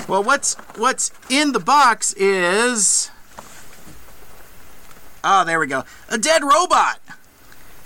Well, 0.09 0.23
what's 0.23 0.55
what's 0.77 1.11
in 1.29 1.53
the 1.53 1.61
box 1.61 2.13
is 2.15 3.11
Oh, 5.29 5.45
there 5.45 5.59
we 5.59 5.67
go. 5.67 5.83
A 6.09 6.19
dead 6.19 6.45
robot. 6.45 7.01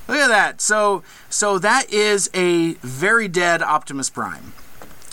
Look 0.07 0.19
at 0.19 0.29
that. 0.29 0.61
So 0.61 1.03
so 1.31 1.59
that 1.59 1.91
is 1.91 2.29
a 2.35 2.75
very 2.75 3.29
dead 3.29 3.63
Optimus 3.63 4.11
Prime. 4.11 4.53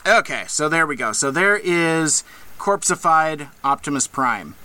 Okay, 0.05 0.43
so 0.47 0.67
there 0.67 0.85
we 0.85 0.97
go. 0.97 1.13
So 1.13 1.31
there 1.31 1.55
is 1.55 2.25
corpseified 2.59 3.47
Optimus 3.63 4.07
Prime. 4.07 4.55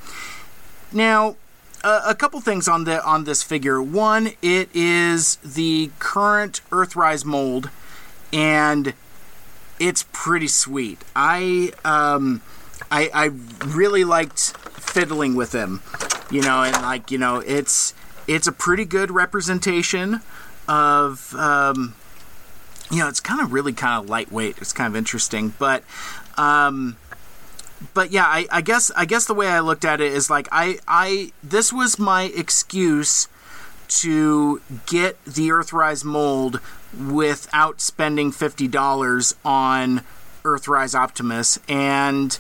Now, 0.92 1.36
uh, 1.84 2.02
a 2.06 2.14
couple 2.14 2.40
things 2.40 2.66
on 2.66 2.84
the 2.84 3.04
on 3.04 3.24
this 3.24 3.42
figure. 3.44 3.80
One, 3.80 4.32
it 4.42 4.68
is 4.74 5.36
the 5.36 5.90
current 6.00 6.62
Earthrise 6.70 7.24
mold, 7.24 7.70
and 8.32 8.94
it's 9.78 10.04
pretty 10.12 10.48
sweet. 10.48 11.04
I 11.14 11.72
um, 11.84 12.42
I, 12.90 13.10
I 13.14 13.30
really 13.66 14.04
liked 14.04 14.56
fiddling 14.78 15.34
with 15.34 15.52
him, 15.52 15.80
you 16.32 16.40
know, 16.40 16.62
and 16.62 16.74
like 16.82 17.10
you 17.10 17.18
know, 17.18 17.36
it's 17.36 17.94
it's 18.26 18.46
a 18.46 18.52
pretty 18.52 18.84
good 18.84 19.10
representation 19.10 20.20
of 20.66 21.34
um, 21.36 21.94
you 22.90 22.98
know, 22.98 23.08
it's 23.08 23.20
kind 23.20 23.40
of 23.40 23.52
really 23.52 23.72
kind 23.72 24.02
of 24.02 24.08
lightweight. 24.08 24.58
It's 24.58 24.72
kind 24.72 24.88
of 24.88 24.96
interesting, 24.96 25.52
but 25.58 25.84
um, 26.36 26.96
but 27.94 28.10
yeah, 28.10 28.24
I, 28.24 28.46
I 28.50 28.60
guess 28.62 28.90
I 28.96 29.04
guess 29.04 29.26
the 29.26 29.34
way 29.34 29.48
I 29.48 29.60
looked 29.60 29.84
at 29.84 30.00
it 30.00 30.12
is 30.12 30.30
like 30.30 30.48
I 30.50 30.78
I 30.88 31.32
this 31.42 31.72
was 31.72 31.98
my 31.98 32.24
excuse 32.34 33.28
to 33.88 34.62
get 34.86 35.22
the 35.24 35.50
Earthrise 35.50 36.02
mold 36.02 36.60
without 36.98 37.80
spending 37.80 38.32
fifty 38.32 38.68
dollars 38.68 39.34
on 39.44 40.02
Earthrise 40.44 40.94
Optimus 40.94 41.58
and 41.68 42.38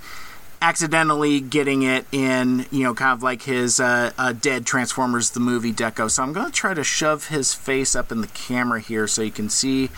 accidentally 0.62 1.40
getting 1.40 1.82
it 1.82 2.06
in, 2.12 2.64
you 2.70 2.84
know, 2.84 2.94
kind 2.94 3.12
of 3.12 3.22
like 3.22 3.42
his 3.42 3.80
uh, 3.80 4.12
uh, 4.16 4.32
dead 4.32 4.64
Transformers 4.64 5.30
the 5.30 5.40
movie 5.40 5.72
deco. 5.72 6.08
So 6.08 6.22
I'm 6.22 6.32
going 6.32 6.46
to 6.46 6.52
try 6.52 6.72
to 6.72 6.84
shove 6.84 7.28
his 7.28 7.52
face 7.52 7.96
up 7.96 8.12
in 8.12 8.20
the 8.20 8.28
camera 8.28 8.80
here 8.80 9.08
so 9.08 9.22
you 9.22 9.32
can 9.32 9.50
see 9.50 9.90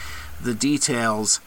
the 0.43 0.55
details. 0.55 1.41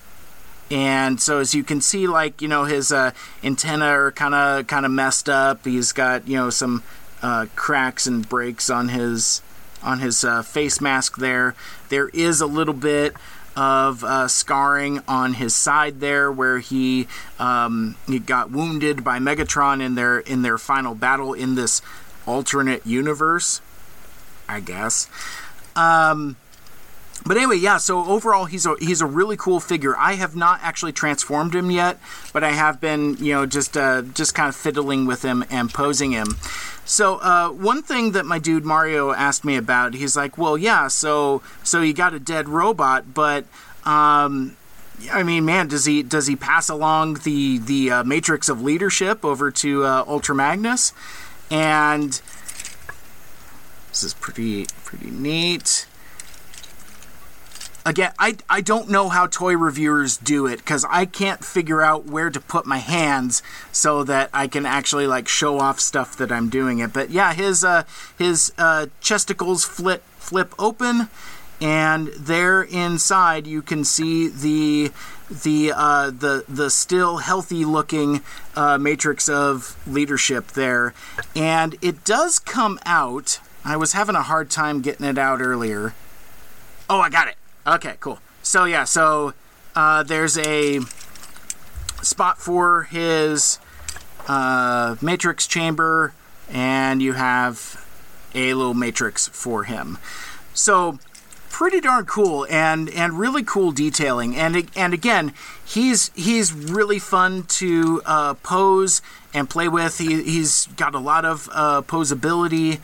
And 0.70 1.20
so 1.20 1.40
as 1.40 1.56
you 1.56 1.64
can 1.64 1.82
see 1.82 2.08
like 2.08 2.42
you 2.42 2.48
know 2.48 2.66
his 2.66 2.92
uh, 2.92 3.12
antenna 3.44 3.86
are 3.86 4.12
kind 4.12 4.36
of 4.36 4.68
kind 4.68 4.86
of 4.86 4.92
messed 4.92 5.30
up. 5.30 5.66
He's 5.66 5.94
got 5.94 6.28
you 6.28 6.36
know 6.36 6.50
some 6.50 6.84
uh, 7.24 7.48
cracks 7.56 8.06
and 8.06 8.28
breaks 8.28 8.70
on 8.70 8.90
his 8.90 9.42
on 9.82 10.00
his 10.00 10.24
uh, 10.24 10.44
face 10.44 10.82
mask 10.82 11.18
there. 11.18 11.56
There 11.90 12.10
is 12.10 12.42
a 12.42 12.46
little 12.46 12.74
bit 12.74 13.16
of 13.58 14.04
uh, 14.04 14.28
scarring 14.28 15.02
on 15.08 15.34
his 15.34 15.54
side 15.56 16.00
there 16.00 16.32
where 16.32 16.60
he 16.60 17.08
um, 17.40 17.96
he 18.08 18.20
got 18.20 18.52
wounded 18.52 19.04
by 19.04 19.20
Megatron 19.20 19.82
in 19.82 19.96
their 19.96 20.20
in 20.20 20.44
their 20.44 20.58
final 20.58 20.96
battle 20.96 21.34
in 21.34 21.56
this 21.56 21.82
alternate 22.26 22.86
universe 22.86 23.62
I 24.48 24.60
guess. 24.60 25.08
Um, 25.76 26.38
but 27.26 27.38
anyway, 27.38 27.58
yeah. 27.58 27.78
So 27.78 28.06
overall, 28.06 28.46
he's 28.46 28.66
a 28.66 28.76
he's 28.80 29.02
a 29.02 29.06
really 29.06 29.38
cool 29.38 29.60
figure. 29.60 29.98
I 29.98 30.14
have 30.14 30.36
not 30.36 30.60
actually 30.62 30.94
transformed 30.94 31.56
him 31.56 31.72
yet, 31.72 32.00
but 32.34 32.44
I 32.44 32.52
have 32.52 32.80
been, 32.80 33.18
you 33.18 33.34
know, 33.34 33.46
just 33.46 33.76
uh, 33.76 34.02
just 34.02 34.36
kind 34.36 34.50
of 34.50 34.56
fiddling 34.56 35.06
with 35.06 35.24
him 35.24 35.44
and 35.50 35.74
posing 35.74 36.12
him. 36.12 36.38
So 36.86 37.16
uh, 37.18 37.50
one 37.50 37.82
thing 37.82 38.12
that 38.12 38.26
my 38.26 38.40
dude 38.40 38.66
Mario 38.66 39.12
asked 39.12 39.44
me 39.44 39.58
about, 39.58 39.94
he's 39.94 40.16
like, 40.16 40.38
"Well, 40.38 40.58
yeah. 40.58 40.88
So 40.88 41.42
so 41.64 41.82
you 41.82 41.94
got 41.94 42.14
a 42.14 42.20
dead 42.20 42.50
robot, 42.50 43.14
but." 43.14 43.46
Um, 43.84 44.58
I 45.14 45.22
mean, 45.22 45.46
man, 45.46 45.68
does 45.68 45.86
he 45.86 46.02
does 46.02 46.26
he 46.28 46.36
pass 46.36 46.70
along 46.70 47.20
the 47.24 47.60
the 47.60 47.92
uh, 47.92 48.04
matrix 48.04 48.50
of 48.50 48.62
leadership 48.62 49.24
over 49.24 49.52
to 49.52 49.86
uh, 49.86 50.04
Ultra 50.08 50.36
Magnus? 50.36 50.92
And 51.52 52.20
this 53.90 54.04
is 54.04 54.16
pretty 54.16 54.66
pretty 54.84 55.12
neat 55.12 55.86
again, 57.88 58.12
I, 58.20 58.36
I 58.50 58.62
don't 58.62 58.90
know 58.90 59.08
how 59.08 59.28
toy 59.28 59.56
reviewers 59.56 60.18
do 60.18 60.46
it 60.46 60.58
because 60.58 60.86
I 60.90 61.06
can't 61.06 61.44
figure 61.44 61.82
out 61.82 62.06
where 62.06 62.30
to 62.30 62.40
put 62.40 62.66
my 62.66 62.80
hands 62.80 63.42
so 63.72 64.04
that 64.04 64.30
I 64.34 64.48
can 64.48 64.66
actually 64.66 65.08
like 65.08 65.28
show 65.28 65.60
off 65.60 65.80
stuff 65.80 66.18
that 66.18 66.32
I'm 66.32 66.50
doing 66.50 66.80
it. 66.80 66.92
But 66.92 67.10
yeah, 67.10 67.34
his 67.34 67.64
uh, 67.64 67.84
his 68.18 68.52
uh, 68.58 68.88
chesticles 69.02 69.64
flip 69.64 70.04
flip 70.18 70.54
open, 70.60 71.08
and 71.62 72.10
there 72.10 72.62
inside 72.62 73.48
you 73.48 73.62
can 73.62 73.86
see 73.86 74.28
the 74.28 74.92
the 75.30 75.72
uh, 75.74 76.12
the 76.12 76.44
the 76.48 76.70
still 76.70 77.18
healthy 77.18 77.64
looking 77.64 78.22
uh, 78.56 78.78
matrix 78.78 79.30
of 79.30 79.78
leadership 79.88 80.48
there, 80.48 80.94
and 81.36 81.78
it 81.82 82.04
does 82.04 82.38
come 82.38 82.80
out. 82.86 83.40
I 83.64 83.78
was 83.78 83.94
having 83.94 84.16
a 84.16 84.24
hard 84.24 84.50
time 84.50 84.82
getting 84.82 85.06
it 85.06 85.18
out 85.18 85.42
earlier. 85.42 85.94
Oh, 86.90 87.00
I 87.00 87.10
got 87.10 87.28
it. 87.28 87.36
Okay, 87.68 87.96
cool. 88.00 88.20
So 88.44 88.64
yeah, 88.64 88.86
so 88.86 89.34
uh, 89.76 90.04
there's 90.04 90.38
a 90.38 90.80
spot 92.02 92.38
for 92.38 92.84
his 92.84 93.60
uh, 94.30 94.96
matrix 95.02 95.48
chamber, 95.48 96.14
and 96.50 97.02
you 97.02 97.14
have 97.14 97.86
a 98.34 98.54
little 98.54 98.74
matrix 98.74 99.28
for 99.28 99.66
him. 99.66 99.98
So 100.54 100.98
pretty 101.50 101.82
darn 101.82 102.06
cool 102.06 102.46
and 102.50 102.90
and 102.92 103.18
really 103.18 103.42
cool 103.42 103.72
detailing 103.72 104.36
and 104.36 104.70
and 104.76 104.94
again 104.94 105.34
he's 105.66 106.12
he's 106.14 106.54
really 106.54 107.00
fun 107.00 107.42
to 107.44 108.00
uh, 108.06 108.34
pose 108.36 109.02
and 109.34 109.50
play 109.50 109.68
with 109.68 109.98
he, 109.98 110.22
he's 110.22 110.68
got 110.76 110.94
a 110.94 111.00
lot 111.00 111.26
of 111.26 111.50
uh, 111.52 111.82
posability 111.82 112.80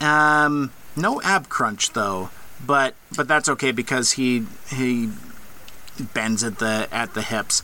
um, 0.00 0.72
no 0.96 1.20
ab 1.20 1.50
crunch 1.50 1.92
though 1.92 2.30
but 2.64 2.94
but 3.16 3.28
that's 3.28 3.48
okay 3.48 3.72
because 3.72 4.12
he 4.12 4.46
he 4.70 5.10
bends 6.14 6.44
at 6.44 6.58
the 6.58 6.88
at 6.92 7.14
the 7.14 7.22
hips. 7.22 7.62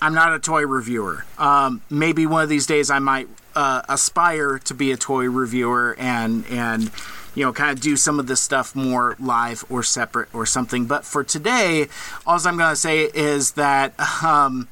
I'm 0.00 0.14
not 0.14 0.34
a 0.34 0.38
toy 0.38 0.66
reviewer. 0.66 1.24
Um, 1.38 1.82
maybe 1.88 2.26
one 2.26 2.42
of 2.42 2.48
these 2.48 2.66
days 2.66 2.90
I 2.90 2.98
might 2.98 3.28
uh, 3.54 3.82
aspire 3.88 4.58
to 4.58 4.74
be 4.74 4.90
a 4.92 4.96
toy 4.96 5.28
reviewer 5.28 5.94
and 5.98 6.44
and 6.46 6.90
you 7.34 7.44
know 7.44 7.52
kind 7.52 7.70
of 7.70 7.80
do 7.80 7.96
some 7.96 8.18
of 8.18 8.26
this 8.26 8.40
stuff 8.40 8.74
more 8.74 9.16
live 9.20 9.64
or 9.70 9.82
separate 9.82 10.34
or 10.34 10.46
something. 10.46 10.86
But 10.86 11.04
for 11.04 11.22
today, 11.22 11.88
all 12.26 12.36
I'm 12.46 12.56
going 12.56 12.70
to 12.70 12.76
say 12.76 13.02
is 13.02 13.52
that 13.52 13.98
um, 14.24 14.68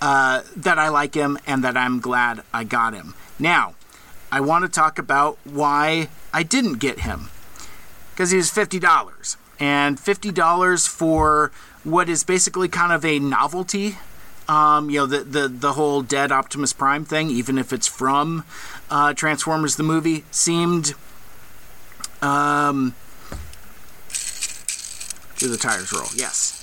uh, 0.00 0.42
that 0.56 0.78
I 0.78 0.88
like 0.88 1.14
him 1.14 1.38
and 1.46 1.62
that 1.64 1.76
I'm 1.76 2.00
glad 2.00 2.42
I 2.52 2.64
got 2.64 2.94
him. 2.94 3.14
Now, 3.38 3.74
I 4.32 4.40
want 4.40 4.64
to 4.64 4.68
talk 4.68 4.98
about 4.98 5.38
why 5.44 6.08
I 6.32 6.42
didn't 6.42 6.74
get 6.74 7.00
him 7.00 7.28
because 8.12 8.30
he 8.30 8.36
was 8.36 8.50
$50. 8.50 9.36
And 9.58 9.98
$50 9.98 10.88
for 10.88 11.52
what 11.84 12.08
is 12.08 12.24
basically 12.24 12.68
kind 12.68 12.92
of 12.92 13.04
a 13.04 13.18
novelty. 13.18 13.96
Um, 14.48 14.90
you 14.90 15.00
know, 15.00 15.06
the, 15.06 15.20
the, 15.20 15.48
the 15.48 15.72
whole 15.74 16.02
dead 16.02 16.32
Optimus 16.32 16.72
Prime 16.72 17.04
thing, 17.04 17.30
even 17.30 17.58
if 17.58 17.72
it's 17.72 17.86
from 17.86 18.44
uh, 18.90 19.14
Transformers 19.14 19.76
the 19.76 19.82
movie, 19.82 20.24
seemed. 20.30 20.94
Um, 22.20 22.94
do 25.38 25.48
the 25.48 25.56
tires 25.56 25.92
roll? 25.92 26.08
Yes. 26.14 26.58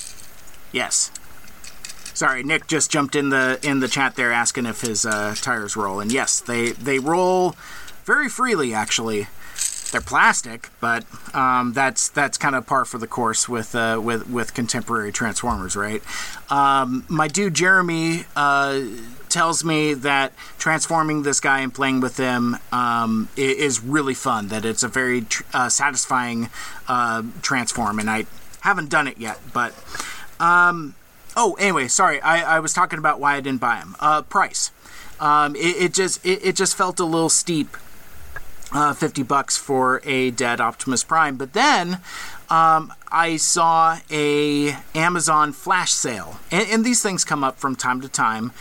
Yes. 0.72 1.12
Sorry, 2.14 2.44
Nick 2.44 2.68
just 2.68 2.92
jumped 2.92 3.16
in 3.16 3.30
the 3.30 3.60
in 3.64 3.80
the 3.80 3.88
chat 3.88 4.16
there 4.16 4.32
asking 4.32 4.66
if 4.66 4.82
his 4.82 5.06
uh, 5.06 5.36
tires 5.38 5.78
roll, 5.78 6.02
and 6.02 6.12
yes, 6.12 6.42
they 6.42 6.72
they 6.72 7.00
roll 7.00 7.56
very 8.04 8.28
freely 8.28 8.74
actually 8.74 9.28
they're 9.92 10.02
plastic, 10.02 10.70
but 10.80 11.06
um, 11.36 11.74
that's 11.74 12.10
that's 12.10 12.38
kind 12.38 12.56
of 12.56 12.66
par 12.66 12.86
for 12.86 12.98
the 12.98 13.08
course 13.08 13.48
with 13.48 13.76
uh, 13.76 14.00
with 14.04 14.30
with 14.30 14.54
contemporary 14.54 15.12
Transformers, 15.12 15.76
right? 15.76 16.02
Um, 16.50 17.06
my 17.08 17.28
dude 17.28 17.54
Jeremy 17.54 18.26
uh, 18.36 18.82
tells 19.30 19.64
me 19.64 19.94
that 19.94 20.34
transforming 20.58 21.24
this 21.24 21.40
guy 21.40 21.60
and 21.60 21.74
playing 21.74 22.00
with 22.00 22.18
him 22.18 22.58
um, 22.72 23.30
is 23.36 23.82
really 23.82 24.14
fun. 24.14 24.48
That 24.50 24.66
it's 24.66 24.84
a 24.84 24.88
very 24.88 25.22
tr- 25.22 25.44
uh, 25.54 25.70
satisfying 25.70 26.50
uh, 26.88 27.24
transform, 27.42 28.00
and 28.00 28.10
I 28.10 28.26
haven't 28.62 28.90
done 28.90 29.08
it 29.08 29.18
yet, 29.18 29.40
but. 29.54 29.74
Um, 30.40 30.96
oh, 31.36 31.56
anyway, 31.60 31.90
sorry. 31.90 32.22
I, 32.22 32.56
I 32.56 32.60
was 32.62 32.72
talking 32.72 32.98
about 32.98 33.20
why 33.20 33.36
I 33.36 33.42
didn't 33.42 33.60
buy 33.60 33.76
him. 33.76 33.94
Uh, 34.00 34.22
price. 34.22 34.72
Um, 35.20 35.54
it, 35.58 35.60
it, 35.60 35.94
just 35.94 36.26
it, 36.26 36.40
it 36.44 36.56
just 36.56 36.78
felt 36.78 36.98
a 37.00 37.06
little 37.06 37.28
steep 37.28 37.76
uh, 38.72 38.94
50 38.94 39.24
bucks 39.24 39.58
for 39.58 40.02
a 40.06 40.32
dead 40.32 40.62
Optimus 40.62 41.04
Prime. 41.04 41.38
But 41.38 41.54
then 41.54 42.00
um, 42.50 42.94
I 43.12 43.38
saw 43.38 43.98
a 44.12 44.76
Amazon 44.96 45.54
flash 45.54 45.92
sale, 45.92 46.40
and, 46.52 46.68
and, 46.70 46.86
these 46.86 47.02
things 47.02 47.24
come 47.24 47.44
up 47.44 47.60
from 47.60 47.76
time 47.76 48.02
to 48.02 48.10
time. 48.10 48.52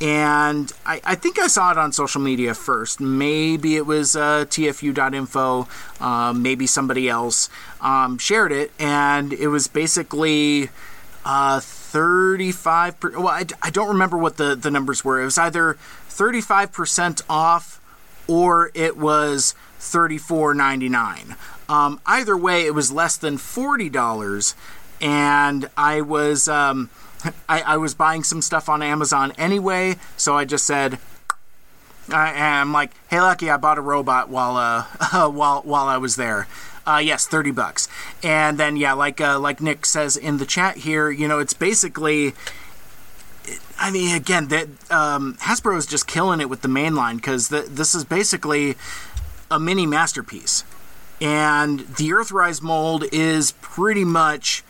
And 0.00 0.72
I, 0.84 1.00
I, 1.04 1.14
think 1.14 1.38
I 1.38 1.46
saw 1.46 1.70
it 1.70 1.78
on 1.78 1.92
social 1.92 2.20
media 2.20 2.52
first. 2.54 3.00
Maybe 3.00 3.76
it 3.76 3.86
was 3.86 4.16
uh, 4.16 4.44
tfu.info, 4.46 5.68
uh, 6.00 6.32
maybe 6.32 6.66
somebody 6.66 7.08
else 7.08 7.48
um, 7.80 8.18
shared 8.18 8.52
it, 8.52 8.72
and 8.78 9.32
it 9.32 9.48
was 9.48 9.68
basically 9.68 10.70
uh, 11.24 11.60
35 11.60 13.00
per, 13.00 13.10
well 13.18 13.28
I, 13.28 13.46
I 13.62 13.70
don't 13.70 13.88
remember 13.88 14.18
what 14.18 14.36
the, 14.36 14.54
the 14.54 14.70
numbers 14.70 15.04
were 15.04 15.22
it 15.22 15.24
was 15.24 15.38
either 15.38 15.78
35% 16.10 17.22
off 17.30 17.73
or 18.26 18.70
it 18.74 18.96
was 18.96 19.54
$34.99 19.80 21.36
um, 21.68 22.00
either 22.06 22.36
way 22.36 22.66
it 22.66 22.74
was 22.74 22.92
less 22.92 23.16
than 23.16 23.36
$40 23.36 24.54
and 25.00 25.68
i 25.76 26.00
was 26.00 26.48
um, 26.48 26.90
I, 27.48 27.62
I 27.62 27.76
was 27.76 27.94
buying 27.94 28.22
some 28.22 28.42
stuff 28.42 28.68
on 28.68 28.82
amazon 28.82 29.32
anyway 29.38 29.96
so 30.16 30.36
i 30.36 30.44
just 30.44 30.64
said 30.64 30.98
I, 32.10 32.32
am 32.60 32.72
like 32.72 32.92
hey 33.08 33.20
lucky 33.20 33.50
i 33.50 33.56
bought 33.56 33.78
a 33.78 33.82
robot 33.82 34.28
while 34.28 34.56
uh, 34.56 35.28
while 35.30 35.62
while 35.62 35.86
i 35.86 35.96
was 35.96 36.16
there 36.16 36.46
uh, 36.86 37.00
yes, 37.02 37.26
thirty 37.26 37.50
bucks. 37.50 37.88
And 38.22 38.58
then 38.58 38.76
yeah, 38.76 38.92
like 38.92 39.20
uh, 39.20 39.38
like 39.38 39.60
Nick 39.60 39.86
says 39.86 40.16
in 40.16 40.38
the 40.38 40.46
chat 40.46 40.78
here, 40.78 41.10
you 41.10 41.28
know, 41.28 41.38
it's 41.38 41.54
basically. 41.54 42.34
I 43.78 43.90
mean, 43.90 44.14
again, 44.14 44.48
that 44.48 44.68
um, 44.90 45.34
Hasbro 45.40 45.76
is 45.76 45.86
just 45.86 46.06
killing 46.06 46.40
it 46.40 46.48
with 46.48 46.62
the 46.62 46.68
mainline 46.68 47.16
because 47.16 47.48
this 47.48 47.94
is 47.94 48.04
basically 48.04 48.76
a 49.50 49.58
mini 49.60 49.86
masterpiece, 49.86 50.64
and 51.20 51.80
the 51.80 52.10
Earthrise 52.10 52.62
mold 52.62 53.04
is 53.12 53.52
pretty 53.60 54.04
much, 54.04 54.62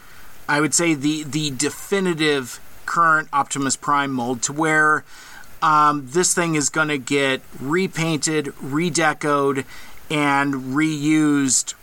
I 0.48 0.60
would 0.60 0.74
say, 0.74 0.94
the 0.94 1.22
the 1.22 1.50
definitive 1.50 2.60
current 2.86 3.28
Optimus 3.32 3.76
Prime 3.76 4.12
mold 4.12 4.42
to 4.42 4.52
where 4.52 5.04
um, 5.62 6.08
this 6.10 6.34
thing 6.34 6.54
is 6.54 6.68
going 6.68 6.88
to 6.88 6.98
get 6.98 7.40
repainted, 7.60 8.46
redecoed, 8.60 9.64
and 10.10 10.54
reused 10.54 11.74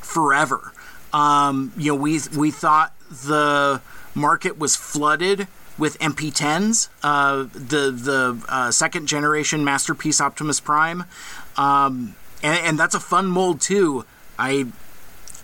forever. 0.00 0.72
Um, 1.12 1.72
you 1.76 1.92
know, 1.92 1.98
we 1.98 2.20
we 2.36 2.50
thought 2.50 2.92
the 3.08 3.80
market 4.14 4.58
was 4.58 4.76
flooded 4.76 5.48
with 5.76 5.98
MP10s, 5.98 6.88
uh, 7.02 7.44
the 7.52 7.90
the 7.90 8.44
uh, 8.48 8.70
second 8.70 9.06
generation 9.06 9.64
masterpiece 9.64 10.20
Optimus 10.20 10.60
Prime, 10.60 11.04
um, 11.56 12.14
and, 12.42 12.66
and, 12.66 12.78
that's 12.78 12.94
a 12.94 13.00
fun 13.00 13.26
mold 13.26 13.60
too. 13.60 14.04
I 14.38 14.66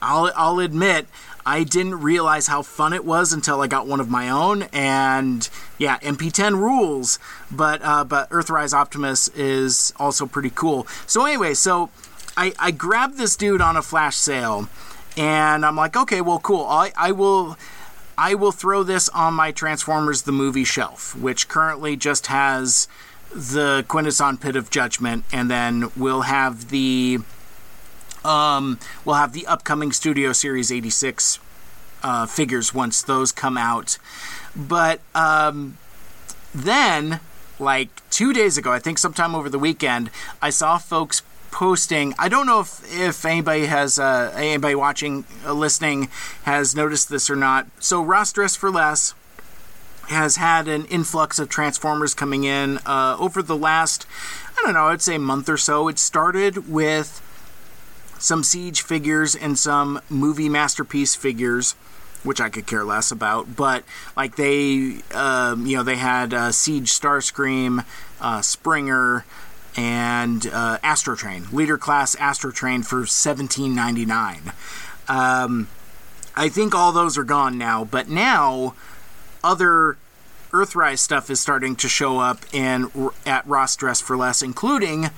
I'll 0.00 0.30
I'll 0.36 0.60
admit 0.60 1.06
I 1.44 1.64
didn't 1.64 2.00
realize 2.00 2.46
how 2.46 2.62
fun 2.62 2.92
it 2.92 3.04
was 3.04 3.32
until 3.32 3.60
I 3.60 3.66
got 3.66 3.86
one 3.86 4.00
of 4.00 4.10
my 4.10 4.28
own, 4.28 4.64
and 4.72 5.48
yeah, 5.78 5.98
MP10 5.98 6.54
rules. 6.54 7.18
But 7.50 7.80
uh, 7.82 8.04
but 8.04 8.28
Earthrise 8.30 8.72
Optimus 8.72 9.28
is 9.28 9.92
also 9.96 10.26
pretty 10.26 10.50
cool. 10.50 10.86
So 11.06 11.24
anyway, 11.24 11.54
so 11.54 11.90
I, 12.36 12.52
I 12.58 12.70
grabbed 12.70 13.18
this 13.18 13.36
dude 13.36 13.60
on 13.60 13.76
a 13.76 13.82
flash 13.82 14.16
sale, 14.16 14.68
and 15.16 15.64
I'm 15.64 15.76
like, 15.76 15.96
okay, 15.96 16.20
well, 16.20 16.38
cool. 16.38 16.64
I, 16.66 16.92
I 16.96 17.12
will. 17.12 17.56
I 18.20 18.34
will 18.34 18.52
throw 18.52 18.82
this 18.82 19.08
on 19.08 19.32
my 19.32 19.50
Transformers 19.50 20.22
the 20.22 20.30
movie 20.30 20.62
shelf, 20.62 21.16
which 21.16 21.48
currently 21.48 21.96
just 21.96 22.26
has 22.26 22.86
the 23.34 23.82
Quintesson 23.88 24.36
Pit 24.36 24.56
of 24.56 24.68
Judgment, 24.68 25.24
and 25.32 25.50
then 25.50 25.90
we'll 25.96 26.20
have 26.22 26.68
the 26.68 27.20
um, 28.22 28.78
we'll 29.06 29.14
have 29.14 29.32
the 29.32 29.46
upcoming 29.46 29.90
Studio 29.90 30.34
Series 30.34 30.70
86 30.70 31.38
uh, 32.02 32.26
figures 32.26 32.74
once 32.74 33.02
those 33.02 33.32
come 33.32 33.56
out. 33.56 33.96
But 34.54 35.00
um, 35.14 35.78
then, 36.54 37.20
like 37.58 37.88
two 38.10 38.34
days 38.34 38.58
ago, 38.58 38.70
I 38.70 38.80
think 38.80 38.98
sometime 38.98 39.34
over 39.34 39.48
the 39.48 39.58
weekend, 39.58 40.10
I 40.42 40.50
saw 40.50 40.76
folks 40.76 41.22
posting. 41.50 42.14
I 42.18 42.28
don't 42.28 42.46
know 42.46 42.60
if, 42.60 42.82
if 42.92 43.24
anybody 43.24 43.66
has 43.66 43.98
uh, 43.98 44.32
anybody 44.36 44.74
watching, 44.74 45.24
uh, 45.44 45.52
listening, 45.52 46.08
has 46.44 46.74
noticed 46.74 47.08
this 47.08 47.28
or 47.30 47.36
not. 47.36 47.66
So 47.80 48.02
Ross 48.02 48.32
Dress 48.32 48.56
for 48.56 48.70
Less 48.70 49.14
has 50.08 50.36
had 50.36 50.66
an 50.68 50.86
influx 50.86 51.38
of 51.38 51.48
Transformers 51.48 52.14
coming 52.14 52.44
in 52.44 52.78
uh, 52.86 53.16
over 53.18 53.42
the 53.42 53.56
last, 53.56 54.06
I 54.58 54.62
don't 54.62 54.74
know, 54.74 54.88
I'd 54.88 55.02
say 55.02 55.18
month 55.18 55.48
or 55.48 55.56
so. 55.56 55.88
It 55.88 55.98
started 55.98 56.68
with 56.68 57.22
some 58.18 58.42
Siege 58.42 58.82
figures 58.82 59.34
and 59.34 59.58
some 59.58 60.00
movie 60.08 60.48
masterpiece 60.48 61.14
figures 61.14 61.74
which 62.22 62.40
I 62.40 62.48
could 62.48 62.66
care 62.66 62.84
less 62.84 63.10
about. 63.10 63.56
But 63.56 63.84
like 64.16 64.36
they, 64.36 65.00
um, 65.12 65.66
you 65.66 65.76
know, 65.76 65.82
they 65.82 65.96
had 65.96 66.34
uh, 66.34 66.52
Siege 66.52 66.90
Starscream, 66.90 67.84
uh, 68.20 68.42
Springer, 68.42 69.24
and 69.80 70.46
uh, 70.46 70.76
Astrotrain, 70.84 71.50
leader 71.52 71.78
class 71.78 72.14
Astrotrain 72.16 72.84
for 72.84 73.06
seventeen 73.06 73.74
ninety 73.74 74.04
nine. 74.04 74.52
Um, 75.08 75.68
I 76.36 76.50
think 76.50 76.74
all 76.74 76.92
those 76.92 77.16
are 77.16 77.24
gone 77.24 77.56
now, 77.56 77.84
but 77.84 78.06
now 78.08 78.74
other 79.42 79.96
Earthrise 80.50 80.98
stuff 80.98 81.30
is 81.30 81.40
starting 81.40 81.76
to 81.76 81.88
show 81.88 82.18
up 82.18 82.38
in 82.52 82.90
at 83.24 83.46
Ross 83.46 83.74
Dress 83.74 84.02
for 84.02 84.16
Less, 84.18 84.42
including 84.42 85.10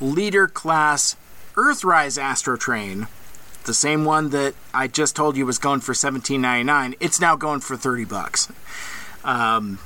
leader 0.00 0.48
class 0.48 1.14
Earthrise 1.54 2.18
Astrotrain, 2.20 3.06
the 3.64 3.74
same 3.74 4.04
one 4.04 4.30
that 4.30 4.54
I 4.74 4.88
just 4.88 5.14
told 5.14 5.36
you 5.36 5.46
was 5.46 5.58
going 5.58 5.80
for 5.80 5.94
seventeen 5.94 6.40
ninety 6.40 6.64
nine. 6.64 6.94
It's 6.98 7.20
now 7.20 7.36
going 7.36 7.60
for 7.60 7.76
thirty 7.76 8.04
bucks. 8.04 8.48
Um, 9.22 9.78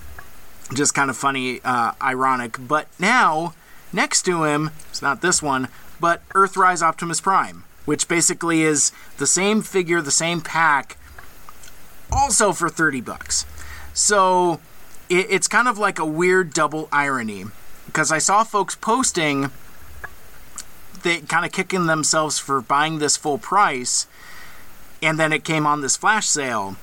just 0.72 0.94
kind 0.94 1.10
of 1.10 1.16
funny, 1.18 1.60
uh, 1.64 1.92
ironic. 2.00 2.56
But 2.58 2.88
now 2.98 3.54
Next 3.92 4.22
to 4.22 4.44
him, 4.44 4.70
it's 4.88 5.02
not 5.02 5.20
this 5.20 5.42
one, 5.42 5.68
but 6.00 6.26
Earthrise 6.30 6.82
Optimus 6.82 7.20
Prime, 7.20 7.64
which 7.84 8.08
basically 8.08 8.62
is 8.62 8.92
the 9.18 9.26
same 9.26 9.62
figure, 9.62 10.00
the 10.00 10.10
same 10.10 10.40
pack, 10.40 10.96
also 12.10 12.52
for 12.52 12.68
30 12.68 13.00
bucks. 13.00 13.44
So 13.92 14.60
it, 15.08 15.26
it's 15.28 15.48
kind 15.48 15.68
of 15.68 15.78
like 15.78 15.98
a 15.98 16.06
weird 16.06 16.52
double 16.52 16.88
irony 16.90 17.44
because 17.86 18.10
I 18.10 18.18
saw 18.18 18.44
folks 18.44 18.74
posting 18.74 19.50
they 21.02 21.18
kind 21.20 21.44
of 21.44 21.50
kicking 21.52 21.86
themselves 21.86 22.38
for 22.38 22.60
buying 22.60 22.98
this 22.98 23.16
full 23.16 23.38
price 23.38 24.06
and 25.02 25.18
then 25.18 25.32
it 25.32 25.42
came 25.44 25.66
on 25.66 25.80
this 25.80 25.96
flash 25.96 26.26
sale 26.26 26.76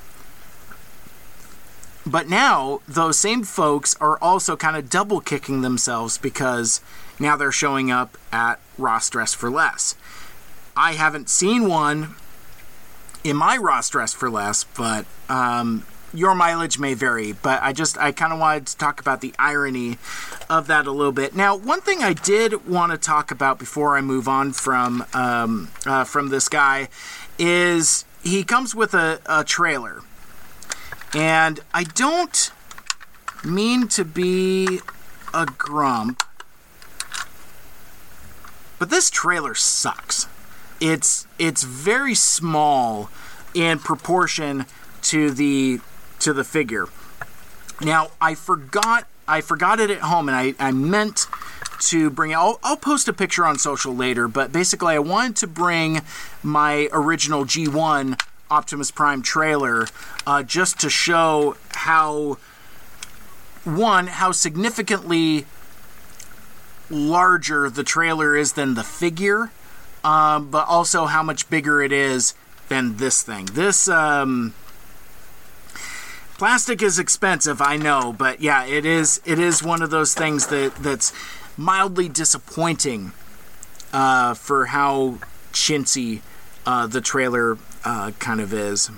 but 2.05 2.27
now 2.27 2.81
those 2.87 3.17
same 3.17 3.43
folks 3.43 3.95
are 4.01 4.17
also 4.21 4.57
kind 4.57 4.75
of 4.75 4.89
double 4.89 5.21
kicking 5.21 5.61
themselves 5.61 6.17
because 6.17 6.81
now 7.19 7.35
they're 7.35 7.51
showing 7.51 7.91
up 7.91 8.17
at 8.31 8.59
Ross 8.77 9.09
Dress 9.09 9.33
for 9.33 9.49
Less. 9.49 9.95
I 10.75 10.93
haven't 10.93 11.29
seen 11.29 11.67
one 11.67 12.15
in 13.23 13.35
my 13.35 13.57
Ross 13.57 13.89
Dress 13.89 14.13
for 14.13 14.29
Less, 14.29 14.63
but 14.63 15.05
um, 15.27 15.85
your 16.13 16.33
mileage 16.35 16.79
may 16.79 16.93
vary. 16.93 17.33
But 17.33 17.61
I 17.61 17.73
just 17.73 17.97
I 17.97 18.11
kind 18.11 18.31
of 18.31 18.39
wanted 18.39 18.67
to 18.67 18.77
talk 18.77 19.01
about 19.01 19.21
the 19.21 19.33
irony 19.37 19.97
of 20.49 20.67
that 20.67 20.87
a 20.87 20.91
little 20.91 21.11
bit. 21.11 21.35
Now, 21.35 21.55
one 21.55 21.81
thing 21.81 22.01
I 22.01 22.13
did 22.13 22.67
want 22.67 22.91
to 22.91 22.97
talk 22.97 23.31
about 23.31 23.59
before 23.59 23.97
I 23.97 24.01
move 24.01 24.27
on 24.27 24.53
from 24.53 25.05
um, 25.13 25.69
uh, 25.85 26.03
from 26.03 26.29
this 26.29 26.47
guy 26.47 26.89
is 27.37 28.05
he 28.23 28.43
comes 28.43 28.75
with 28.75 28.93
a, 28.93 29.19
a 29.25 29.43
trailer 29.43 30.01
and 31.13 31.59
I 31.73 31.83
don't 31.83 32.51
mean 33.43 33.87
to 33.89 34.05
be 34.05 34.79
a 35.33 35.45
grump, 35.45 36.23
but 38.79 38.89
this 38.89 39.09
trailer 39.09 39.53
sucks. 39.53 40.27
It's 40.79 41.27
it's 41.37 41.63
very 41.63 42.15
small 42.15 43.09
in 43.53 43.79
proportion 43.79 44.65
to 45.03 45.29
the 45.29 45.81
to 46.19 46.33
the 46.33 46.43
figure. 46.43 46.87
Now 47.81 48.11
I 48.21 48.35
forgot 48.35 49.05
I 49.27 49.41
forgot 49.41 49.79
it 49.79 49.91
at 49.91 49.99
home 49.99 50.29
and 50.29 50.35
I, 50.35 50.55
I 50.57 50.71
meant 50.71 51.27
to 51.81 52.09
bring 52.09 52.33
I'll, 52.33 52.59
I'll 52.63 52.77
post 52.77 53.07
a 53.07 53.13
picture 53.13 53.45
on 53.45 53.59
social 53.59 53.95
later, 53.95 54.27
but 54.27 54.51
basically 54.51 54.95
I 54.95 54.99
wanted 54.99 55.35
to 55.37 55.47
bring 55.47 56.01
my 56.41 56.89
original 56.91 57.45
G1 57.45 58.19
Optimus 58.49 58.91
Prime 58.91 59.21
trailer 59.21 59.87
uh, 60.25 60.43
just 60.43 60.79
to 60.79 60.89
show 60.89 61.57
how 61.71 62.37
one 63.65 64.07
how 64.07 64.31
significantly 64.31 65.45
larger 66.89 67.69
the 67.69 67.83
trailer 67.83 68.35
is 68.35 68.53
than 68.53 68.73
the 68.73 68.83
figure, 68.83 69.51
um, 70.03 70.49
but 70.49 70.67
also 70.67 71.05
how 71.05 71.23
much 71.23 71.49
bigger 71.49 71.81
it 71.81 71.91
is 71.91 72.33
than 72.67 72.97
this 72.97 73.21
thing. 73.21 73.45
This 73.45 73.87
um, 73.87 74.53
plastic 76.37 76.81
is 76.81 76.99
expensive, 76.99 77.61
I 77.61 77.77
know, 77.77 78.13
but 78.17 78.41
yeah, 78.41 78.65
it 78.65 78.85
is. 78.85 79.21
It 79.25 79.39
is 79.39 79.61
one 79.61 79.81
of 79.81 79.89
those 79.89 80.13
things 80.13 80.47
that 80.47 80.75
that's 80.75 81.11
mildly 81.57 82.07
disappointing 82.07 83.11
uh, 83.91 84.33
for 84.33 84.67
how 84.67 85.17
chintzy 85.51 86.21
uh, 86.65 86.87
the 86.87 87.01
trailer 87.01 87.57
uh, 87.83 88.11
kind 88.19 88.39
of 88.39 88.53
is. 88.53 88.89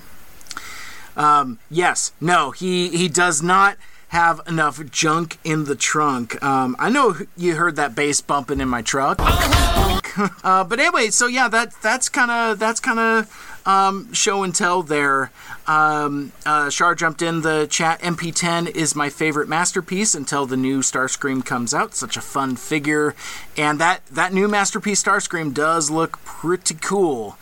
Um, 1.15 1.59
yes, 1.69 2.11
no, 2.21 2.51
he 2.51 2.89
he 2.89 3.07
does 3.07 3.41
not 3.41 3.77
have 4.11 4.41
enough 4.45 4.85
junk 4.91 5.37
in 5.45 5.63
the 5.63 5.75
trunk. 5.75 6.41
Um, 6.43 6.75
I 6.77 6.89
know 6.89 7.15
you 7.37 7.55
heard 7.55 7.77
that 7.77 7.95
bass 7.95 8.19
bumping 8.19 8.59
in 8.59 8.67
my 8.67 8.81
truck. 8.81 9.19
uh, 10.43 10.65
but 10.65 10.79
anyway, 10.81 11.07
so 11.07 11.27
yeah, 11.27 11.47
that 11.47 11.73
that's 11.81 12.09
kind 12.09 12.29
of 12.29 12.59
that's 12.59 12.81
kind 12.81 12.99
of 12.99 13.61
um, 13.65 14.11
show 14.11 14.43
and 14.43 14.53
tell 14.53 14.83
there. 14.83 15.31
Um, 15.65 16.33
uh, 16.45 16.69
jumped 16.69 17.21
in 17.21 17.41
the 17.41 17.67
chat. 17.69 18.01
MP10 18.01 18.75
is 18.75 18.97
my 18.97 19.09
favorite 19.09 19.47
masterpiece 19.47 20.13
until 20.13 20.45
the 20.45 20.57
new 20.57 20.79
Starscream 20.79 21.45
comes 21.45 21.73
out. 21.73 21.95
Such 21.95 22.17
a 22.17 22.21
fun 22.21 22.57
figure, 22.57 23.15
and 23.55 23.79
that 23.79 24.05
that 24.07 24.33
new 24.33 24.49
masterpiece 24.49 25.01
Starscream 25.01 25.53
does 25.53 25.89
look 25.89 26.21
pretty 26.25 26.75
cool. 26.75 27.37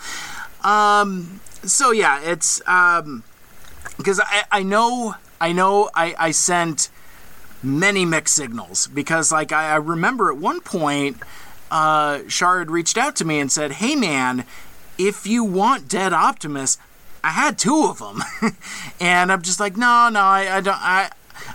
Um, 0.63 1.39
so 1.63 1.89
yeah, 1.89 2.21
it's 2.21 2.61
um, 2.67 3.23
because 3.97 4.19
I 4.19 4.43
I 4.51 4.61
know 4.61 5.15
I 5.41 5.51
know 5.51 5.89
I, 5.95 6.15
I 6.17 6.31
sent 6.31 6.89
many 7.63 8.05
mixed 8.05 8.35
signals 8.35 8.87
because, 8.87 9.31
like, 9.31 9.51
I, 9.51 9.71
I 9.71 9.75
remember 9.75 10.29
at 10.29 10.37
one 10.37 10.61
point, 10.61 11.17
uh, 11.71 12.21
Shar 12.27 12.59
had 12.59 12.71
reached 12.71 12.97
out 12.97 13.15
to 13.17 13.25
me 13.25 13.39
and 13.39 13.51
said, 13.51 13.73
Hey, 13.73 13.95
man, 13.95 14.45
if 14.97 15.27
you 15.27 15.43
want 15.43 15.87
Dead 15.87 16.13
Optimus, 16.13 16.77
I 17.23 17.29
had 17.29 17.57
two 17.57 17.85
of 17.85 17.99
them. 17.99 18.23
and 18.99 19.31
I'm 19.31 19.41
just 19.41 19.59
like, 19.59 19.77
No, 19.77 20.09
no, 20.09 20.21
I, 20.21 20.57
I 20.57 20.61
don't, 20.61 20.77
I, 20.79 21.11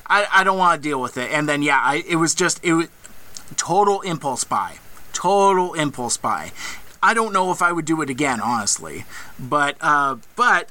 I, 0.06 0.26
I 0.32 0.44
don't 0.44 0.58
want 0.58 0.82
to 0.82 0.88
deal 0.88 1.00
with 1.00 1.16
it. 1.16 1.30
And 1.30 1.48
then, 1.48 1.62
yeah, 1.62 1.80
I, 1.82 2.04
it 2.08 2.16
was 2.16 2.34
just, 2.34 2.64
it 2.64 2.74
was 2.74 2.88
total 3.56 4.00
impulse 4.02 4.44
buy. 4.44 4.78
Total 5.12 5.74
impulse 5.74 6.16
buy. 6.16 6.52
I 7.02 7.12
don't 7.12 7.32
know 7.32 7.50
if 7.50 7.60
I 7.60 7.70
would 7.72 7.84
do 7.84 8.00
it 8.02 8.10
again, 8.10 8.40
honestly. 8.40 9.04
But, 9.38 9.76
uh, 9.80 10.16
but, 10.36 10.68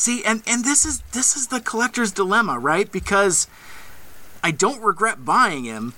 See, 0.00 0.24
and 0.24 0.42
and 0.46 0.64
this 0.64 0.86
is 0.86 1.02
this 1.12 1.36
is 1.36 1.48
the 1.48 1.60
collector's 1.60 2.10
dilemma, 2.10 2.58
right? 2.58 2.90
Because 2.90 3.46
I 4.42 4.50
don't 4.50 4.80
regret 4.80 5.26
buying 5.26 5.64
him. 5.64 5.92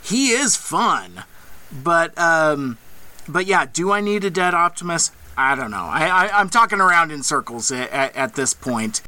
He 0.00 0.30
is 0.30 0.54
fun, 0.54 1.24
but 1.72 2.16
um, 2.16 2.78
but 3.26 3.46
yeah, 3.46 3.66
do 3.66 3.90
I 3.90 4.00
need 4.00 4.22
a 4.22 4.30
dead 4.30 4.54
Optimus? 4.54 5.10
I 5.36 5.56
don't 5.56 5.72
know. 5.72 5.88
I, 5.90 6.28
I 6.28 6.40
am 6.40 6.50
talking 6.50 6.80
around 6.80 7.10
in 7.10 7.24
circles 7.24 7.72
at, 7.72 7.90
at, 7.90 8.14
at 8.14 8.34
this 8.36 8.54
point. 8.54 9.02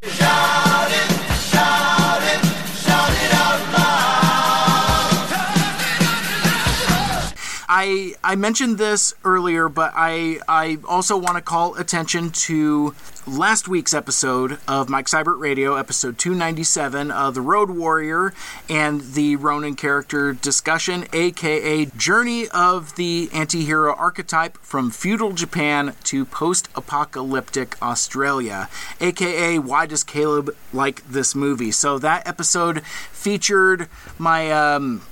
I 7.77 8.15
I 8.23 8.37
mentioned 8.37 8.79
this 8.79 9.15
earlier, 9.25 9.69
but 9.69 9.93
I 9.97 10.39
I 10.47 10.79
also 10.85 11.17
want 11.17 11.39
to 11.39 11.43
call 11.43 11.75
attention 11.75 12.31
to 12.31 12.95
last 13.27 13.67
week's 13.67 13.93
episode 13.93 14.59
of 14.69 14.89
Mike 14.89 15.07
Seibert 15.07 15.41
Radio, 15.41 15.75
episode 15.75 16.17
297, 16.17 17.11
uh, 17.11 17.33
the 17.33 17.41
Road 17.41 17.71
Warrior 17.71 18.33
and 18.71 19.01
the 19.01 19.35
Ronin 19.35 19.75
character 19.75 20.33
discussion, 20.33 21.07
aka 21.13 21.87
Journey 21.87 22.47
of 22.51 22.95
the 22.95 23.29
Antihero 23.33 23.99
Archetype 23.99 24.57
from 24.59 24.93
feudal 24.93 25.33
Japan 25.33 25.97
to 26.05 26.25
post-apocalyptic 26.25 27.77
Australia, 27.83 28.69
aka 29.01 29.59
Why 29.59 29.87
Does 29.87 30.05
Caleb 30.05 30.55
Like 30.73 31.05
This 31.09 31.35
Movie? 31.35 31.73
So 31.73 31.99
that 31.99 32.25
episode 32.29 32.85
featured 32.87 33.89
my 34.17 34.53
um, 34.53 35.03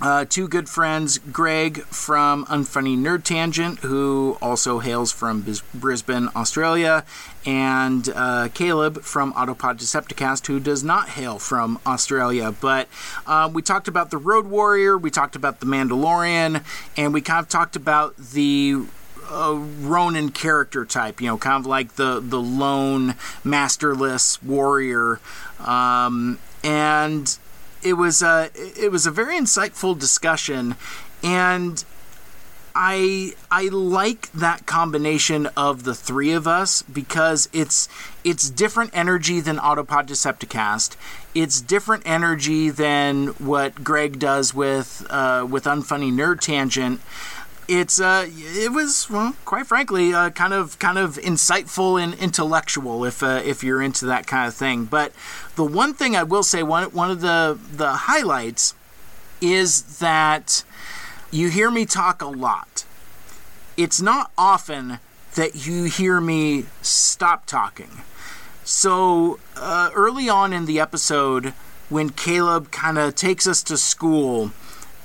uh, 0.00 0.24
two 0.28 0.46
good 0.46 0.68
friends, 0.68 1.18
Greg 1.18 1.82
from 1.84 2.44
Unfunny 2.46 2.98
Nerd 2.98 3.24
Tangent, 3.24 3.78
who 3.80 4.36
also 4.42 4.78
hails 4.80 5.10
from 5.10 5.40
Bis- 5.42 5.62
Brisbane, 5.72 6.28
Australia, 6.36 7.04
and 7.46 8.08
uh, 8.14 8.48
Caleb 8.52 9.02
from 9.02 9.32
Autopod 9.32 9.78
Decepticast, 9.78 10.46
who 10.48 10.60
does 10.60 10.84
not 10.84 11.10
hail 11.10 11.38
from 11.38 11.78
Australia. 11.86 12.52
But 12.52 12.88
uh, 13.26 13.50
we 13.52 13.62
talked 13.62 13.88
about 13.88 14.10
the 14.10 14.18
Road 14.18 14.46
Warrior, 14.46 14.98
we 14.98 15.10
talked 15.10 15.36
about 15.36 15.60
the 15.60 15.66
Mandalorian, 15.66 16.62
and 16.96 17.14
we 17.14 17.20
kind 17.22 17.40
of 17.40 17.48
talked 17.48 17.76
about 17.76 18.16
the 18.16 18.82
uh, 19.30 19.54
Ronin 19.80 20.30
character 20.30 20.84
type, 20.84 21.20
you 21.20 21.26
know, 21.28 21.38
kind 21.38 21.60
of 21.60 21.66
like 21.66 21.94
the 21.94 22.20
the 22.20 22.40
lone 22.40 23.14
masterless 23.42 24.42
warrior, 24.42 25.20
um, 25.58 26.38
and 26.62 27.38
it 27.86 27.92
was 27.92 28.20
a 28.20 28.50
it 28.54 28.90
was 28.90 29.06
a 29.06 29.12
very 29.12 29.38
insightful 29.38 29.96
discussion, 29.96 30.74
and 31.22 31.84
I 32.74 33.34
I 33.48 33.68
like 33.68 34.32
that 34.32 34.66
combination 34.66 35.46
of 35.56 35.84
the 35.84 35.94
three 35.94 36.32
of 36.32 36.48
us 36.48 36.82
because 36.82 37.48
it's 37.52 37.88
it's 38.24 38.50
different 38.50 38.90
energy 38.92 39.38
than 39.40 39.58
Autopod 39.58 40.08
Decepticast. 40.08 40.96
It's 41.32 41.60
different 41.60 42.02
energy 42.04 42.70
than 42.70 43.28
what 43.38 43.84
Greg 43.84 44.18
does 44.18 44.52
with 44.52 45.06
uh, 45.08 45.46
with 45.48 45.62
Unfunny 45.64 46.12
Nerd 46.12 46.40
Tangent 46.40 47.00
it's 47.68 48.00
uh, 48.00 48.26
it 48.28 48.72
was 48.72 49.08
well, 49.10 49.34
quite 49.44 49.66
frankly, 49.66 50.14
uh, 50.14 50.30
kind 50.30 50.52
of 50.52 50.78
kind 50.78 50.98
of 50.98 51.16
insightful 51.16 52.02
and 52.02 52.14
intellectual 52.14 53.04
if 53.04 53.22
uh, 53.22 53.42
if 53.44 53.64
you're 53.64 53.82
into 53.82 54.06
that 54.06 54.26
kind 54.26 54.46
of 54.46 54.54
thing. 54.54 54.84
But 54.84 55.12
the 55.56 55.64
one 55.64 55.94
thing 55.94 56.14
I 56.16 56.22
will 56.22 56.42
say, 56.42 56.62
one 56.62 56.84
one 56.92 57.10
of 57.10 57.20
the 57.20 57.58
the 57.72 57.92
highlights 57.92 58.74
is 59.40 59.98
that 59.98 60.64
you 61.30 61.50
hear 61.50 61.70
me 61.70 61.86
talk 61.86 62.22
a 62.22 62.26
lot. 62.26 62.84
It's 63.76 64.00
not 64.00 64.30
often 64.38 65.00
that 65.34 65.66
you 65.66 65.84
hear 65.84 66.20
me 66.20 66.66
stop 66.82 67.46
talking. 67.46 68.02
So 68.64 69.38
uh, 69.56 69.90
early 69.94 70.28
on 70.28 70.52
in 70.52 70.66
the 70.66 70.80
episode, 70.80 71.52
when 71.88 72.10
Caleb 72.10 72.70
kind 72.70 72.98
of 72.98 73.14
takes 73.14 73.46
us 73.46 73.62
to 73.64 73.76
school 73.76 74.52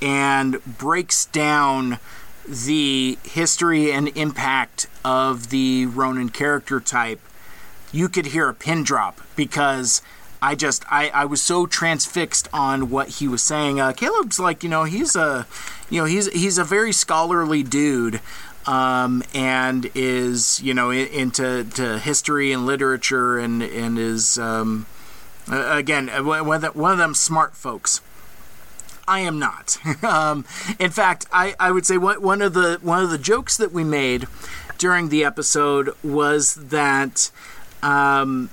and 0.02 0.64
breaks 0.66 1.26
down 1.26 2.00
the 2.48 3.18
history 3.24 3.92
and 3.92 4.08
impact 4.18 4.88
of 5.04 5.50
the 5.50 5.86
Ronin 5.86 6.30
character 6.30 6.80
type, 6.80 7.20
you 7.92 8.08
could 8.10 8.28
hear 8.28 8.50
a 8.50 8.54
pin 8.54 8.84
drop 8.84 9.22
because 9.36 10.02
I 10.42 10.56
just 10.56 10.84
I, 10.92 11.10
I 11.10 11.26
was 11.26 11.42
so 11.42 11.68
transfixed 11.68 12.48
on 12.52 12.90
what 12.90 13.10
he 13.10 13.28
was 13.28 13.44
saying. 13.44 13.80
Uh, 13.80 13.94
Caleb's 13.94 14.40
like 14.40 14.64
you 14.64 14.70
know 14.70 14.86
he's 14.86 15.16
a 15.16 15.46
you 15.90 16.02
know 16.02 16.06
he's 16.06 16.32
he's 16.32 16.58
a 16.58 16.64
very 16.64 16.92
scholarly 16.92 17.64
dude. 17.64 18.22
Um, 18.68 19.24
and 19.34 19.90
is 19.96 20.62
you 20.62 20.76
know 20.76 20.92
into 20.92 21.64
to 21.64 21.98
history 21.98 22.52
and 22.52 22.64
literature 22.64 23.40
and 23.40 23.64
and 23.64 23.98
is 23.98 24.38
um, 24.38 24.86
again 25.50 26.10
one 26.24 26.56
of, 26.58 26.62
the, 26.62 26.68
one 26.70 26.92
of 26.92 27.00
them 27.00 27.16
smart 27.16 27.56
folks. 27.56 28.02
I 29.08 29.20
am 29.22 29.40
not. 29.40 29.78
um, 30.04 30.46
in 30.80 30.92
fact, 30.92 31.26
I, 31.32 31.56
I 31.60 31.72
would 31.72 31.86
say 31.86 31.98
one, 31.98 32.22
one 32.22 32.42
of 32.42 32.54
the 32.54 32.80
one 32.82 33.04
of 33.04 33.10
the 33.10 33.18
jokes 33.18 33.58
that 33.58 33.72
we 33.72 33.84
made 33.84 34.28
during 34.78 35.10
the 35.10 35.24
episode 35.24 35.94
was 36.04 36.56
that 36.56 37.32
um, 37.84 38.50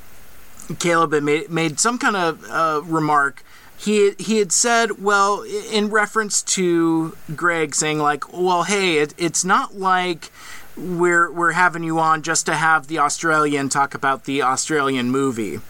Caleb 0.78 1.12
had 1.12 1.22
made, 1.22 1.51
made 1.51 1.80
some 1.80 1.99
kind 1.99 2.16
of 2.16 2.44
uh, 2.51 2.82
remark. 2.84 3.42
He 3.76 4.12
he 4.18 4.38
had 4.38 4.53
said, 4.53 5.03
well, 5.03 5.42
in 5.42 5.88
reference 5.88 6.42
to 6.42 7.16
Greg 7.34 7.74
saying 7.74 7.99
like, 7.99 8.32
well, 8.32 8.64
hey, 8.64 8.99
it, 8.99 9.14
it's 9.16 9.44
not 9.44 9.76
like 9.76 10.30
we're 10.76 11.30
we're 11.30 11.53
having 11.53 11.82
you 11.82 11.99
on 11.99 12.22
just 12.22 12.46
to 12.46 12.55
have 12.55 12.86
the 12.86 12.99
Australian 12.99 13.68
talk 13.68 13.94
about 13.94 14.24
the 14.24 14.42
Australian 14.42 15.11
movie 15.11 15.61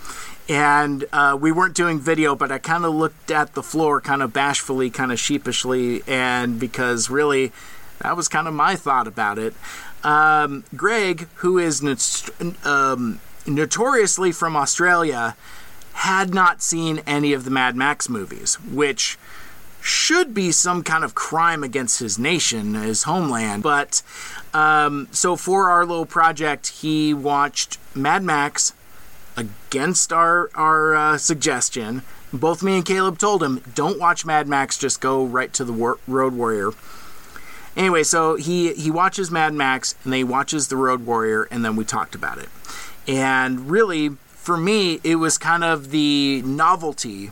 and 0.49 1.05
uh, 1.13 1.37
we 1.39 1.53
weren't 1.53 1.75
doing 1.75 2.01
video, 2.01 2.35
but 2.35 2.51
I 2.51 2.59
kind 2.59 2.85
of 2.85 2.95
looked 2.95 3.31
at 3.31 3.55
the 3.55 3.63
floor, 3.63 4.01
kind 4.01 4.23
of 4.23 4.33
bashfully, 4.33 4.91
kind 4.91 5.13
of 5.13 5.19
sheepishly, 5.19 6.03
and 6.07 6.59
because 6.59 7.11
really, 7.11 7.53
that 8.01 8.17
was 8.17 8.29
kind 8.29 8.49
of 8.49 8.55
my 8.55 8.77
thought 8.77 9.07
about 9.07 9.39
it. 9.39 9.55
Um, 10.03 10.65
Greg, 10.75 11.29
who 11.37 11.59
is 11.59 11.83
um, 12.65 13.21
notoriously 13.47 14.33
from 14.33 14.57
Australia, 14.57 15.37
had 15.93 16.33
not 16.33 16.63
seen 16.63 17.03
any 17.07 17.33
of 17.33 17.45
the 17.45 17.51
Mad 17.51 17.77
Max 17.77 18.09
movies, 18.09 18.55
which 18.61 19.19
should 19.81 20.35
be 20.35 20.53
some 20.53 20.83
kind 20.83 21.05
of 21.05 21.15
crime 21.15 21.63
against 21.65 22.01
his 22.01 22.19
nation, 22.19 22.75
his 22.75 23.03
homeland. 23.05 23.63
But 23.63 24.03
um, 24.55 25.09
so 25.11 25.37
for 25.37 25.69
our 25.69 25.85
little 25.85 26.07
project, 26.07 26.69
he 26.69 27.13
watched 27.13 27.79
Mad 27.95 28.23
Max, 28.23 28.73
against 29.39 30.13
our 30.13 30.51
our 30.55 30.95
uh, 30.95 31.19
suggestion. 31.19 32.03
Both 32.33 32.63
me 32.63 32.77
and 32.77 32.85
Caleb 32.85 33.19
told 33.19 33.43
him, 33.43 33.63
"Don't 33.75 33.99
watch 33.99 34.27
Mad 34.27 34.49
Max. 34.49 34.77
Just 34.77 35.01
go 35.01 35.25
right 35.25 35.53
to 35.55 35.65
the 35.65 35.73
War- 35.73 35.99
Road 36.07 36.35
Warrior." 36.35 36.73
Anyway, 37.77 38.03
so 38.03 38.35
he 38.35 38.75
he 38.75 38.91
watches 38.91 39.31
Mad 39.31 39.55
Max 39.55 39.95
and 40.03 40.13
then 40.13 40.19
he 40.19 40.25
watches 40.25 40.69
the 40.69 40.77
Road 40.77 41.07
Warrior, 41.07 41.45
and 41.45 41.65
then 41.65 41.77
we 41.77 41.85
talked 41.85 42.15
about 42.15 42.39
it. 42.39 42.49
And 43.07 43.71
really, 43.71 44.11
for 44.27 44.57
me, 44.57 45.01
it 45.05 45.17
was 45.17 45.39
kind 45.39 45.63
of 45.65 45.91
the 45.91 46.43
novelty 46.45 47.31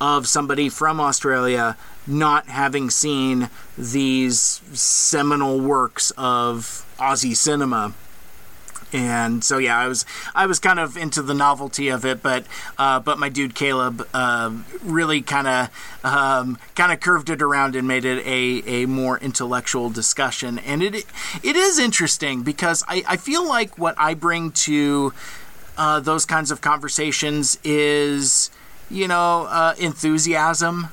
of 0.00 0.26
somebody 0.26 0.68
from 0.68 1.00
Australia 1.00 1.76
not 2.06 2.46
having 2.46 2.88
seen 2.88 3.50
these 3.76 4.62
seminal 4.72 5.60
works 5.60 6.10
of 6.16 6.86
Aussie 6.98 7.36
cinema 7.36 7.92
and 8.92 9.44
so 9.44 9.58
yeah, 9.58 9.78
I 9.78 9.88
was 9.88 10.04
I 10.34 10.46
was 10.46 10.58
kind 10.58 10.78
of 10.78 10.96
into 10.96 11.22
the 11.22 11.34
novelty 11.34 11.88
of 11.88 12.04
it, 12.04 12.22
but 12.22 12.44
uh, 12.78 13.00
but 13.00 13.18
my 13.18 13.28
dude 13.28 13.54
Caleb 13.54 14.06
uh, 14.12 14.52
really 14.82 15.22
kind 15.22 15.46
of 15.46 16.04
um, 16.04 16.58
kind 16.74 16.92
of 16.92 17.00
curved 17.00 17.30
it 17.30 17.42
around 17.42 17.76
and 17.76 17.86
made 17.86 18.04
it 18.04 18.24
a, 18.26 18.82
a 18.82 18.86
more 18.86 19.18
intellectual 19.18 19.90
discussion, 19.90 20.58
and 20.58 20.82
it 20.82 21.06
it 21.42 21.56
is 21.56 21.78
interesting 21.78 22.42
because 22.42 22.84
I, 22.88 23.02
I 23.06 23.16
feel 23.16 23.46
like 23.46 23.78
what 23.78 23.94
I 23.98 24.14
bring 24.14 24.52
to 24.52 25.12
uh, 25.76 26.00
those 26.00 26.24
kinds 26.24 26.50
of 26.50 26.60
conversations 26.60 27.58
is 27.64 28.50
you 28.90 29.08
know 29.08 29.46
uh, 29.48 29.74
enthusiasm, 29.78 30.88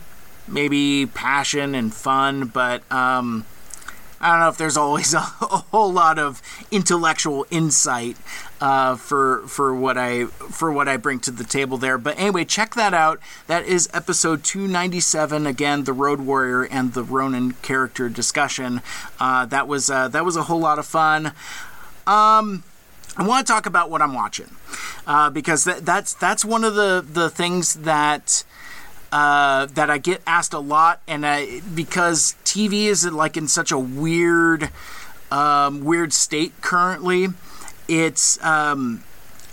maybe 0.47 1.05
passion 1.05 1.75
and 1.75 1.93
fun, 1.93 2.47
but 2.47 2.89
um, 2.91 3.45
I 4.19 4.31
don't 4.31 4.39
know 4.39 4.49
if 4.49 4.57
there's 4.57 4.77
always 4.77 5.13
a, 5.13 5.17
a 5.41 5.63
whole 5.71 5.91
lot 5.91 6.19
of 6.19 6.41
intellectual 6.71 7.45
insight 7.51 8.17
uh, 8.59 8.95
for 8.95 9.47
for 9.47 9.75
what 9.75 9.97
I 9.97 10.25
for 10.25 10.71
what 10.71 10.87
I 10.87 10.97
bring 10.97 11.19
to 11.21 11.31
the 11.31 11.43
table 11.43 11.77
there. 11.77 11.97
But 11.97 12.17
anyway, 12.17 12.45
check 12.45 12.75
that 12.75 12.93
out. 12.93 13.19
That 13.47 13.65
is 13.65 13.89
episode 13.93 14.43
297. 14.43 15.45
Again, 15.45 15.83
the 15.83 15.93
Road 15.93 16.21
Warrior 16.21 16.63
and 16.63 16.93
the 16.93 17.03
Ronin 17.03 17.53
character 17.53 18.09
discussion. 18.09 18.81
Uh, 19.19 19.45
that 19.45 19.67
was 19.67 19.89
uh, 19.89 20.07
that 20.09 20.25
was 20.25 20.35
a 20.35 20.43
whole 20.43 20.59
lot 20.59 20.79
of 20.79 20.85
fun. 20.85 21.27
Um, 22.07 22.63
I 23.17 23.25
want 23.25 23.47
to 23.47 23.51
talk 23.51 23.65
about 23.65 23.89
what 23.89 24.01
I'm 24.01 24.13
watching 24.13 24.55
uh, 25.07 25.29
because 25.29 25.63
that, 25.63 25.85
that's 25.85 26.13
that's 26.13 26.45
one 26.45 26.63
of 26.63 26.75
the 26.75 27.05
the 27.07 27.29
things 27.29 27.75
that 27.75 28.43
uh, 29.11 29.67
that 29.67 29.89
I 29.89 29.97
get 29.97 30.21
asked 30.27 30.53
a 30.53 30.59
lot, 30.59 31.01
and 31.07 31.25
I, 31.25 31.61
because 31.73 32.35
TV 32.43 32.85
is 32.85 33.05
like 33.05 33.37
in 33.37 33.47
such 33.47 33.71
a 33.71 33.79
weird, 33.79 34.69
um, 35.31 35.83
weird 35.83 36.13
state 36.13 36.53
currently, 36.61 37.27
it's 37.87 38.43
um, 38.43 39.03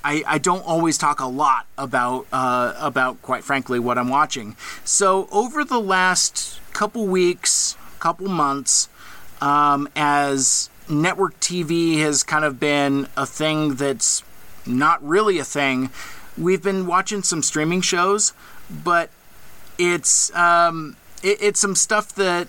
I, 0.03 0.23
I 0.27 0.39
don't 0.39 0.65
always 0.67 0.99
talk 0.99 1.21
a 1.21 1.27
lot 1.27 1.67
about 1.79 2.27
uh, 2.33 2.75
about 2.79 3.23
quite 3.23 3.45
frankly 3.45 3.79
what 3.79 3.97
I'm 3.97 4.09
watching. 4.09 4.57
So 4.85 5.29
over 5.31 5.65
the 5.65 5.81
last 5.81 6.61
couple 6.73 7.07
weeks, 7.07 7.77
couple 8.01 8.29
months, 8.29 8.89
um, 9.41 9.89
as 9.97 10.69
network 10.91 11.41
TV 11.41 12.01
has 12.01 12.23
kind 12.23 12.45
of 12.45 12.61
been 12.61 13.09
a 13.17 13.25
thing 13.25 13.77
that's 13.77 14.23
not 14.67 15.03
really 15.03 15.39
a 15.39 15.45
thing. 15.45 15.91
We've 16.37 16.63
been 16.63 16.87
watching 16.87 17.23
some 17.23 17.43
streaming 17.43 17.81
shows, 17.81 18.35
but 18.69 19.09
it's 19.79 20.35
um, 20.35 20.97
it, 21.22 21.39
it's 21.41 21.61
some 21.61 21.75
stuff 21.75 22.14
that 22.14 22.49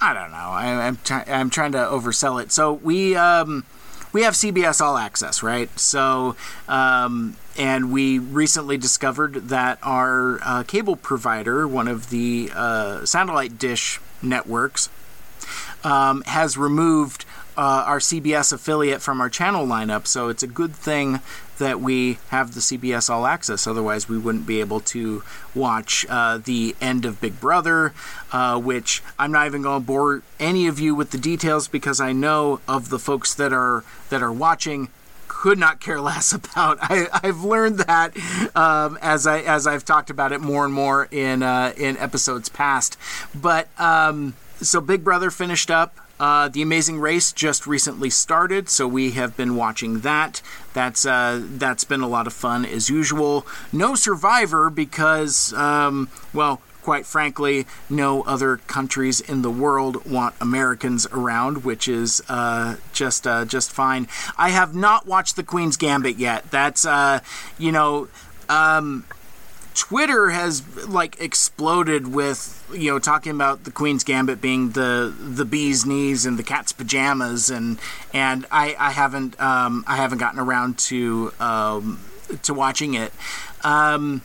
I 0.00 0.12
don't 0.14 0.30
know. 0.30 0.36
I, 0.36 0.86
am 0.86 0.98
trying 1.04 1.30
I'm 1.30 1.50
trying 1.50 1.72
to 1.72 1.78
oversell 1.78 2.42
it. 2.42 2.52
So 2.52 2.72
we 2.72 3.14
um, 3.16 3.64
we 4.12 4.22
have 4.22 4.34
CBS 4.34 4.80
All 4.80 4.96
Access, 4.96 5.42
right? 5.42 5.76
So 5.78 6.36
um, 6.68 7.36
and 7.56 7.92
we 7.92 8.18
recently 8.18 8.76
discovered 8.76 9.48
that 9.48 9.78
our 9.82 10.40
uh, 10.42 10.62
cable 10.64 10.96
provider, 10.96 11.68
one 11.68 11.88
of 11.88 12.10
the 12.10 12.50
uh, 12.54 13.04
satellite 13.04 13.58
dish 13.58 14.00
networks, 14.20 14.88
um, 15.84 16.22
has 16.26 16.56
removed 16.56 17.24
uh, 17.56 17.84
our 17.86 17.98
CBS 17.98 18.52
affiliate 18.52 19.02
from 19.02 19.20
our 19.20 19.28
channel 19.28 19.66
lineup. 19.66 20.06
So 20.06 20.28
it's 20.28 20.42
a 20.42 20.46
good 20.46 20.74
thing 20.74 21.20
that 21.62 21.80
we 21.80 22.18
have 22.28 22.54
the 22.54 22.60
CBS 22.60 23.08
All 23.08 23.24
Access. 23.24 23.66
Otherwise, 23.66 24.08
we 24.08 24.18
wouldn't 24.18 24.46
be 24.46 24.60
able 24.60 24.80
to 24.80 25.22
watch 25.54 26.04
uh, 26.08 26.38
the 26.38 26.74
end 26.80 27.04
of 27.04 27.20
Big 27.20 27.40
Brother, 27.40 27.94
uh, 28.32 28.60
which 28.60 29.02
I'm 29.18 29.30
not 29.30 29.46
even 29.46 29.62
going 29.62 29.80
to 29.80 29.86
bore 29.86 30.22
any 30.40 30.66
of 30.66 30.80
you 30.80 30.94
with 30.94 31.12
the 31.12 31.18
details 31.18 31.68
because 31.68 32.00
I 32.00 32.12
know 32.12 32.60
of 32.66 32.90
the 32.90 32.98
folks 32.98 33.34
that 33.34 33.52
are 33.52 33.84
that 34.10 34.22
are 34.22 34.32
watching 34.32 34.88
could 35.28 35.58
not 35.58 35.80
care 35.80 36.00
less 36.10 36.32
about. 36.32 36.78
I, 36.82 37.08
have 37.22 37.44
learned 37.44 37.78
that 37.78 38.16
um, 38.56 38.98
as 39.00 39.26
I 39.26 39.40
as 39.40 39.66
I've 39.66 39.84
talked 39.84 40.10
about 40.10 40.32
it 40.32 40.40
more 40.40 40.64
and 40.64 40.74
more 40.74 41.08
in 41.10 41.42
uh, 41.42 41.72
in 41.76 41.96
episodes 41.96 42.48
past. 42.48 42.96
But 43.34 43.68
um, 43.78 44.34
so 44.60 44.80
Big 44.80 45.04
Brother 45.04 45.30
finished 45.30 45.70
up. 45.70 45.96
Uh, 46.22 46.46
the 46.46 46.62
Amazing 46.62 47.00
Race 47.00 47.32
just 47.32 47.66
recently 47.66 48.08
started, 48.08 48.68
so 48.68 48.86
we 48.86 49.10
have 49.10 49.36
been 49.36 49.56
watching 49.56 50.02
that. 50.02 50.40
That's 50.72 51.04
uh, 51.04 51.42
that's 51.42 51.82
been 51.82 52.00
a 52.00 52.06
lot 52.06 52.28
of 52.28 52.32
fun 52.32 52.64
as 52.64 52.88
usual. 52.88 53.44
No 53.72 53.96
Survivor 53.96 54.70
because, 54.70 55.52
um, 55.54 56.08
well, 56.32 56.62
quite 56.80 57.06
frankly, 57.06 57.66
no 57.90 58.22
other 58.22 58.58
countries 58.58 59.20
in 59.20 59.42
the 59.42 59.50
world 59.50 60.06
want 60.06 60.36
Americans 60.40 61.08
around, 61.10 61.64
which 61.64 61.88
is 61.88 62.22
uh, 62.28 62.76
just 62.92 63.26
uh, 63.26 63.44
just 63.44 63.72
fine. 63.72 64.06
I 64.38 64.50
have 64.50 64.76
not 64.76 65.08
watched 65.08 65.34
The 65.34 65.42
Queen's 65.42 65.76
Gambit 65.76 66.18
yet. 66.18 66.48
That's 66.52 66.86
uh, 66.86 67.18
you 67.58 67.72
know. 67.72 68.06
Um, 68.48 69.06
Twitter 69.74 70.30
has 70.30 70.86
like 70.86 71.20
exploded 71.20 72.12
with 72.12 72.64
you 72.74 72.90
know 72.90 72.98
talking 72.98 73.32
about 73.32 73.64
the 73.64 73.70
Queen's 73.70 74.04
Gambit 74.04 74.40
being 74.40 74.70
the 74.70 75.14
the 75.18 75.44
bee's 75.44 75.86
knees 75.86 76.26
and 76.26 76.38
the 76.38 76.42
cat's 76.42 76.72
pajamas 76.72 77.50
and 77.50 77.78
and 78.12 78.46
I 78.50 78.76
I 78.78 78.90
haven't 78.90 79.40
um, 79.40 79.84
I 79.86 79.96
haven't 79.96 80.18
gotten 80.18 80.38
around 80.38 80.78
to 80.78 81.32
um, 81.40 82.00
to 82.42 82.54
watching 82.54 82.94
it. 82.94 83.12
Um, 83.62 84.22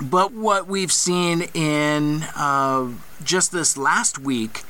but 0.00 0.32
what 0.32 0.66
we've 0.66 0.92
seen 0.92 1.42
in 1.54 2.24
uh, 2.36 2.88
just 3.24 3.50
this 3.52 3.76
last 3.76 4.18
week, 4.18 4.62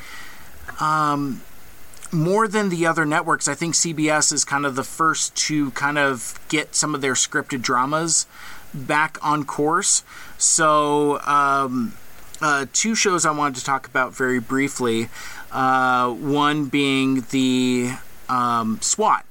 um, 0.80 1.43
more 2.12 2.47
than 2.47 2.68
the 2.68 2.87
other 2.87 3.05
networks, 3.05 3.49
I 3.49 3.55
think 3.55 3.74
CBS 3.74 4.32
is 4.32 4.45
kind 4.45 4.64
of 4.64 4.76
the 4.76 4.84
first 4.84 5.34
to 5.47 5.72
kind 5.72 5.99
of 5.99 6.39
get 6.49 6.74
some 6.76 6.95
of 6.95 7.01
their 7.01 7.14
scripted 7.14 7.62
dramas 7.62 8.26
back 8.75 9.19
on 9.25 9.45
course. 9.45 10.03
So, 10.39 11.21
um, 11.21 11.95
uh, 12.41 12.67
two 12.73 12.95
shows 12.95 13.25
I 13.25 13.31
wanted 13.31 13.59
to 13.59 13.64
talk 13.64 13.87
about 13.87 14.14
very 14.14 14.41
briefly. 14.41 15.09
Uh, 15.51 16.11
one 16.12 16.67
being 16.67 17.25
the 17.31 17.93
um, 18.29 18.79
SWAT. 18.83 19.25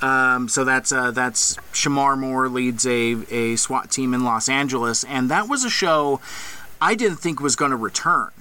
Um, 0.00 0.48
so 0.48 0.64
that's 0.64 0.90
uh, 0.90 1.12
that's 1.12 1.54
Shemar 1.72 2.18
Moore 2.18 2.48
leads 2.48 2.84
a, 2.84 3.16
a 3.30 3.54
SWAT 3.54 3.90
team 3.90 4.14
in 4.14 4.24
Los 4.24 4.48
Angeles, 4.48 5.04
and 5.04 5.30
that 5.30 5.48
was 5.48 5.62
a 5.64 5.70
show 5.70 6.20
I 6.80 6.96
didn't 6.96 7.18
think 7.18 7.40
was 7.40 7.54
going 7.54 7.70
to 7.70 7.76
return 7.76 8.32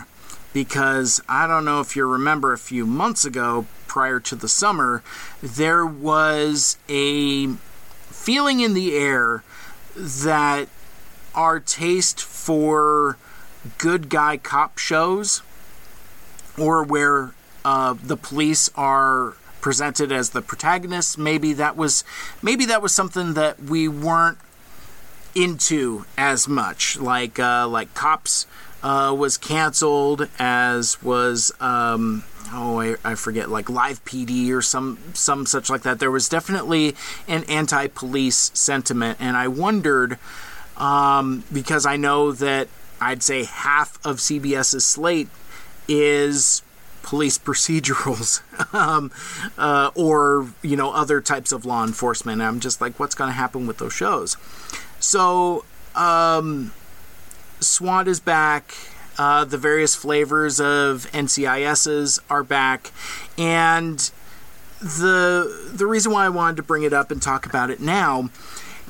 because 0.53 1.21
I 1.29 1.45
don't 1.45 1.63
know 1.63 1.79
if 1.79 1.95
you 1.95 2.05
remember 2.05 2.53
a 2.53 2.57
few 2.57 2.87
months 2.87 3.23
ago, 3.23 3.67
prior 3.87 4.19
to 4.21 4.35
the 4.35 4.49
summer, 4.49 5.03
there 5.41 5.85
was 5.85 6.77
a 6.89 7.47
feeling 8.09 8.61
in 8.61 8.73
the 8.73 8.95
air 8.95 9.43
that 9.95 10.67
our 11.33 11.59
taste 11.59 12.21
for 12.21 13.17
good 13.77 14.09
guy 14.09 14.37
cop 14.37 14.77
shows 14.77 15.41
or 16.57 16.83
where 16.83 17.33
uh, 17.63 17.95
the 18.03 18.17
police 18.17 18.69
are 18.75 19.35
presented 19.61 20.11
as 20.11 20.31
the 20.31 20.41
protagonists 20.41 21.17
maybe 21.17 21.53
that 21.53 21.77
was 21.77 22.03
maybe 22.41 22.65
that 22.65 22.81
was 22.81 22.91
something 22.91 23.35
that 23.35 23.59
we 23.61 23.87
weren't 23.87 24.39
into 25.35 26.05
as 26.17 26.47
much. 26.47 26.97
Like 26.97 27.39
uh, 27.39 27.67
like 27.67 27.93
cops 27.93 28.45
uh, 28.83 29.15
was 29.17 29.37
canceled 29.37 30.27
as 30.39 31.01
was 31.01 31.51
um, 31.59 32.23
oh 32.53 32.79
I, 32.79 32.95
I, 33.03 33.15
forget 33.15 33.49
like 33.49 33.69
live 33.69 34.03
PD 34.05 34.51
or 34.51 34.61
some 34.61 34.97
some 35.13 35.45
such 35.45 35.69
like 35.69 35.83
that. 35.83 35.99
There 35.99 36.11
was 36.11 36.29
definitely 36.29 36.95
an 37.27 37.43
anti-police 37.45 38.51
sentiment, 38.53 39.17
and 39.19 39.37
I 39.37 39.47
wondered 39.47 40.17
um, 40.77 41.43
because 41.51 41.85
I 41.85 41.97
know 41.97 42.31
that 42.31 42.67
I'd 42.99 43.23
say 43.23 43.43
half 43.43 44.03
of 44.05 44.17
CBS's 44.17 44.85
slate 44.85 45.29
is 45.87 46.61
police 47.03 47.37
procedurals 47.47 48.41
um, 48.73 49.11
uh, 49.57 49.91
or 49.95 50.47
you 50.61 50.75
know 50.75 50.91
other 50.91 51.21
types 51.21 51.51
of 51.51 51.65
law 51.65 51.83
enforcement. 51.83 52.41
I'm 52.41 52.59
just 52.59 52.81
like, 52.81 52.99
what's 52.99 53.15
going 53.15 53.29
to 53.29 53.35
happen 53.35 53.67
with 53.67 53.77
those 53.77 53.93
shows? 53.93 54.37
So 54.99 55.65
um, 55.95 56.73
SWAT 57.59 58.07
is 58.07 58.19
back. 58.19 58.73
Uh, 59.21 59.45
the 59.45 59.55
various 59.55 59.93
flavors 59.93 60.59
of 60.59 61.05
NCISs 61.11 62.19
are 62.27 62.43
back, 62.43 62.89
and 63.37 64.09
the 64.79 65.71
the 65.71 65.85
reason 65.85 66.11
why 66.11 66.25
I 66.25 66.29
wanted 66.29 66.57
to 66.57 66.63
bring 66.63 66.81
it 66.81 66.91
up 66.91 67.11
and 67.11 67.21
talk 67.21 67.45
about 67.45 67.69
it 67.69 67.79
now 67.79 68.31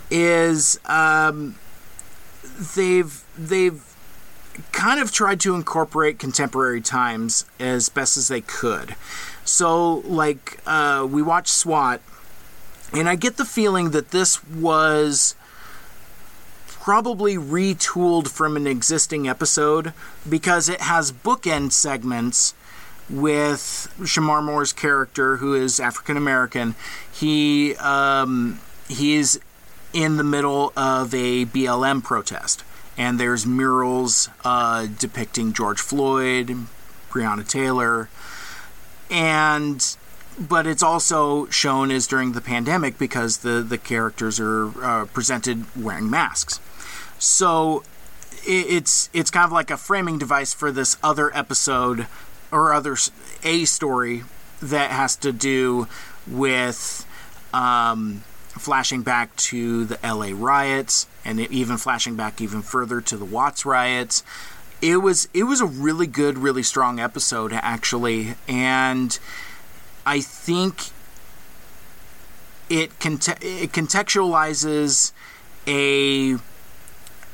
is 0.10 0.80
um, 0.86 1.56
they've 2.78 3.22
they've 3.38 3.84
kind 4.72 5.02
of 5.02 5.12
tried 5.12 5.42
to 5.42 5.54
incorporate 5.54 6.18
contemporary 6.18 6.80
times 6.80 7.44
as 7.60 7.90
best 7.90 8.16
as 8.16 8.30
they 8.30 8.40
could. 8.40 8.96
So, 9.44 9.96
like, 9.96 10.62
uh, 10.66 11.06
we 11.12 11.22
watched 11.22 11.50
SWAT, 11.50 12.00
and 12.94 13.10
I 13.10 13.16
get 13.16 13.36
the 13.36 13.44
feeling 13.44 13.90
that 13.90 14.12
this 14.12 14.42
was 14.46 15.36
probably 16.82 17.36
retooled 17.36 18.28
from 18.28 18.58
an 18.58 18.66
existing 18.66 19.28
episode 19.30 19.94
because 20.28 20.68
it 20.68 20.82
has 20.82 21.12
bookend 21.12 21.72
segments 21.72 22.56
with 23.08 23.94
Shemar 24.00 24.44
Moore's 24.44 24.74
character, 24.74 25.38
who 25.38 25.54
is 25.54 25.80
African 25.80 26.18
American. 26.18 26.74
He 27.14 27.76
um, 27.76 28.60
he's 28.90 29.40
in 29.94 30.18
the 30.18 30.24
middle 30.24 30.74
of 30.76 31.14
a 31.14 31.46
BLM 31.46 32.04
protest, 32.04 32.64
and 32.98 33.20
there's 33.20 33.46
murals 33.46 34.30
uh, 34.44 34.88
depicting 34.98 35.54
George 35.54 35.80
Floyd, 35.80 36.66
Breonna 37.12 37.48
Taylor, 37.48 38.10
and 39.12 39.96
but 40.40 40.66
it's 40.66 40.82
also 40.82 41.46
shown 41.48 41.92
as 41.92 42.08
during 42.08 42.32
the 42.32 42.42
pandemic 42.42 42.98
because 42.98 43.40
the 43.40 43.62
the 43.62 43.78
characters 43.78 44.40
are 44.40 44.84
uh, 44.84 45.06
presented 45.06 45.66
wearing 45.76 46.10
masks. 46.10 46.60
So 47.22 47.84
it's 48.48 49.12
it's 49.14 49.30
kind 49.30 49.46
of 49.46 49.52
like 49.52 49.70
a 49.70 49.78
framing 49.78 50.18
device 50.18 50.56
for 50.56 50.72
this 50.72 50.98
other 51.04 51.36
episode 51.38 52.08
or 52.52 52.74
other 52.74 52.98
a 53.44 53.66
story 53.66 54.24
that 54.60 54.90
has 54.90 55.16
to 55.18 55.32
do 55.32 55.88
with 56.26 57.06
um, 57.54 58.24
flashing 58.50 59.04
back 59.04 59.36
to 59.36 59.86
the 59.86 60.00
LA 60.04 60.30
riots 60.34 61.06
and 61.24 61.40
even 61.40 61.78
flashing 61.78 62.16
back 62.16 62.42
even 62.42 62.64
further 62.64 63.02
to 63.02 63.18
the 63.18 63.26
Watts 63.26 63.68
riots. 63.68 64.24
It 64.82 64.98
was 64.98 65.28
it 65.32 65.44
was 65.44 65.62
a 65.62 65.68
really 65.68 66.08
good, 66.08 66.40
really 66.40 66.64
strong 66.64 67.00
episode 67.00 67.54
actually, 67.54 68.34
and 68.48 69.20
I 70.08 70.22
think 70.22 70.86
it, 72.68 73.00
cont- 73.00 73.44
it 73.44 73.72
contextualizes 73.74 75.12
a 75.68 76.40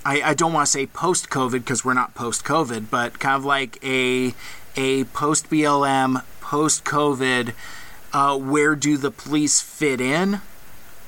I, 0.07 0.21
I 0.29 0.33
don't 0.35 0.53
want 0.53 0.65
to 0.65 0.71
say 0.71 0.85
post 0.85 1.29
COVID 1.29 1.51
because 1.51 1.83
we're 1.83 1.93
not 1.93 2.15
post 2.15 2.45
COVID, 2.45 2.89
but 2.89 3.19
kind 3.19 3.35
of 3.35 3.43
like 3.43 3.77
a 3.83 4.33
a 4.77 5.03
post 5.03 5.49
BLM, 5.49 6.23
post 6.39 6.85
COVID, 6.85 7.51
uh, 8.13 8.37
where 8.37 8.73
do 8.73 8.95
the 8.95 9.11
police 9.11 9.59
fit 9.59 9.99
in? 9.99 10.35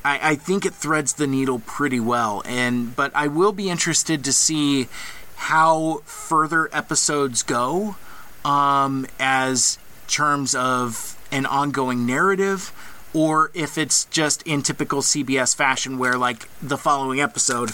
I, 0.04 0.32
I 0.32 0.36
think 0.36 0.66
it 0.66 0.74
threads 0.74 1.14
the 1.14 1.28
needle 1.28 1.60
pretty 1.60 2.02
well, 2.02 2.44
and 2.46 2.94
but 2.94 3.14
I 3.16 3.28
will 3.28 3.54
be 3.54 3.70
interested 3.70 4.22
to 4.26 4.34
see 4.34 4.90
how 5.38 6.02
further 6.04 6.68
episodes 6.74 7.42
go, 7.42 7.96
um, 8.44 9.08
as 9.18 9.80
terms 10.10 10.54
of 10.54 11.18
an 11.32 11.46
ongoing 11.46 12.06
narrative, 12.06 12.74
or 13.14 13.50
if 13.54 13.78
it's 13.78 14.04
just 14.06 14.42
in 14.42 14.62
typical 14.62 15.02
CBS 15.02 15.56
fashion, 15.56 15.98
where 15.98 16.18
like 16.18 16.50
the 16.62 16.78
following 16.78 17.22
episode 17.22 17.72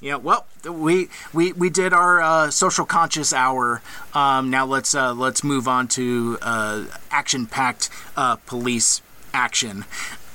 yeah, 0.00 0.16
well, 0.16 0.46
we 0.68 1.08
we, 1.32 1.52
we 1.52 1.70
did 1.70 1.92
our 1.92 2.20
uh, 2.20 2.50
social 2.50 2.84
conscious 2.84 3.32
hour. 3.32 3.82
Um, 4.14 4.50
now 4.50 4.66
let's 4.66 4.94
uh, 4.94 5.14
let's 5.14 5.42
move 5.42 5.66
on 5.66 5.88
to 5.88 6.38
uh, 6.42 6.84
action 7.10 7.46
packed 7.46 7.88
uh, 8.16 8.36
police 8.36 9.02
action. 9.32 9.84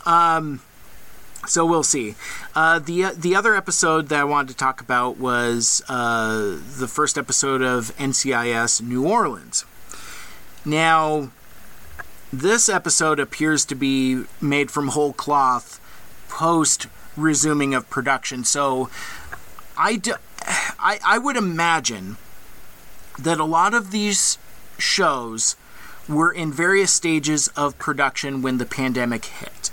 Um, 0.06 0.62
so 1.48 1.66
we'll 1.66 1.84
see. 1.84 2.16
Uh, 2.56 2.80
the 2.80 3.14
the 3.16 3.36
other 3.36 3.56
episode 3.56 4.10
that 4.10 4.20
I 4.20 4.24
wanted 4.24 4.50
to 4.50 4.58
talk 4.58 4.82
about 4.82 5.18
was 5.18 5.82
uh, 5.90 6.60
the 6.78 6.88
first 6.88 7.18
episode 7.18 7.62
of 7.62 7.96
NCIS 7.98 8.82
New 8.82 9.08
Orleans. 9.08 9.66
Now, 10.64 11.32
this 12.32 12.70
episode 12.70 13.20
appears 13.20 13.66
to 13.66 13.76
be 13.76 14.26
made 14.40 14.70
from 14.70 14.90
whole 14.90 15.14
cloth 15.14 15.80
post 16.30 16.88
resuming 17.18 17.74
of 17.74 17.90
production. 17.90 18.44
So 18.44 18.90
I, 19.82 19.96
do, 19.96 20.14
I, 20.80 21.00
I 21.04 21.18
would 21.18 21.36
imagine 21.36 22.18
that 23.18 23.40
a 23.40 23.44
lot 23.44 23.74
of 23.74 23.90
these 23.90 24.38
shows 24.78 25.56
were 26.08 26.32
in 26.32 26.54
various 26.54 26.94
stages 26.94 27.48
of 27.58 27.80
production 27.80 28.44
when 28.44 28.60
the 28.60 28.66
pandemic 28.68 29.26
hit. 29.26 29.72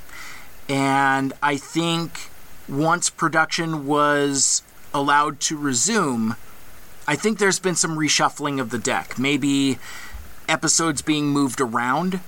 And 0.67 1.35
I 1.43 1.59
think 1.59 2.31
once 2.67 3.11
production 3.11 3.87
was 3.87 4.63
allowed 4.95 5.41
to 5.41 5.59
resume, 5.59 6.37
I 7.07 7.15
think 7.15 7.39
there's 7.39 7.59
been 7.59 7.77
some 7.77 7.99
reshuffling 7.99 8.59
of 8.59 8.71
the 8.71 8.79
deck. 8.79 9.19
Maybe 9.19 9.79
episodes 10.49 11.03
being 11.03 11.27
moved 11.27 11.61
around, 11.61 12.21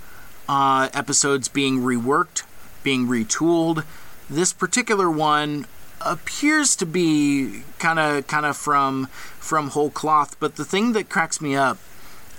uh, 0.51 0.91
episodes 0.93 1.49
being 1.49 1.81
reworked, 1.81 2.43
being 2.83 3.07
retooled. 3.07 3.85
This 4.29 4.53
particular 4.53 5.11
one 5.11 5.65
appears 6.01 6.75
to 6.77 6.87
be 6.87 7.63
kind 7.79 7.99
of 7.99 8.27
kind 8.27 8.47
of 8.47 8.57
from 8.57 9.07
from 9.39 9.69
whole 9.71 9.91
cloth 9.91 10.39
but 10.41 10.57
the 10.57 10.65
thing 10.65 10.93
that 10.93 11.09
cracks 11.09 11.41
me 11.41 11.55
up 11.55 11.79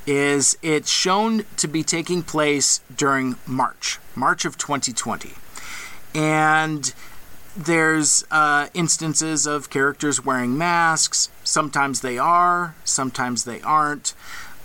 is 0.07 0.57
it's 0.64 0.89
shown 0.89 1.45
to 1.57 1.68
be 1.68 1.84
taking 1.84 2.24
place 2.24 2.82
during 2.95 3.36
March 3.45 3.99
March 4.16 4.45
of 4.45 4.57
2020 4.57 5.34
and 6.16 6.93
there's 7.55 8.24
uh, 8.32 8.68
instances 8.74 9.45
of 9.45 9.70
characters 9.70 10.24
wearing 10.24 10.57
masks. 10.57 11.30
Sometimes 11.43 12.01
they 12.01 12.18
are 12.18 12.76
sometimes 12.84 13.43
they 13.43 13.62
aren't. 13.62 14.14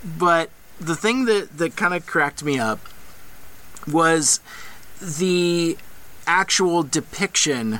But 0.03 0.49
the 0.79 0.95
thing 0.95 1.25
that 1.25 1.57
that 1.57 1.75
kind 1.75 1.93
of 1.93 2.05
cracked 2.05 2.43
me 2.43 2.59
up 2.59 2.79
was 3.85 4.39
the 5.01 5.77
actual 6.25 6.83
depiction 6.83 7.79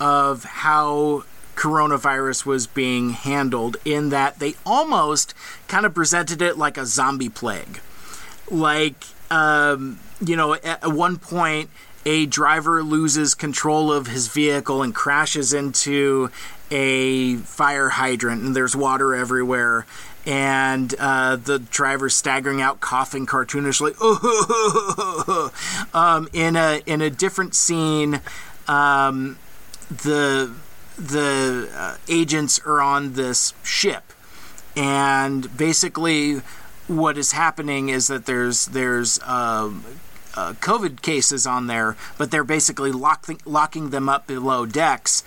of 0.00 0.44
how 0.44 1.24
coronavirus 1.58 2.46
was 2.46 2.68
being 2.68 3.10
handled 3.10 3.76
in 3.84 4.10
that 4.10 4.38
they 4.38 4.54
almost 4.64 5.34
kind 5.66 5.84
of 5.84 5.92
presented 5.92 6.40
it 6.40 6.56
like 6.56 6.78
a 6.78 6.86
zombie 6.86 7.28
plague. 7.28 7.80
Like, 8.48 9.04
um, 9.30 9.98
you 10.24 10.36
know, 10.36 10.54
at 10.54 10.92
one 10.92 11.16
point, 11.16 11.68
a 12.06 12.26
driver 12.26 12.82
loses 12.82 13.34
control 13.34 13.92
of 13.92 14.06
his 14.06 14.28
vehicle 14.28 14.82
and 14.82 14.94
crashes 14.94 15.52
into 15.52 16.30
a 16.70 17.36
fire 17.36 17.88
hydrant, 17.88 18.42
and 18.42 18.54
there's 18.54 18.76
water 18.76 19.14
everywhere. 19.14 19.84
And 20.24 20.94
uh, 20.98 21.36
the 21.36 21.58
driver 21.58 22.08
staggering 22.08 22.60
out, 22.60 22.80
coughing 22.80 23.26
cartoonishly. 23.26 23.94
um, 25.94 26.28
in 26.32 26.56
a 26.56 26.82
in 26.86 27.00
a 27.00 27.10
different 27.10 27.54
scene, 27.54 28.20
um, 28.66 29.38
the 29.90 30.54
the 30.98 31.70
uh, 31.72 31.96
agents 32.08 32.60
are 32.66 32.80
on 32.80 33.12
this 33.12 33.54
ship, 33.62 34.12
and 34.76 35.56
basically, 35.56 36.42
what 36.86 37.16
is 37.16 37.32
happening 37.32 37.88
is 37.88 38.08
that 38.08 38.26
there's 38.26 38.66
there's 38.66 39.20
um, 39.22 39.84
uh, 40.34 40.52
COVID 40.54 41.02
cases 41.02 41.46
on 41.46 41.66
there, 41.66 41.96
but 42.16 42.30
they're 42.30 42.44
basically 42.44 42.92
locking 42.92 43.40
locking 43.44 43.90
them 43.90 44.08
up 44.08 44.26
below 44.26 44.66
decks, 44.66 45.22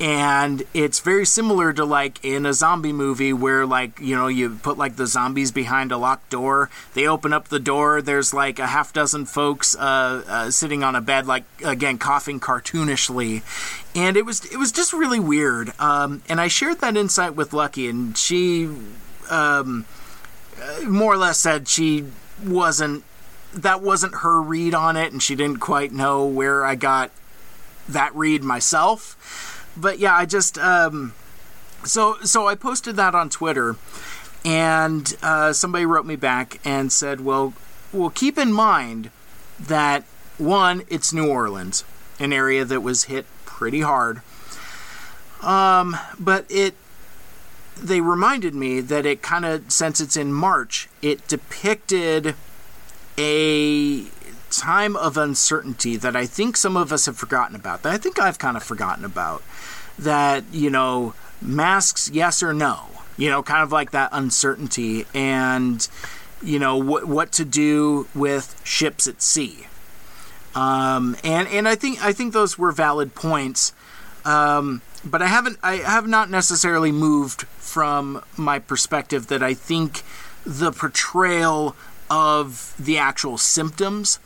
and 0.00 0.64
it's 0.74 0.98
very 1.00 1.24
similar 1.24 1.72
to 1.72 1.84
like 1.84 2.24
in 2.24 2.46
a 2.46 2.52
zombie 2.52 2.92
movie 2.92 3.32
where 3.32 3.64
like 3.64 4.00
you 4.00 4.16
know 4.16 4.26
you 4.26 4.50
put 4.62 4.76
like 4.76 4.96
the 4.96 5.06
zombies 5.06 5.52
behind 5.52 5.92
a 5.92 5.96
locked 5.96 6.30
door. 6.30 6.68
They 6.94 7.06
open 7.06 7.32
up 7.32 7.48
the 7.48 7.60
door. 7.60 8.02
There's 8.02 8.34
like 8.34 8.58
a 8.58 8.66
half 8.66 8.92
dozen 8.92 9.26
folks 9.26 9.76
uh, 9.76 10.24
uh, 10.26 10.50
sitting 10.50 10.82
on 10.82 10.96
a 10.96 11.00
bed 11.00 11.26
like 11.26 11.44
again 11.64 11.98
coughing 11.98 12.40
cartoonishly. 12.40 13.42
And 13.94 14.16
it 14.16 14.26
was 14.26 14.44
it 14.46 14.56
was 14.56 14.72
just 14.72 14.92
really 14.92 15.20
weird. 15.20 15.72
Um, 15.78 16.22
and 16.28 16.40
i 16.40 16.48
shared 16.48 16.80
that 16.80 16.96
insight 16.96 17.34
with 17.34 17.52
lucky 17.52 17.88
and 17.88 18.16
she 18.16 18.68
um, 19.30 19.84
more 20.84 21.12
or 21.14 21.16
less 21.16 21.38
said 21.38 21.68
she 21.68 22.04
wasn't 22.42 23.04
that 23.52 23.80
wasn't 23.80 24.14
her 24.16 24.42
read 24.42 24.74
on 24.74 24.96
it 24.96 25.12
and 25.12 25.22
she 25.22 25.34
didn't 25.34 25.60
quite 25.60 25.92
know 25.92 26.24
where 26.26 26.64
i 26.64 26.74
got 26.74 27.10
that 27.88 28.14
read 28.14 28.42
myself 28.42 29.53
but 29.76 29.98
yeah, 29.98 30.14
I 30.14 30.26
just 30.26 30.58
um, 30.58 31.14
so 31.84 32.16
so 32.22 32.46
I 32.46 32.54
posted 32.54 32.96
that 32.96 33.14
on 33.14 33.28
Twitter, 33.28 33.76
and 34.44 35.16
uh, 35.22 35.52
somebody 35.52 35.86
wrote 35.86 36.06
me 36.06 36.16
back 36.16 36.60
and 36.64 36.92
said, 36.92 37.20
"Well, 37.20 37.54
well, 37.92 38.10
keep 38.10 38.38
in 38.38 38.52
mind 38.52 39.10
that 39.58 40.04
one, 40.38 40.82
it's 40.88 41.12
New 41.12 41.28
Orleans, 41.28 41.84
an 42.18 42.32
area 42.32 42.64
that 42.64 42.80
was 42.80 43.04
hit 43.04 43.26
pretty 43.44 43.80
hard. 43.80 44.20
Um, 45.42 45.96
but 46.18 46.46
it 46.48 46.74
they 47.76 48.00
reminded 48.00 48.54
me 48.54 48.80
that 48.80 49.04
it 49.04 49.20
kind 49.22 49.44
of 49.44 49.70
since 49.70 50.00
it's 50.00 50.16
in 50.16 50.32
March, 50.32 50.88
it 51.02 51.26
depicted 51.28 52.34
a 53.18 54.06
time 54.58 54.96
of 54.96 55.16
uncertainty 55.16 55.96
that 55.96 56.16
I 56.16 56.26
think 56.26 56.56
some 56.56 56.76
of 56.76 56.92
us 56.92 57.06
have 57.06 57.16
forgotten 57.16 57.56
about. 57.56 57.82
That 57.82 57.92
I 57.92 57.98
think 57.98 58.18
I've 58.18 58.38
kind 58.38 58.56
of 58.56 58.62
forgotten 58.62 59.04
about 59.04 59.42
that, 59.98 60.44
you 60.52 60.70
know, 60.70 61.14
masks, 61.40 62.10
yes 62.12 62.42
or 62.42 62.52
no, 62.52 62.86
you 63.16 63.30
know, 63.30 63.42
kind 63.42 63.62
of 63.62 63.72
like 63.72 63.90
that 63.92 64.10
uncertainty 64.12 65.06
and, 65.14 65.86
you 66.42 66.58
know, 66.58 66.76
what, 66.76 67.06
what 67.06 67.32
to 67.32 67.44
do 67.44 68.08
with 68.14 68.60
ships 68.64 69.06
at 69.06 69.22
sea. 69.22 69.66
Um, 70.54 71.16
and, 71.24 71.48
and 71.48 71.68
I 71.68 71.74
think, 71.74 72.04
I 72.04 72.12
think 72.12 72.32
those 72.32 72.58
were 72.58 72.72
valid 72.72 73.14
points. 73.14 73.72
Um, 74.24 74.82
but 75.04 75.20
I 75.20 75.26
haven't. 75.26 75.58
I 75.62 75.76
have 75.76 76.06
not 76.06 76.30
necessarily 76.30 76.90
moved 76.90 77.42
from 77.42 78.24
my 78.36 78.58
perspective 78.58 79.26
that 79.26 79.42
I 79.42 79.54
think 79.54 80.02
the 80.46 80.72
portrayal 80.72 81.76
of 82.10 82.74
the 82.78 82.98
actual 82.98 83.38
symptoms 83.38 84.18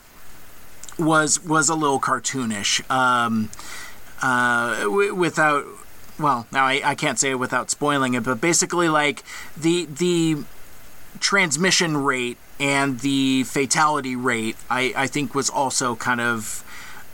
was 0.98 1.42
was 1.44 1.68
a 1.68 1.74
little 1.74 2.00
cartoonish. 2.00 2.88
Um, 2.90 3.50
uh, 4.20 4.80
w- 4.82 5.14
without 5.14 5.64
well, 6.18 6.46
now 6.50 6.66
I, 6.66 6.80
I 6.84 6.94
can't 6.94 7.18
say 7.18 7.30
it 7.30 7.38
without 7.38 7.70
spoiling 7.70 8.14
it, 8.14 8.24
but 8.24 8.40
basically, 8.40 8.88
like 8.88 9.22
the 9.56 9.86
the 9.86 10.38
transmission 11.20 11.96
rate 11.96 12.38
and 12.60 13.00
the 13.00 13.44
fatality 13.44 14.16
rate, 14.16 14.56
I, 14.68 14.92
I 14.96 15.06
think 15.06 15.34
was 15.34 15.48
also 15.48 15.94
kind 15.94 16.20
of 16.20 16.64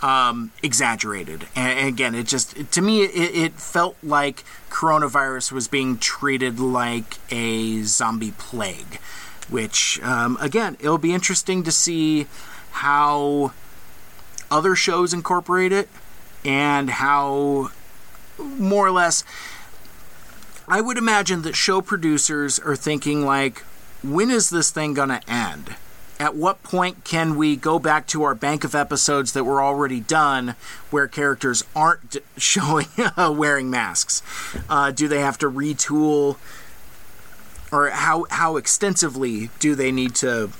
um, 0.02 0.52
exaggerated. 0.62 1.46
And, 1.54 1.88
again, 1.88 2.14
it 2.14 2.26
just 2.26 2.72
to 2.72 2.82
me 2.82 3.04
it, 3.04 3.34
it 3.34 3.52
felt 3.54 3.96
like 4.02 4.44
coronavirus 4.70 5.52
was 5.52 5.68
being 5.68 5.98
treated 5.98 6.58
like 6.58 7.18
a 7.30 7.82
zombie 7.82 8.32
plague, 8.32 8.98
which 9.48 10.02
um, 10.02 10.38
again, 10.40 10.76
it'll 10.80 10.98
be 10.98 11.12
interesting 11.12 11.62
to 11.64 11.72
see 11.72 12.26
how 12.72 13.52
other 14.50 14.74
shows 14.74 15.12
incorporate 15.12 15.72
it 15.72 15.88
and 16.44 16.90
how 16.90 17.70
more 18.38 18.86
or 18.86 18.90
less 18.90 19.24
I 20.66 20.80
would 20.80 20.98
imagine 20.98 21.42
that 21.42 21.54
show 21.54 21.80
producers 21.80 22.58
are 22.58 22.76
thinking 22.76 23.24
like 23.24 23.62
when 24.02 24.30
is 24.30 24.50
this 24.50 24.70
thing 24.70 24.94
going 24.94 25.08
to 25.08 25.20
end? 25.30 25.76
At 26.20 26.36
what 26.36 26.62
point 26.62 27.04
can 27.04 27.36
we 27.36 27.56
go 27.56 27.78
back 27.78 28.06
to 28.08 28.22
our 28.22 28.34
bank 28.34 28.62
of 28.62 28.74
episodes 28.74 29.32
that 29.32 29.44
were 29.44 29.62
already 29.62 30.00
done 30.00 30.54
where 30.90 31.08
characters 31.08 31.64
aren't 31.74 32.16
showing 32.36 32.86
uh, 33.16 33.34
wearing 33.36 33.70
masks? 33.70 34.22
Uh, 34.68 34.90
do 34.90 35.08
they 35.08 35.20
have 35.20 35.38
to 35.38 35.50
retool 35.50 36.36
or 37.72 37.90
how 37.90 38.26
how 38.30 38.56
extensively 38.56 39.50
do 39.58 39.74
they 39.74 39.90
need 39.90 40.14
to 40.16 40.50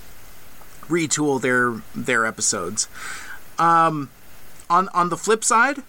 retool 0.88 1.40
their 1.40 1.82
their 1.94 2.26
episodes? 2.26 2.88
Um, 3.58 4.10
on 4.70 4.88
on 4.88 5.08
the 5.10 5.16
flip 5.16 5.44
side, 5.44 5.82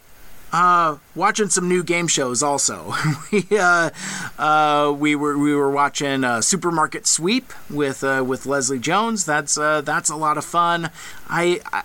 uh, 0.51 0.97
watching 1.15 1.49
some 1.49 1.67
new 1.67 1.83
game 1.83 2.07
shows 2.07 2.41
also. 2.41 2.93
we 3.31 3.45
uh, 3.51 3.89
uh, 4.37 4.93
we 4.97 5.15
were 5.15 5.37
we 5.37 5.53
were 5.53 5.71
watching 5.71 6.23
uh, 6.23 6.41
Supermarket 6.41 7.05
Sweep 7.07 7.51
with 7.69 8.03
uh, 8.03 8.23
with 8.25 8.45
Leslie 8.45 8.79
Jones. 8.79 9.25
That's 9.25 9.57
uh, 9.57 9.81
that's 9.81 10.09
a 10.09 10.15
lot 10.15 10.37
of 10.37 10.45
fun. 10.45 10.91
I, 11.27 11.61
I 11.73 11.83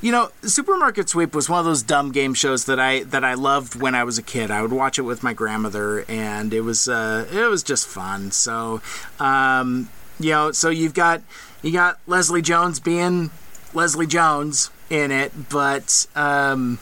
you 0.00 0.12
know, 0.12 0.30
Supermarket 0.42 1.08
Sweep 1.08 1.34
was 1.34 1.48
one 1.48 1.60
of 1.60 1.64
those 1.64 1.82
dumb 1.82 2.12
game 2.12 2.34
shows 2.34 2.66
that 2.66 2.78
I 2.78 3.04
that 3.04 3.24
I 3.24 3.34
loved 3.34 3.80
when 3.80 3.94
I 3.94 4.04
was 4.04 4.18
a 4.18 4.22
kid. 4.22 4.50
I 4.50 4.60
would 4.62 4.72
watch 4.72 4.98
it 4.98 5.02
with 5.02 5.22
my 5.22 5.32
grandmother, 5.32 6.04
and 6.08 6.52
it 6.52 6.60
was 6.60 6.88
uh, 6.88 7.26
it 7.32 7.48
was 7.48 7.62
just 7.62 7.88
fun. 7.88 8.30
So, 8.30 8.82
um, 9.18 9.88
you 10.20 10.30
know, 10.30 10.52
so 10.52 10.68
you've 10.68 10.94
got 10.94 11.22
you 11.62 11.72
got 11.72 11.98
Leslie 12.06 12.42
Jones 12.42 12.80
being 12.80 13.30
Leslie 13.72 14.06
Jones 14.06 14.70
in 14.90 15.10
it, 15.10 15.48
but 15.48 16.06
um, 16.14 16.78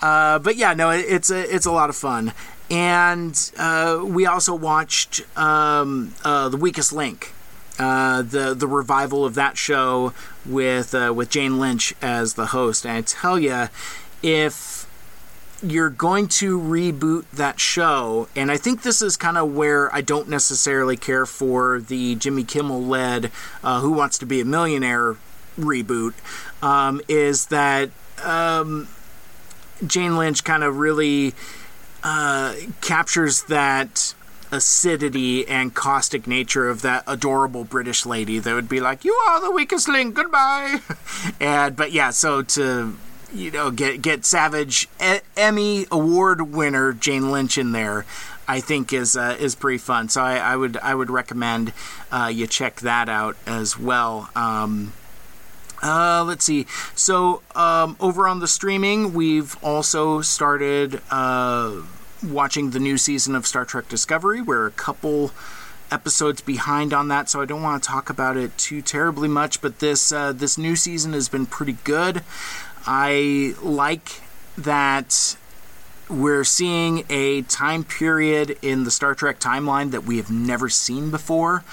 uh, 0.00 0.38
but 0.38 0.56
yeah, 0.56 0.74
no, 0.74 0.90
it, 0.90 1.04
it's 1.08 1.30
a 1.30 1.54
it's 1.54 1.66
a 1.66 1.72
lot 1.72 1.90
of 1.90 1.96
fun. 1.96 2.32
And 2.70 3.50
uh, 3.58 4.02
we 4.04 4.26
also 4.26 4.54
watched 4.54 5.22
um, 5.36 6.14
uh, 6.24 6.48
the 6.48 6.56
Weakest 6.56 6.92
Link, 6.92 7.32
uh, 7.78 8.22
the 8.22 8.54
the 8.54 8.68
revival 8.68 9.24
of 9.24 9.34
that 9.34 9.58
show 9.58 10.12
with 10.46 10.94
uh, 10.94 11.12
with 11.14 11.30
Jane 11.30 11.58
Lynch 11.58 11.94
as 12.00 12.34
the 12.34 12.46
host. 12.46 12.86
And 12.86 12.96
I 12.96 13.00
tell 13.02 13.38
you, 13.38 13.68
if 14.22 14.86
you're 15.62 15.90
going 15.90 16.26
to 16.26 16.58
reboot 16.58 17.24
that 17.32 17.60
show, 17.60 18.28
and 18.34 18.50
I 18.50 18.56
think 18.56 18.82
this 18.82 19.02
is 19.02 19.16
kind 19.16 19.36
of 19.36 19.54
where 19.54 19.94
I 19.94 20.00
don't 20.00 20.28
necessarily 20.28 20.96
care 20.96 21.26
for 21.26 21.80
the 21.80 22.14
Jimmy 22.14 22.44
Kimmel 22.44 22.82
led 22.82 23.30
uh, 23.62 23.80
Who 23.80 23.90
Wants 23.90 24.16
to 24.18 24.26
Be 24.26 24.40
a 24.40 24.44
Millionaire 24.44 25.16
reboot, 25.58 26.14
um, 26.62 27.00
is 27.08 27.46
that 27.46 27.90
um, 28.24 28.88
Jane 29.86 30.16
Lynch 30.16 30.44
kind 30.44 30.62
of 30.62 30.78
really 30.78 31.34
uh, 32.02 32.54
captures 32.80 33.42
that 33.44 34.14
acidity 34.52 35.46
and 35.46 35.74
caustic 35.74 36.26
nature 36.26 36.68
of 36.68 36.82
that 36.82 37.04
adorable 37.06 37.64
British 37.64 38.04
lady 38.04 38.38
that 38.38 38.54
would 38.54 38.68
be 38.68 38.80
like, 38.80 39.04
"You 39.04 39.14
are 39.28 39.40
the 39.40 39.50
weakest 39.50 39.88
link. 39.88 40.14
Goodbye." 40.14 40.80
and 41.40 41.76
but 41.76 41.92
yeah, 41.92 42.10
so 42.10 42.42
to 42.42 42.96
you 43.32 43.50
know 43.50 43.70
get 43.70 44.02
get 44.02 44.24
Savage 44.24 44.88
e- 45.02 45.20
Emmy 45.36 45.86
award 45.90 46.52
winner 46.52 46.92
Jane 46.92 47.30
Lynch 47.30 47.58
in 47.58 47.72
there. 47.72 48.04
I 48.48 48.60
think 48.60 48.92
is 48.92 49.16
uh, 49.16 49.36
is 49.38 49.54
pretty 49.54 49.78
fun. 49.78 50.08
So 50.08 50.22
I, 50.22 50.36
I 50.38 50.56
would 50.56 50.76
I 50.78 50.94
would 50.94 51.10
recommend 51.10 51.72
uh, 52.10 52.30
you 52.32 52.46
check 52.48 52.80
that 52.80 53.08
out 53.08 53.36
as 53.46 53.78
well. 53.78 54.28
Um, 54.34 54.92
uh, 55.82 56.24
let's 56.26 56.44
see. 56.44 56.66
So 56.94 57.42
um, 57.54 57.96
over 58.00 58.26
on 58.28 58.40
the 58.40 58.48
streaming, 58.48 59.12
we've 59.12 59.56
also 59.62 60.20
started 60.20 61.00
uh, 61.10 61.82
watching 62.22 62.70
the 62.70 62.78
new 62.78 62.98
season 62.98 63.34
of 63.34 63.46
Star 63.46 63.64
Trek 63.64 63.88
Discovery. 63.88 64.42
We're 64.42 64.66
a 64.66 64.72
couple 64.72 65.32
episodes 65.90 66.40
behind 66.40 66.92
on 66.92 67.08
that, 67.08 67.28
so 67.28 67.40
I 67.40 67.44
don't 67.46 67.62
want 67.62 67.82
to 67.82 67.88
talk 67.88 68.10
about 68.10 68.36
it 68.36 68.56
too 68.58 68.82
terribly 68.82 69.28
much. 69.28 69.60
But 69.60 69.78
this 69.78 70.12
uh, 70.12 70.32
this 70.32 70.58
new 70.58 70.76
season 70.76 71.12
has 71.12 71.28
been 71.28 71.46
pretty 71.46 71.76
good. 71.84 72.22
I 72.86 73.54
like 73.62 74.20
that 74.56 75.36
we're 76.08 76.44
seeing 76.44 77.04
a 77.08 77.42
time 77.42 77.84
period 77.84 78.58
in 78.62 78.84
the 78.84 78.90
Star 78.90 79.14
Trek 79.14 79.38
timeline 79.38 79.92
that 79.92 80.04
we 80.04 80.16
have 80.16 80.30
never 80.30 80.68
seen 80.68 81.10
before. 81.10 81.64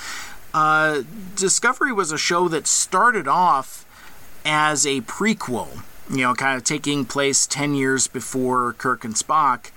Uh, 0.53 1.03
Discovery 1.35 1.91
was 1.91 2.11
a 2.11 2.17
show 2.17 2.47
that 2.47 2.67
started 2.67 3.27
off 3.27 3.86
as 4.47 4.87
a 4.87 5.01
prequel, 5.01 5.83
you 6.09 6.21
know, 6.21 6.33
kind 6.33 6.55
of 6.57 6.63
taking 6.63 7.05
place 7.05 7.45
10 7.45 7.75
years 7.75 8.07
before 8.07 8.73
Kirk 8.73 9.03
and 9.03 9.13
Spock. 9.13 9.71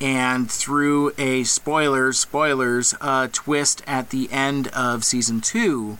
And 0.00 0.50
through 0.50 1.12
a 1.18 1.44
spoilers, 1.44 2.18
spoilers, 2.18 2.94
uh, 3.00 3.28
twist 3.32 3.82
at 3.86 4.10
the 4.10 4.30
end 4.32 4.68
of 4.68 5.04
season 5.04 5.40
two, 5.40 5.98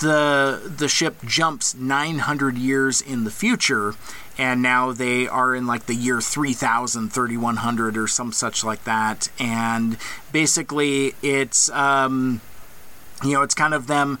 the 0.00 0.72
the 0.76 0.88
ship 0.88 1.16
jumps 1.24 1.74
900 1.74 2.58
years 2.58 3.00
in 3.00 3.24
the 3.24 3.30
future 3.30 3.94
and 4.36 4.60
now 4.60 4.92
they 4.92 5.26
are 5.26 5.54
in 5.54 5.66
like 5.66 5.86
the 5.86 5.94
year 5.94 6.20
3000 6.20 7.08
3100 7.10 7.96
or 7.96 8.06
some 8.06 8.30
such 8.30 8.62
like 8.62 8.84
that 8.84 9.30
and 9.38 9.96
basically 10.30 11.14
it's 11.22 11.70
um, 11.70 12.42
you 13.24 13.32
know 13.32 13.40
it's 13.40 13.54
kind 13.54 13.72
of 13.72 13.86
them 13.86 14.18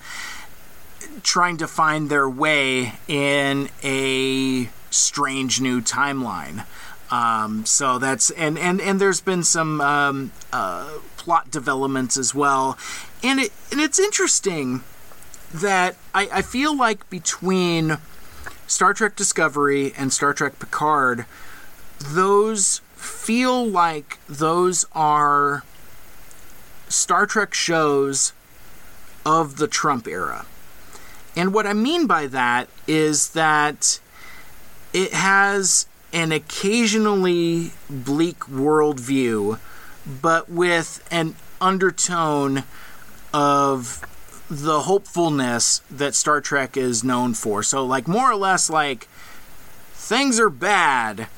trying 1.22 1.56
to 1.56 1.66
find 1.66 2.10
their 2.10 2.28
way 2.28 2.94
in 3.06 3.68
a 3.82 4.68
strange 4.90 5.60
new 5.60 5.80
timeline 5.80 6.64
um, 7.10 7.64
so 7.64 7.98
that's 7.98 8.30
and 8.30 8.58
and 8.58 8.80
and 8.80 9.00
there's 9.00 9.20
been 9.20 9.42
some 9.42 9.80
um, 9.80 10.32
uh, 10.52 10.98
plot 11.16 11.50
developments 11.50 12.16
as 12.16 12.34
well 12.34 12.76
and 13.22 13.40
it 13.40 13.52
and 13.70 13.80
it's 13.80 13.98
interesting 13.98 14.82
that 15.52 15.96
I, 16.14 16.28
I 16.32 16.42
feel 16.42 16.76
like 16.76 17.08
between 17.10 17.98
Star 18.66 18.92
Trek 18.92 19.16
Discovery 19.16 19.94
and 19.96 20.12
Star 20.12 20.34
Trek 20.34 20.58
Picard, 20.58 21.24
those 21.98 22.80
feel 22.94 23.66
like 23.66 24.18
those 24.28 24.84
are 24.92 25.64
Star 26.88 27.26
Trek 27.26 27.54
shows 27.54 28.32
of 29.24 29.56
the 29.56 29.66
Trump 29.66 30.06
era. 30.06 30.44
And 31.38 31.54
what 31.54 31.68
I 31.68 31.72
mean 31.72 32.08
by 32.08 32.26
that 32.26 32.68
is 32.88 33.28
that 33.30 34.00
it 34.92 35.12
has 35.12 35.86
an 36.12 36.32
occasionally 36.32 37.70
bleak 37.88 38.40
worldview, 38.40 39.60
but 40.20 40.50
with 40.50 41.06
an 41.12 41.36
undertone 41.60 42.64
of 43.32 44.04
the 44.50 44.80
hopefulness 44.80 45.80
that 45.88 46.16
Star 46.16 46.40
Trek 46.40 46.76
is 46.76 47.04
known 47.04 47.34
for. 47.34 47.62
So, 47.62 47.86
like, 47.86 48.08
more 48.08 48.32
or 48.32 48.36
less, 48.36 48.68
like, 48.68 49.06
things 49.92 50.40
are 50.40 50.50
bad, 50.50 51.28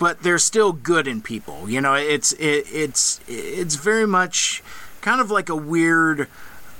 but 0.00 0.24
there's 0.24 0.42
still 0.42 0.72
good 0.72 1.06
in 1.06 1.22
people. 1.22 1.70
You 1.70 1.80
know, 1.80 1.94
it's 1.94 2.32
it, 2.32 2.66
it's 2.72 3.20
it's 3.28 3.76
very 3.76 4.06
much 4.06 4.64
kind 5.00 5.20
of 5.20 5.30
like 5.30 5.48
a 5.48 5.54
weird 5.54 6.26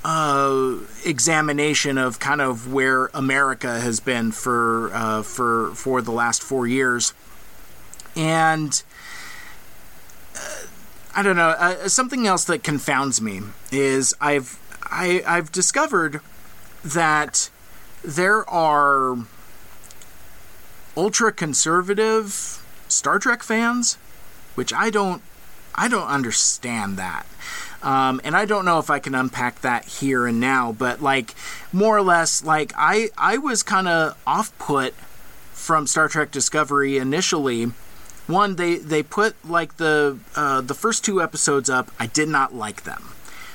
uh, 0.05 0.77
examination 1.05 1.99
of 1.99 2.19
kind 2.19 2.41
of 2.41 2.73
where 2.73 3.07
America 3.15 3.81
has 3.81 4.01
been 4.01 4.33
for 4.33 4.91
uh, 4.95 5.23
for 5.23 5.74
for 5.74 6.03
the 6.03 6.12
last 6.12 6.43
four 6.43 6.66
years, 6.66 7.15
and. 8.16 8.83
Uh, 10.35 10.66
I 11.15 11.23
don't 11.23 11.37
know. 11.37 11.51
Uh, 11.51 11.89
something 11.89 12.27
else 12.27 12.47
that 12.47 12.62
confounds 12.65 13.20
me 13.20 13.43
is 13.70 14.15
I've 14.19 14.59
I, 14.85 15.23
I've 15.27 15.53
discovered 15.53 16.20
that 16.83 17.51
there 18.03 18.49
are 18.49 19.19
ultra 20.97 21.33
conservative 21.33 22.62
Star 22.89 23.19
Trek 23.19 23.43
fans, 23.43 23.95
which 24.55 24.73
I 24.73 24.91
don't 24.91 25.23
I 25.74 25.89
don't 25.89 26.07
understand 26.07 26.97
that. 26.99 27.27
Um, 27.83 28.21
and 28.23 28.37
I 28.37 28.45
don't 28.45 28.65
know 28.65 28.79
if 28.79 28.91
I 28.91 29.01
can 29.01 29.15
unpack 29.15 29.61
that 29.63 29.85
here 29.85 30.27
and 30.27 30.39
now, 30.39 30.73
but 30.73 31.03
like 31.03 31.35
more 31.73 31.97
or 31.97 32.03
less, 32.03 32.45
like 32.45 32.73
I 32.77 33.09
I 33.19 33.39
was 33.39 33.63
kind 33.63 33.89
of 33.89 34.17
off 34.27 34.57
put 34.59 34.95
from 35.53 35.87
Star 35.87 36.09
Trek 36.09 36.31
Discovery 36.31 36.99
initially. 36.99 37.73
One, 38.29 38.57
they 38.57 38.77
they 38.77 39.03
put 39.03 39.35
like 39.45 39.79
the 39.79 40.19
uh, 40.37 40.61
the 40.61 40.75
first 40.75 41.05
two 41.05 41.21
episodes 41.21 41.69
up. 41.69 41.91
I 41.99 42.07
did 42.07 42.29
not 42.29 42.55
like 42.55 42.85
them. 42.85 43.13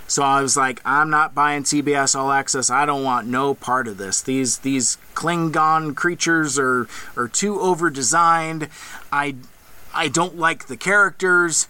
So 0.10 0.24
I 0.24 0.42
was 0.42 0.56
like, 0.56 0.82
I'm 0.86 1.10
not 1.10 1.36
buying 1.36 1.64
CBS 1.64 2.16
All 2.16 2.32
Access. 2.32 2.70
I 2.70 2.86
don't 2.86 3.04
want 3.04 3.28
no 3.28 3.54
part 3.54 3.88
of 3.88 3.98
this. 3.98 4.22
These 4.22 4.60
these 4.60 4.98
Klingon 5.14 5.96
creatures 5.96 6.58
are 6.58 6.88
are 7.16 7.28
too 7.28 7.60
over 7.60 7.90
designed. 7.90 8.70
I 9.12 9.36
I 9.94 10.08
don't 10.08 10.38
like 10.38 10.68
the 10.68 10.78
characters. 10.78 11.68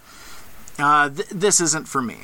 Uh, 0.78 1.08
th- 1.10 1.28
this 1.30 1.60
isn't 1.60 1.88
for 1.88 2.00
me. 2.00 2.18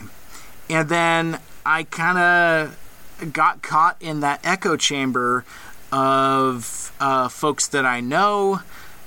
And 0.68 0.88
then 0.88 1.40
I 1.64 1.84
kind 1.84 2.18
of 2.18 3.32
got 3.32 3.62
caught 3.62 3.96
in 4.00 4.20
that 4.20 4.40
echo 4.44 4.76
chamber 4.76 5.44
of 5.92 6.92
uh, 7.00 7.28
folks 7.28 7.68
that 7.68 7.86
I 7.86 8.00
know 8.00 8.60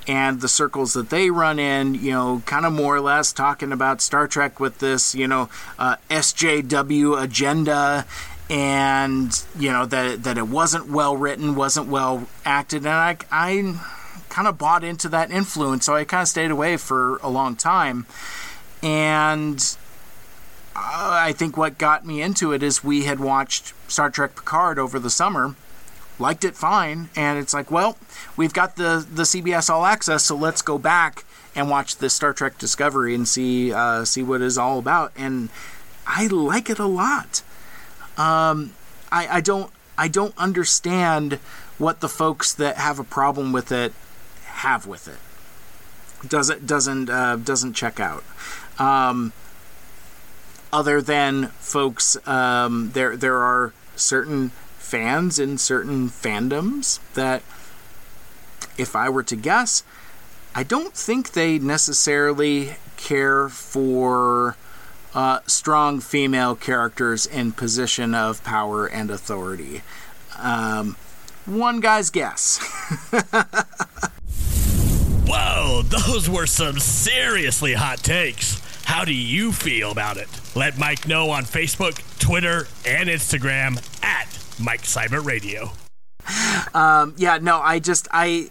and 0.07 0.39
the 0.39 0.47
circles 0.47 0.93
that 0.93 1.09
they 1.09 1.29
run 1.29 1.59
in, 1.59 1.95
you 1.95 2.11
know, 2.11 2.41
kind 2.45 2.65
of 2.65 2.71
more 2.71 2.95
or 2.95 3.01
less 3.01 3.33
talking 3.33 3.73
about 3.73 4.01
Star 4.01 4.27
Trek 4.27 4.59
with 4.59 4.79
this, 4.79 5.13
you 5.13 5.27
know, 5.27 5.49
uh, 5.77 5.97
SJW 6.09 7.21
agenda 7.21 8.05
and, 8.49 9.43
you 9.59 9.71
know, 9.71 9.85
that, 9.85 10.23
that 10.23 10.37
it 10.37 10.47
wasn't 10.47 10.89
well 10.89 11.17
written, 11.17 11.55
wasn't 11.55 11.87
well 11.89 12.27
acted. 12.45 12.85
And 12.85 12.89
I, 12.89 13.17
I 13.29 13.75
kind 14.29 14.47
of 14.47 14.57
bought 14.57 14.85
into 14.85 15.09
that 15.09 15.29
influence, 15.29 15.85
so 15.85 15.95
I 15.95 16.05
kind 16.05 16.21
of 16.21 16.29
stayed 16.29 16.51
away 16.51 16.77
for 16.77 17.17
a 17.17 17.29
long 17.29 17.57
time. 17.57 18.05
And 18.81 19.59
I 20.77 21.33
think 21.33 21.57
what 21.57 21.79
got 21.79 22.05
me 22.05 22.21
into 22.21 22.53
it 22.53 22.61
is 22.61 22.83
we 22.83 23.05
had 23.05 23.19
watched 23.19 23.73
Star 23.87 24.11
Trek 24.11 24.35
Picard 24.35 24.77
over 24.77 24.99
the 24.99 25.09
summer, 25.09 25.55
liked 26.19 26.45
it 26.45 26.55
fine, 26.55 27.09
and 27.15 27.39
it's 27.39 27.53
like, 27.53 27.71
well, 27.71 27.97
we've 28.37 28.53
got 28.53 28.75
the 28.75 29.05
the 29.11 29.23
CBS 29.23 29.69
All 29.71 29.85
Access, 29.85 30.23
so 30.23 30.35
let's 30.35 30.61
go 30.61 30.77
back 30.77 31.25
and 31.55 31.69
watch 31.69 31.95
the 31.95 32.09
Star 32.09 32.31
Trek 32.31 32.59
Discovery 32.59 33.15
and 33.15 33.27
see 33.27 33.73
uh, 33.73 34.05
see 34.05 34.21
what 34.21 34.41
it's 34.41 34.57
all 34.57 34.77
about. 34.77 35.11
And 35.15 35.49
I 36.05 36.27
like 36.27 36.69
it 36.69 36.77
a 36.77 36.85
lot. 36.85 37.41
Um, 38.15 38.73
I, 39.11 39.27
I 39.37 39.41
don't 39.41 39.71
I 39.97 40.07
don't 40.07 40.37
understand 40.37 41.33
what 41.79 42.01
the 42.01 42.09
folks 42.09 42.53
that 42.53 42.77
have 42.77 42.99
a 42.99 43.03
problem 43.03 43.51
with 43.51 43.71
it 43.71 43.93
have 44.45 44.85
with 44.85 45.07
it. 45.07 46.29
Doesn't 46.29 46.67
doesn't 46.67 47.09
uh, 47.09 47.37
doesn't 47.37 47.73
check 47.73 47.99
out. 47.99 48.23
Um, 48.77 49.33
other 50.71 51.01
than 51.01 51.47
folks, 51.59 52.17
um, 52.27 52.91
there 52.93 53.15
there 53.15 53.37
are 53.37 53.73
certain 53.95 54.49
fans 54.77 55.37
in 55.39 55.57
certain 55.57 56.09
fandoms 56.09 56.99
that, 57.13 57.43
if 58.77 58.95
I 58.95 59.09
were 59.09 59.23
to 59.23 59.35
guess, 59.35 59.83
I 60.55 60.63
don't 60.63 60.93
think 60.93 61.33
they 61.33 61.59
necessarily 61.59 62.77
care 62.95 63.49
for 63.49 64.55
uh, 65.13 65.39
strong 65.45 65.99
female 65.99 66.55
characters 66.55 67.25
in 67.25 67.51
position 67.51 68.15
of 68.15 68.43
power 68.43 68.87
and 68.87 69.11
authority. 69.11 69.81
Um, 70.37 70.95
one 71.45 71.79
guy's 71.79 72.09
guess. 72.09 72.59
Whoa, 75.27 75.81
those 75.83 76.29
were 76.29 76.45
some 76.47 76.79
seriously 76.79 77.73
hot 77.73 77.99
takes. 77.99 78.61
How 78.87 79.03
do 79.03 79.13
you 79.13 79.51
feel 79.51 79.91
about 79.91 80.15
it? 80.15 80.29
Let 80.55 80.77
Mike 80.77 81.09
know 81.09 81.29
on 81.31 81.43
Facebook, 81.43 82.01
Twitter, 82.19 82.69
and 82.85 83.09
Instagram 83.09 83.77
at 84.01 84.39
Mike 84.61 84.83
Seibert 84.83 85.25
Radio. 85.25 85.71
Um, 86.73 87.13
yeah, 87.17 87.37
no, 87.41 87.59
I 87.59 87.79
just 87.79 88.07
I, 88.11 88.49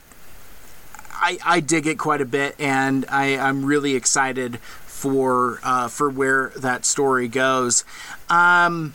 I 1.10 1.38
I 1.42 1.60
dig 1.60 1.86
it 1.86 1.98
quite 1.98 2.20
a 2.20 2.26
bit, 2.26 2.54
and 2.58 3.06
I 3.08 3.38
I'm 3.38 3.64
really 3.64 3.94
excited 3.94 4.58
for 4.58 5.58
uh, 5.64 5.88
for 5.88 6.10
where 6.10 6.52
that 6.54 6.84
story 6.84 7.28
goes. 7.28 7.82
Um, 8.28 8.92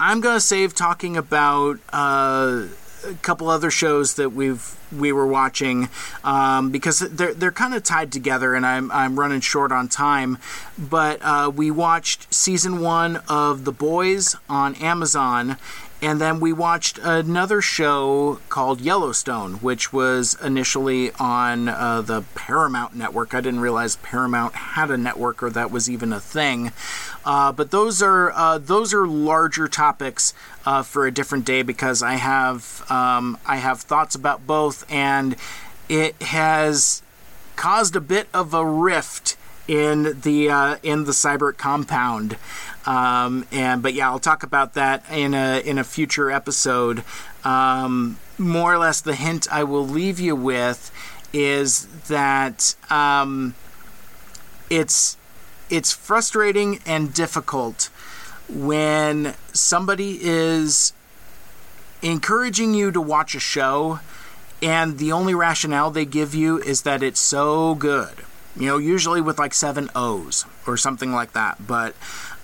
I'm 0.00 0.22
gonna 0.22 0.40
save 0.40 0.74
talking 0.74 1.18
about. 1.18 1.80
Uh, 1.92 2.68
a 3.04 3.14
couple 3.14 3.48
other 3.48 3.70
shows 3.70 4.14
that 4.14 4.30
we've 4.30 4.76
we 4.96 5.12
were 5.12 5.26
watching 5.26 5.88
um, 6.24 6.70
because 6.70 7.00
they're 7.00 7.34
they're 7.34 7.52
kind 7.52 7.74
of 7.74 7.82
tied 7.82 8.12
together, 8.12 8.54
and 8.54 8.66
I'm 8.66 8.90
I'm 8.90 9.18
running 9.18 9.40
short 9.40 9.72
on 9.72 9.88
time. 9.88 10.38
But 10.78 11.20
uh, 11.22 11.50
we 11.54 11.70
watched 11.70 12.32
season 12.32 12.80
one 12.80 13.20
of 13.28 13.64
The 13.64 13.72
Boys 13.72 14.36
on 14.48 14.74
Amazon, 14.76 15.56
and 16.02 16.20
then 16.20 16.40
we 16.40 16.52
watched 16.52 16.98
another 16.98 17.62
show 17.62 18.40
called 18.48 18.80
Yellowstone, 18.80 19.54
which 19.54 19.92
was 19.92 20.36
initially 20.42 21.12
on 21.12 21.68
uh, 21.68 22.02
the 22.02 22.24
Paramount 22.34 22.96
network. 22.96 23.34
I 23.34 23.40
didn't 23.40 23.60
realize 23.60 23.94
Paramount 23.96 24.54
had 24.54 24.90
a 24.90 24.96
network 24.96 25.44
or 25.44 25.50
that 25.50 25.70
was 25.70 25.88
even 25.88 26.12
a 26.12 26.18
thing. 26.18 26.72
Uh, 27.24 27.52
but 27.52 27.70
those 27.70 28.02
are 28.02 28.32
uh, 28.32 28.58
those 28.58 28.92
are 28.92 29.06
larger 29.06 29.68
topics 29.68 30.34
uh, 30.64 30.82
for 30.82 31.06
a 31.06 31.10
different 31.10 31.44
day 31.44 31.62
because 31.62 32.02
I 32.02 32.14
have 32.14 32.84
um, 32.90 33.38
I 33.46 33.56
have 33.56 33.80
thoughts 33.80 34.14
about 34.14 34.46
both, 34.46 34.90
and 34.90 35.36
it 35.88 36.20
has 36.22 37.02
caused 37.56 37.96
a 37.96 38.00
bit 38.00 38.28
of 38.32 38.54
a 38.54 38.64
rift 38.64 39.36
in 39.68 40.20
the 40.20 40.50
uh, 40.50 40.76
in 40.82 41.04
the 41.04 41.12
cyber 41.12 41.56
compound. 41.56 42.36
Um, 42.86 43.46
and 43.52 43.82
but 43.82 43.94
yeah, 43.94 44.10
I'll 44.10 44.18
talk 44.18 44.42
about 44.42 44.74
that 44.74 45.04
in 45.10 45.34
a 45.34 45.60
in 45.60 45.78
a 45.78 45.84
future 45.84 46.30
episode. 46.30 47.04
Um, 47.44 48.18
more 48.38 48.74
or 48.74 48.78
less, 48.78 49.00
the 49.00 49.14
hint 49.14 49.46
I 49.52 49.64
will 49.64 49.86
leave 49.86 50.18
you 50.18 50.34
with 50.34 50.90
is 51.32 51.86
that 52.08 52.74
um, 52.90 53.54
it's 54.68 55.16
it's 55.70 55.92
frustrating 55.92 56.80
and 56.84 57.14
difficult 57.14 57.88
when 58.54 59.34
somebody 59.52 60.18
is 60.20 60.92
encouraging 62.02 62.74
you 62.74 62.90
to 62.90 63.00
watch 63.00 63.34
a 63.34 63.40
show 63.40 64.00
and 64.62 64.98
the 64.98 65.12
only 65.12 65.34
rationale 65.34 65.90
they 65.90 66.04
give 66.04 66.34
you 66.34 66.58
is 66.58 66.82
that 66.82 67.02
it's 67.02 67.20
so 67.20 67.74
good. 67.74 68.14
You 68.56 68.66
know, 68.66 68.78
usually 68.78 69.20
with 69.20 69.38
like 69.38 69.54
seven 69.54 69.90
O's 69.94 70.44
or 70.66 70.76
something 70.76 71.12
like 71.12 71.32
that. 71.32 71.66
But 71.66 71.96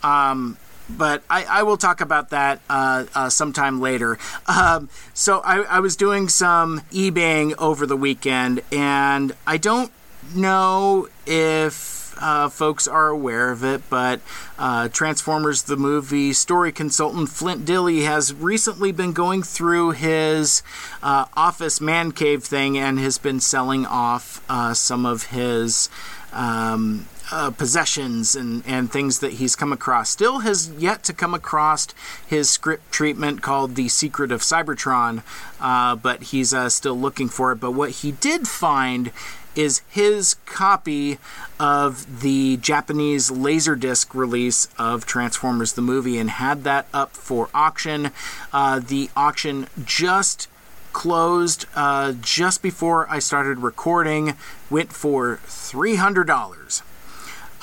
um, 0.03 0.57
but 0.89 1.23
I, 1.29 1.45
I, 1.45 1.63
will 1.65 1.77
talk 1.77 2.01
about 2.01 2.31
that 2.31 2.61
uh, 2.71 3.05
uh, 3.15 3.29
sometime 3.29 3.81
later. 3.81 4.19
Um, 4.47 4.89
so 5.13 5.41
I, 5.41 5.59
I, 5.63 5.81
was 5.81 5.97
doing 5.97 6.29
some 6.29 6.81
eBaying 6.93 7.55
over 7.59 7.85
the 7.85 7.97
weekend, 7.97 8.63
and 8.73 9.35
I 9.47 9.59
don't 9.59 9.93
know 10.35 11.09
if 11.27 11.98
uh, 12.21 12.49
folks 12.49 12.87
are 12.87 13.09
aware 13.09 13.51
of 13.51 13.65
it, 13.65 13.83
but 13.89 14.21
uh, 14.59 14.89
Transformers 14.89 15.63
the 15.63 15.77
movie 15.77 16.33
story 16.33 16.73
consultant 16.73 17.29
Flint 17.29 17.65
Dille 17.65 18.05
has 18.05 18.35
recently 18.35 18.93
been 18.93 19.13
going 19.13 19.43
through 19.43 19.93
his 19.93 20.63
uh, 21.03 21.27
office 21.37 21.81
man 21.81 22.13
cave 22.13 22.45
thing 22.45 22.77
and 22.77 22.99
has 22.99 23.19
been 23.19 23.41
selling 23.41 23.87
off 23.87 24.45
uh, 24.49 24.75
some 24.75 25.07
of 25.07 25.27
his. 25.27 25.89
Um, 26.33 27.07
uh, 27.31 27.51
possessions 27.51 28.35
and, 28.35 28.63
and 28.67 28.91
things 28.91 29.19
that 29.21 29.35
he's 29.35 29.55
come 29.55 29.73
across. 29.73 30.11
Still 30.11 30.41
has 30.41 30.71
yet 30.71 31.03
to 31.05 31.13
come 31.13 31.35
across 31.35 31.89
his 32.27 32.51
script 32.51 32.91
treatment 32.91 33.43
called 33.43 33.75
The 33.75 33.89
Secret 33.89 34.33
of 34.33 34.41
Cybertron, 34.41 35.23
uh, 35.61 35.97
but 35.97 36.25
he's 36.25 36.55
uh, 36.55 36.69
still 36.69 36.99
looking 36.99 37.29
for 37.29 37.53
it. 37.53 37.57
But 37.57 37.73
what 37.73 37.91
he 37.91 38.13
did 38.13 38.49
find 38.49 39.13
is 39.59 39.83
his 39.89 40.35
copy 40.47 41.19
of 41.59 42.21
the 42.21 42.57
Japanese 42.59 43.29
Laserdisc 43.29 44.15
release 44.15 44.69
of 44.79 45.05
Transformers 45.05 45.73
the 45.73 45.83
movie 45.83 46.17
and 46.17 46.31
had 46.31 46.63
that 46.63 46.87
up 46.95 47.11
for 47.17 47.51
auction. 47.53 48.13
Uh, 48.53 48.79
the 48.79 49.11
auction 49.17 49.67
just 49.85 50.47
closed 50.93 51.67
uh, 51.75 52.13
just 52.21 52.63
before 52.63 53.11
I 53.11 53.19
started 53.19 53.59
recording, 53.59 54.35
went 54.71 54.93
for 54.93 55.41
$300. 55.47 56.83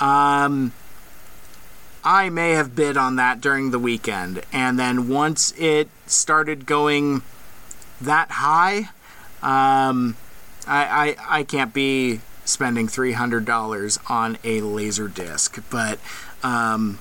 Um, 0.02 0.74
I 2.04 2.30
may 2.30 2.52
have 2.52 2.76
bid 2.76 2.98
on 2.98 3.16
that 3.16 3.40
during 3.40 3.72
the 3.72 3.80
weekend, 3.80 4.42
and 4.52 4.78
then 4.78 5.08
once 5.08 5.54
it 5.58 5.88
started 6.08 6.66
going 6.66 7.22
that 8.02 8.32
high, 8.32 8.90
um, 9.42 10.18
I, 10.68 11.16
I 11.30 11.40
I 11.40 11.44
can't 11.44 11.74
be 11.74 12.22
spending 12.46 12.88
three 12.88 13.14
hundred 13.14 13.46
dollars 13.46 14.00
on 14.08 14.38
a 14.44 14.62
laser 14.62 15.08
disc, 15.08 15.62
but 15.70 16.00
um, 16.44 17.00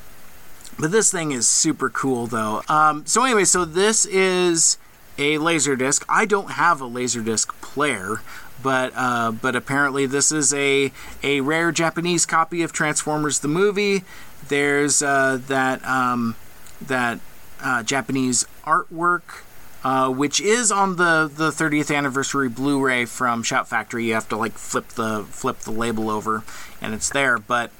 but 0.78 0.90
this 0.90 1.10
thing 1.10 1.32
is 1.32 1.46
super 1.46 1.90
cool 1.90 2.26
though. 2.26 2.62
Um, 2.68 3.06
so 3.06 3.24
anyway, 3.24 3.44
so 3.44 3.64
this 3.64 4.04
is 4.06 4.78
a 5.18 5.38
Laserdisc. 5.38 6.04
I 6.08 6.24
don't 6.24 6.52
have 6.52 6.80
a 6.80 6.86
Laserdisc 6.86 7.48
player, 7.60 8.22
but 8.62 8.92
uh, 8.96 9.30
but 9.32 9.54
apparently 9.54 10.06
this 10.06 10.32
is 10.32 10.52
a 10.52 10.92
a 11.22 11.40
rare 11.40 11.70
Japanese 11.72 12.26
copy 12.26 12.62
of 12.62 12.72
Transformers 12.72 13.40
the 13.40 13.48
movie. 13.48 14.04
There's 14.48 15.02
uh, 15.02 15.38
that 15.46 15.84
um, 15.86 16.36
that 16.80 17.20
uh, 17.62 17.82
Japanese 17.82 18.46
artwork. 18.64 19.42
Uh, 19.84 20.08
which 20.08 20.40
is 20.40 20.72
on 20.72 20.96
the, 20.96 21.30
the 21.34 21.50
30th 21.50 21.94
anniversary 21.94 22.48
Blu-ray 22.48 23.04
from 23.04 23.42
Shout 23.42 23.68
Factory. 23.68 24.06
You 24.06 24.14
have 24.14 24.26
to 24.30 24.36
like 24.36 24.52
flip 24.52 24.88
the 24.88 25.26
flip 25.28 25.58
the 25.58 25.72
label 25.72 26.08
over, 26.08 26.42
and 26.80 26.94
it's 26.94 27.10
there. 27.10 27.36
But 27.36 27.70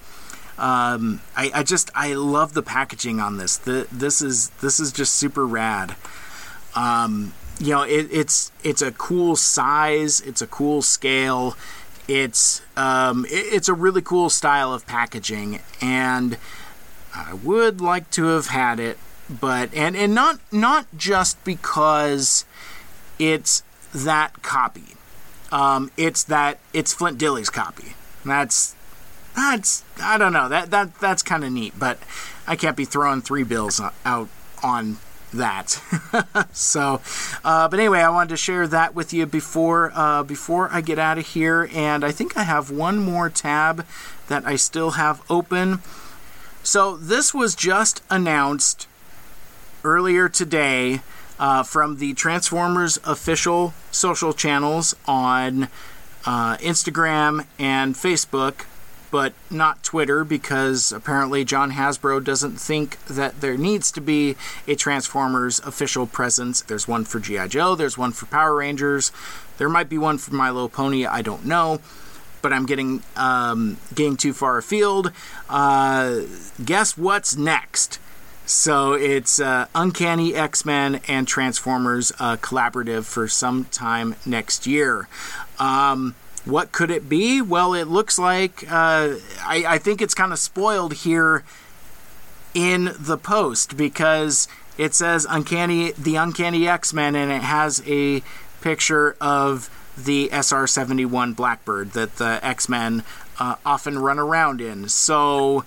um, 0.58 1.22
I, 1.34 1.50
I 1.54 1.62
just 1.62 1.90
I 1.94 2.12
love 2.12 2.52
the 2.52 2.62
packaging 2.62 3.20
on 3.20 3.38
this. 3.38 3.56
The, 3.56 3.88
this 3.90 4.20
is 4.20 4.50
this 4.60 4.78
is 4.78 4.92
just 4.92 5.14
super 5.14 5.46
rad. 5.46 5.96
Um, 6.74 7.32
you 7.58 7.70
know, 7.70 7.82
it, 7.82 8.08
it's 8.10 8.52
it's 8.62 8.82
a 8.82 8.92
cool 8.92 9.34
size. 9.34 10.20
It's 10.20 10.42
a 10.42 10.46
cool 10.46 10.82
scale. 10.82 11.56
It's 12.06 12.60
um, 12.76 13.24
it, 13.26 13.46
it's 13.54 13.68
a 13.68 13.74
really 13.74 14.02
cool 14.02 14.28
style 14.28 14.74
of 14.74 14.86
packaging, 14.86 15.60
and 15.80 16.36
I 17.14 17.32
would 17.32 17.80
like 17.80 18.10
to 18.10 18.26
have 18.26 18.48
had 18.48 18.78
it 18.78 18.98
but 19.40 19.72
and 19.74 19.96
and 19.96 20.14
not 20.14 20.40
not 20.52 20.86
just 20.96 21.42
because 21.44 22.44
it's 23.18 23.62
that 23.94 24.42
copy. 24.42 24.96
Um, 25.52 25.90
it's 25.96 26.24
that 26.24 26.58
it's 26.72 26.92
Flint 26.92 27.18
Dille's 27.18 27.50
copy. 27.50 27.94
That's 28.24 28.74
that's 29.36 29.84
I 30.02 30.18
don't 30.18 30.32
know 30.32 30.48
that 30.48 30.70
that 30.70 30.98
that's 31.00 31.22
kind 31.22 31.44
of 31.44 31.52
neat, 31.52 31.74
but 31.78 31.98
I 32.46 32.56
can't 32.56 32.76
be 32.76 32.84
throwing 32.84 33.22
three 33.22 33.44
bills 33.44 33.80
out 34.04 34.28
on 34.62 34.98
that. 35.32 35.80
so, 36.52 37.00
uh, 37.44 37.68
but 37.68 37.78
anyway, 37.78 38.00
I 38.00 38.10
wanted 38.10 38.30
to 38.30 38.36
share 38.36 38.66
that 38.68 38.94
with 38.94 39.12
you 39.12 39.26
before 39.26 39.92
uh, 39.94 40.22
before 40.22 40.68
I 40.72 40.80
get 40.80 40.98
out 40.98 41.18
of 41.18 41.26
here, 41.28 41.68
and 41.72 42.04
I 42.04 42.12
think 42.12 42.36
I 42.36 42.44
have 42.44 42.70
one 42.70 42.98
more 42.98 43.28
tab 43.28 43.86
that 44.28 44.46
I 44.46 44.56
still 44.56 44.92
have 44.92 45.22
open. 45.30 45.80
So 46.62 46.96
this 46.96 47.34
was 47.34 47.54
just 47.54 48.02
announced 48.08 48.88
earlier 49.84 50.28
today 50.28 51.00
uh, 51.38 51.62
from 51.62 51.98
the 51.98 52.14
Transformers 52.14 52.98
official 53.04 53.74
social 53.90 54.32
channels 54.32 54.96
on 55.06 55.64
uh, 56.24 56.56
Instagram 56.56 57.46
and 57.58 57.94
Facebook, 57.94 58.64
but 59.10 59.34
not 59.50 59.82
Twitter 59.82 60.24
because 60.24 60.90
apparently 60.90 61.44
John 61.44 61.72
Hasbro 61.72 62.24
doesn't 62.24 62.58
think 62.58 63.04
that 63.06 63.40
there 63.40 63.56
needs 63.56 63.92
to 63.92 64.00
be 64.00 64.36
a 64.66 64.74
Transformers 64.74 65.60
official 65.60 66.06
presence. 66.06 66.62
There's 66.62 66.88
one 66.88 67.04
for 67.04 67.20
G.I. 67.20 67.48
Joe, 67.48 67.74
there's 67.74 67.98
one 67.98 68.12
for 68.12 68.26
Power 68.26 68.56
Rangers, 68.56 69.12
there 69.58 69.68
might 69.68 69.88
be 69.88 69.98
one 69.98 70.18
for 70.18 70.34
My 70.34 70.50
Little 70.50 70.68
Pony, 70.68 71.06
I 71.06 71.22
don't 71.22 71.44
know. 71.44 71.80
But 72.42 72.52
I'm 72.52 72.66
getting 72.66 73.02
um, 73.16 73.78
getting 73.94 74.18
too 74.18 74.34
far 74.34 74.58
afield. 74.58 75.12
Uh, 75.48 76.24
guess 76.62 76.94
what's 76.94 77.38
next? 77.38 77.98
So 78.46 78.92
it's 78.92 79.40
uh, 79.40 79.66
Uncanny 79.74 80.34
X 80.34 80.64
Men 80.64 81.00
and 81.08 81.26
Transformers 81.26 82.12
uh, 82.18 82.36
collaborative 82.36 83.04
for 83.04 83.26
some 83.26 83.64
time 83.66 84.16
next 84.26 84.66
year. 84.66 85.08
Um, 85.58 86.14
what 86.44 86.70
could 86.70 86.90
it 86.90 87.08
be? 87.08 87.40
Well, 87.40 87.72
it 87.72 87.88
looks 87.88 88.18
like 88.18 88.64
uh, 88.70 89.14
I, 89.40 89.64
I, 89.66 89.78
think 89.78 90.02
it's 90.02 90.12
kind 90.12 90.30
of 90.30 90.38
spoiled 90.38 90.92
here 90.92 91.42
in 92.52 92.94
the 92.98 93.16
post 93.16 93.78
because 93.78 94.46
it 94.76 94.92
says 94.94 95.26
Uncanny 95.30 95.92
the 95.92 96.16
Uncanny 96.16 96.68
X 96.68 96.92
Men 96.92 97.16
and 97.16 97.32
it 97.32 97.42
has 97.42 97.82
a 97.86 98.22
picture 98.60 99.16
of 99.22 99.70
the 99.96 100.28
SR 100.32 100.66
seventy 100.66 101.06
one 101.06 101.32
Blackbird 101.32 101.92
that 101.92 102.16
the 102.16 102.40
X 102.42 102.68
Men 102.68 103.04
uh, 103.38 103.56
often 103.64 103.98
run 103.98 104.18
around 104.18 104.60
in. 104.60 104.90
So 104.90 105.64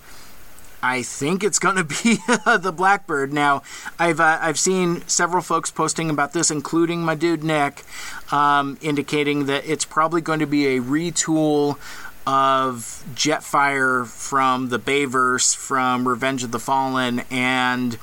I 0.82 1.02
think 1.02 1.42
it's 1.42 1.58
going 1.58 1.76
to 1.76 1.84
be 1.84 2.18
the 2.58 2.72
Blackbird. 2.74 3.32
Now, 3.32 3.62
I've 3.98 4.20
uh, 4.20 4.38
I've 4.40 4.58
seen 4.58 5.06
several 5.08 5.42
folks 5.42 5.70
posting 5.70 6.10
about 6.10 6.32
this, 6.32 6.50
including 6.50 7.02
my 7.02 7.14
dude 7.14 7.42
Nick, 7.42 7.84
um, 8.30 8.78
indicating 8.80 9.46
that 9.46 9.66
it's 9.66 9.84
probably 9.84 10.20
going 10.20 10.38
to 10.38 10.46
be 10.46 10.76
a 10.76 10.80
retool 10.80 11.78
of 12.26 13.04
Jetfire 13.14 14.06
from 14.06 14.68
the 14.68 14.78
Bayverse 14.78 15.56
from 15.56 16.06
Revenge 16.06 16.44
of 16.44 16.52
the 16.52 16.60
Fallen, 16.60 17.22
and 17.30 17.98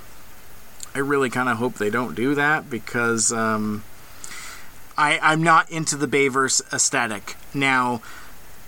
I 0.94 1.00
really 1.00 1.30
kind 1.30 1.48
of 1.48 1.58
hope 1.58 1.76
they 1.76 1.90
don't 1.90 2.16
do 2.16 2.36
that 2.36 2.70
because 2.70 3.32
um, 3.32 3.84
I 4.98 5.20
I'm 5.22 5.44
not 5.44 5.70
into 5.70 5.96
the 5.96 6.08
Bayverse 6.08 6.62
aesthetic 6.74 7.36
now 7.54 8.02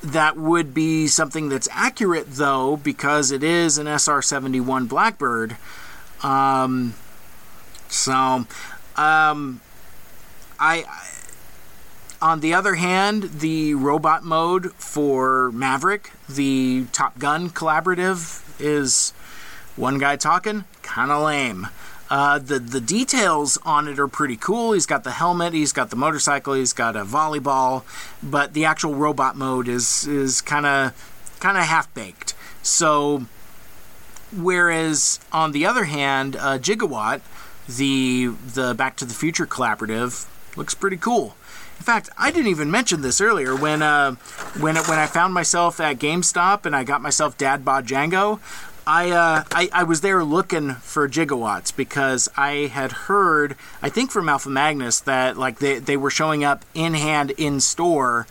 that 0.03 0.37
would 0.37 0.73
be 0.73 1.07
something 1.07 1.49
that's 1.49 1.67
accurate, 1.71 2.27
though, 2.29 2.77
because 2.77 3.31
it 3.31 3.43
is 3.43 3.77
an 3.77 3.87
SR 3.87 4.21
71 4.21 4.85
Blackbird. 4.87 5.57
Um, 6.23 6.93
so, 7.89 8.45
um, 8.95 9.61
I, 10.59 10.83
I, 10.87 11.07
on 12.21 12.39
the 12.39 12.53
other 12.53 12.75
hand, 12.75 13.23
the 13.39 13.75
robot 13.75 14.23
mode 14.23 14.73
for 14.73 15.51
Maverick, 15.51 16.11
the 16.27 16.85
Top 16.91 17.19
Gun 17.19 17.49
collaborative, 17.49 18.43
is 18.59 19.11
one 19.75 19.99
guy 19.99 20.15
talking, 20.15 20.65
kind 20.81 21.11
of 21.11 21.23
lame. 21.23 21.67
Uh, 22.09 22.39
the 22.39 22.59
the 22.59 22.79
details 22.79 23.57
on 23.65 23.87
it 23.87 23.99
are 23.99 24.07
pretty 24.07 24.37
cool. 24.37 24.71
He's 24.71 24.85
got 24.85 25.03
the 25.03 25.11
helmet, 25.11 25.53
he's 25.53 25.73
got 25.73 25.89
the 25.89 25.95
motorcycle, 25.95 26.53
he's 26.53 26.73
got 26.73 26.95
a 26.95 27.03
volleyball, 27.03 27.83
but 28.23 28.53
the 28.53 28.65
actual 28.65 28.95
robot 28.95 29.35
mode 29.35 29.67
is 29.67 30.07
is 30.07 30.41
kind 30.41 30.65
of 30.65 30.93
kind 31.39 31.57
of 31.57 31.65
half 31.65 31.93
baked. 31.93 32.33
So, 32.63 33.25
whereas 34.35 35.19
on 35.31 35.51
the 35.51 35.65
other 35.65 35.85
hand, 35.85 36.35
uh, 36.37 36.57
Gigawatt, 36.57 37.21
the 37.67 38.27
the 38.53 38.73
Back 38.73 38.95
to 38.97 39.05
the 39.05 39.13
Future 39.13 39.45
collaborative, 39.45 40.27
looks 40.55 40.73
pretty 40.73 40.97
cool. 40.97 41.35
In 41.77 41.83
fact, 41.83 42.09
I 42.17 42.31
didn't 42.31 42.47
even 42.47 42.71
mention 42.71 43.01
this 43.01 43.21
earlier 43.21 43.55
when 43.55 43.81
uh, 43.81 44.15
when 44.59 44.75
when 44.75 44.99
I 44.99 45.05
found 45.05 45.33
myself 45.33 45.79
at 45.79 45.99
GameStop 45.99 46.65
and 46.65 46.75
I 46.75 46.83
got 46.83 47.01
myself 47.01 47.37
Dad 47.37 47.63
Bod 47.63 47.85
Jango. 47.85 48.39
I, 48.87 49.11
uh, 49.11 49.43
I, 49.51 49.69
I 49.73 49.83
was 49.83 49.99
there 49.99 50.23
looking 50.23 50.75
for 50.75 51.09
gigawatts 51.09 51.75
because 51.75 52.29
I 52.37 52.67
had 52.67 52.93
heard, 52.93 53.57
I 53.81 53.89
think 53.89 54.11
from 54.11 54.29
Alpha 54.29 54.49
Magnus, 54.49 55.01
that 55.01 55.35
like 55.35 55.59
they, 55.59 55.79
they 55.79 55.97
were 55.97 56.09
showing 56.09 56.45
up 56.45 56.63
in 56.73 56.93
hand 56.93 57.31
in 57.31 57.59
store 57.59 58.27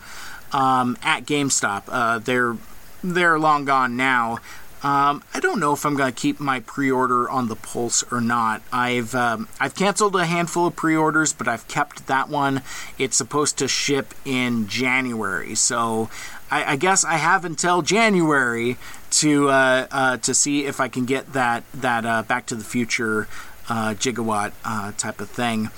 um, 0.51 0.97
at 1.03 1.25
GameStop. 1.25 1.83
Uh, 1.87 2.17
they're 2.17 2.57
they're 3.03 3.37
long 3.37 3.65
gone 3.65 3.95
now. 3.95 4.39
Um, 4.83 5.23
I 5.33 5.39
don't 5.39 5.59
know 5.59 5.73
if 5.73 5.85
I'm 5.85 5.95
going 5.95 6.11
to 6.11 6.19
keep 6.19 6.39
my 6.39 6.59
pre-order 6.61 7.29
on 7.29 7.47
the 7.47 7.55
Pulse 7.55 8.03
or 8.11 8.21
not. 8.21 8.61
I've 8.71 9.13
um, 9.13 9.47
I've 9.59 9.75
canceled 9.75 10.15
a 10.15 10.25
handful 10.25 10.67
of 10.67 10.75
pre-orders, 10.75 11.33
but 11.33 11.47
I've 11.47 11.67
kept 11.67 12.07
that 12.07 12.29
one. 12.29 12.63
It's 12.97 13.15
supposed 13.15 13.57
to 13.59 13.67
ship 13.67 14.15
in 14.25 14.67
January, 14.67 15.53
so 15.53 16.09
I, 16.49 16.73
I 16.73 16.75
guess 16.75 17.03
I 17.03 17.15
have 17.15 17.45
until 17.45 17.81
January 17.81 18.77
to 19.11 19.49
uh, 19.49 19.87
uh, 19.91 20.17
to 20.17 20.33
see 20.33 20.65
if 20.65 20.79
I 20.79 20.87
can 20.87 21.05
get 21.05 21.33
that 21.33 21.63
that 21.73 22.05
uh, 22.05 22.23
Back 22.23 22.45
to 22.47 22.55
the 22.55 22.63
Future 22.63 23.27
uh, 23.69 23.93
gigawatt 23.93 24.53
uh, 24.63 24.91
type 24.97 25.21
of 25.21 25.29
thing. 25.29 25.69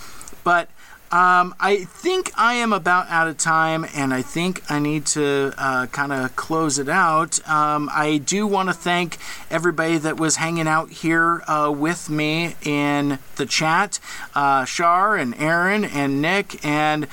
But 0.44 0.70
um, 1.12 1.56
I 1.60 1.86
think 1.86 2.32
I 2.38 2.54
am 2.56 2.72
about 2.72 3.10
out 3.10 3.28
of 3.28 3.38
time, 3.38 3.84
and 3.96 4.14
I 4.14 4.22
think 4.22 4.62
I 4.70 4.78
need 4.78 5.08
to 5.08 5.54
uh, 5.58 5.88
kind 5.88 6.14
of 6.14 6.36
close 6.36 6.78
it 6.78 6.88
out. 6.88 7.48
Um, 7.50 7.90
I 7.92 8.18
do 8.18 8.46
want 8.46 8.70
to 8.70 8.74
thank 8.74 9.18
everybody 9.50 9.98
that 9.98 10.18
was 10.18 10.36
hanging 10.36 10.68
out 10.68 10.92
here 10.92 11.42
uh, 11.48 11.74
with 11.76 12.12
me 12.12 12.56
in 12.64 13.18
the 13.38 13.48
chat, 13.48 14.00
uh, 14.36 14.66
Shar 14.66 15.16
and 15.16 15.34
Aaron 15.36 15.84
and 15.84 16.22
Nick 16.22 16.64
and. 16.64 17.08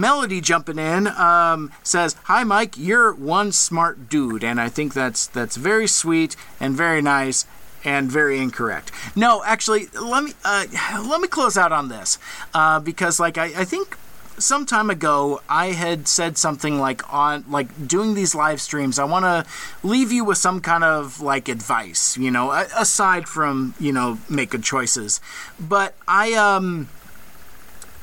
Melody 0.00 0.40
jumping 0.40 0.78
in 0.78 1.06
um, 1.06 1.70
says, 1.82 2.16
"Hi, 2.24 2.42
Mike. 2.42 2.78
You're 2.78 3.12
one 3.12 3.52
smart 3.52 4.08
dude," 4.08 4.42
and 4.42 4.58
I 4.58 4.70
think 4.70 4.94
that's 4.94 5.26
that's 5.26 5.56
very 5.56 5.86
sweet 5.86 6.36
and 6.58 6.74
very 6.74 7.02
nice 7.02 7.44
and 7.84 8.10
very 8.10 8.38
incorrect. 8.38 8.90
No, 9.14 9.42
actually, 9.44 9.88
let 10.00 10.24
me 10.24 10.32
uh, 10.44 10.64
let 11.06 11.20
me 11.20 11.28
close 11.28 11.58
out 11.58 11.72
on 11.72 11.88
this 11.88 12.18
uh, 12.54 12.80
because, 12.80 13.20
like, 13.20 13.36
I, 13.36 13.46
I 13.60 13.64
think 13.64 13.98
some 14.38 14.64
time 14.64 14.88
ago 14.88 15.42
I 15.50 15.72
had 15.72 16.08
said 16.08 16.38
something 16.38 16.78
like 16.78 17.12
on 17.12 17.44
like 17.50 17.86
doing 17.86 18.14
these 18.14 18.34
live 18.34 18.58
streams 18.58 18.98
I 18.98 19.04
want 19.04 19.26
to 19.26 19.44
leave 19.86 20.10
you 20.10 20.24
with 20.24 20.38
some 20.38 20.60
kind 20.60 20.82
of 20.82 21.20
like 21.20 21.46
advice 21.48 22.16
you 22.16 22.30
know 22.30 22.50
aside 22.50 23.28
from 23.28 23.74
you 23.78 23.92
know 23.92 24.18
make 24.30 24.50
good 24.50 24.62
choices 24.62 25.20
but 25.60 25.94
I 26.08 26.32
um 26.32 26.88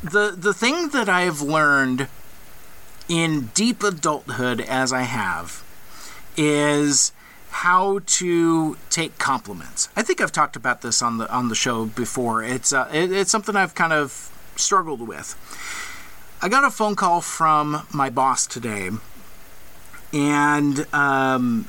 the 0.03 0.36
the 0.38 0.53
thing 0.53 0.90
that 0.90 1.10
I've 1.10 1.41
learned 1.41 2.07
in 3.10 3.48
deep 3.53 3.84
adulthood 3.84 4.61
as 4.61 4.91
I 4.91 5.03
have 5.03 5.64
is 6.36 7.11
how 7.49 7.99
to 8.06 8.78
take 8.90 9.18
compliments. 9.18 9.90
I 9.95 10.03
think 10.03 10.22
I've 10.22 10.32
talked 10.32 10.56
about 10.56 10.82
this 10.82 11.02
on 11.02 11.18
the 11.18 11.32
on 11.32 11.49
the 11.49 11.56
show 11.56 11.86
before. 11.86 12.44
It's 12.44 12.72
uh, 12.72 12.90
it, 12.94 13.11
it's 13.11 13.32
something 13.32 13.56
I've 13.56 13.76
kind 13.76 13.94
of 13.94 14.32
struggled 14.56 15.07
with. 15.07 15.36
I 16.41 16.49
got 16.49 16.64
a 16.64 16.69
phone 16.69 16.95
call 16.95 17.22
from 17.22 17.88
my 17.91 18.10
boss 18.11 18.45
today, 18.45 18.91
and 20.14 20.94
um, 20.94 21.68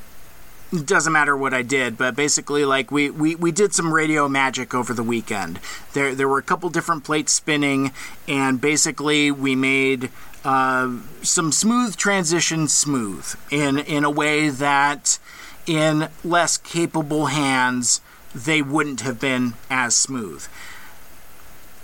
doesn't 0.85 1.13
matter 1.13 1.37
what 1.37 1.55
I 1.55 1.63
did, 1.63 1.97
but 1.97 2.15
basically, 2.15 2.65
like 2.65 2.91
we, 2.91 3.09
we, 3.11 3.35
we 3.35 3.53
did 3.53 3.75
some 3.75 3.93
radio 3.93 4.29
magic 4.29 4.75
over 4.75 4.93
the 4.93 5.03
weekend. 5.03 5.61
There 5.95 6.15
there 6.15 6.29
were 6.29 6.39
a 6.39 6.43
couple 6.43 6.69
different 6.69 7.05
plates 7.05 7.33
spinning, 7.33 7.93
and 8.27 8.61
basically 8.61 9.31
we 9.31 9.57
made 9.57 10.11
uh, 10.45 10.99
some 11.23 11.53
smooth 11.53 11.97
transitions 11.97 12.75
smooth 12.75 13.35
in 13.51 13.79
in 13.79 14.05
a 14.05 14.11
way 14.11 14.51
that 14.51 15.19
in 15.67 16.09
less 16.23 16.59
capable 16.59 17.27
hands 17.27 18.01
they 18.35 18.61
wouldn't 18.61 19.01
have 19.01 19.19
been 19.19 19.55
as 19.71 19.97
smooth. 19.97 20.47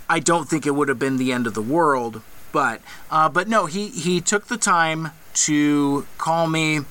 I 0.07 0.19
don't 0.19 0.47
think 0.47 0.67
it 0.67 0.75
would 0.75 0.89
have 0.89 0.99
been 0.99 1.17
the 1.17 1.31
end 1.31 1.47
of 1.47 1.55
the 1.55 1.61
world, 1.61 2.21
but 2.51 2.81
uh, 3.09 3.29
but 3.29 3.47
no, 3.47 3.65
he 3.65 3.87
he 3.87 4.21
took 4.21 4.45
the 4.45 4.57
time 4.57 5.09
to 5.33 6.05
call 6.19 6.47
me 6.47 6.81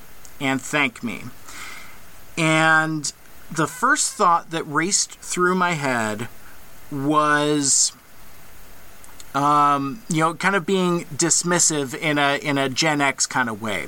and 0.41 0.61
thank 0.61 1.01
me. 1.01 1.23
And 2.37 3.11
the 3.51 3.67
first 3.67 4.13
thought 4.13 4.51
that 4.51 4.63
raced 4.63 5.19
through 5.19 5.55
my 5.55 5.73
head 5.73 6.27
was 6.91 7.93
um, 9.35 10.01
you 10.07 10.21
know, 10.21 10.33
kind 10.33 10.55
of 10.55 10.65
being 10.65 11.05
dismissive 11.05 11.93
in 11.93 12.17
a 12.17 12.37
in 12.37 12.57
a 12.57 12.69
Gen 12.69 13.01
X 13.01 13.25
kind 13.25 13.49
of 13.49 13.61
way, 13.61 13.87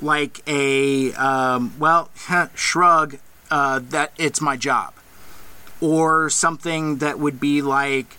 like 0.00 0.40
a 0.48 1.12
um, 1.12 1.74
well, 1.78 2.08
shrug 2.54 3.18
uh, 3.50 3.80
that 3.90 4.12
it's 4.16 4.40
my 4.40 4.56
job, 4.56 4.94
or 5.82 6.30
something 6.30 6.96
that 6.96 7.18
would 7.18 7.38
be 7.38 7.60
like, 7.60 8.16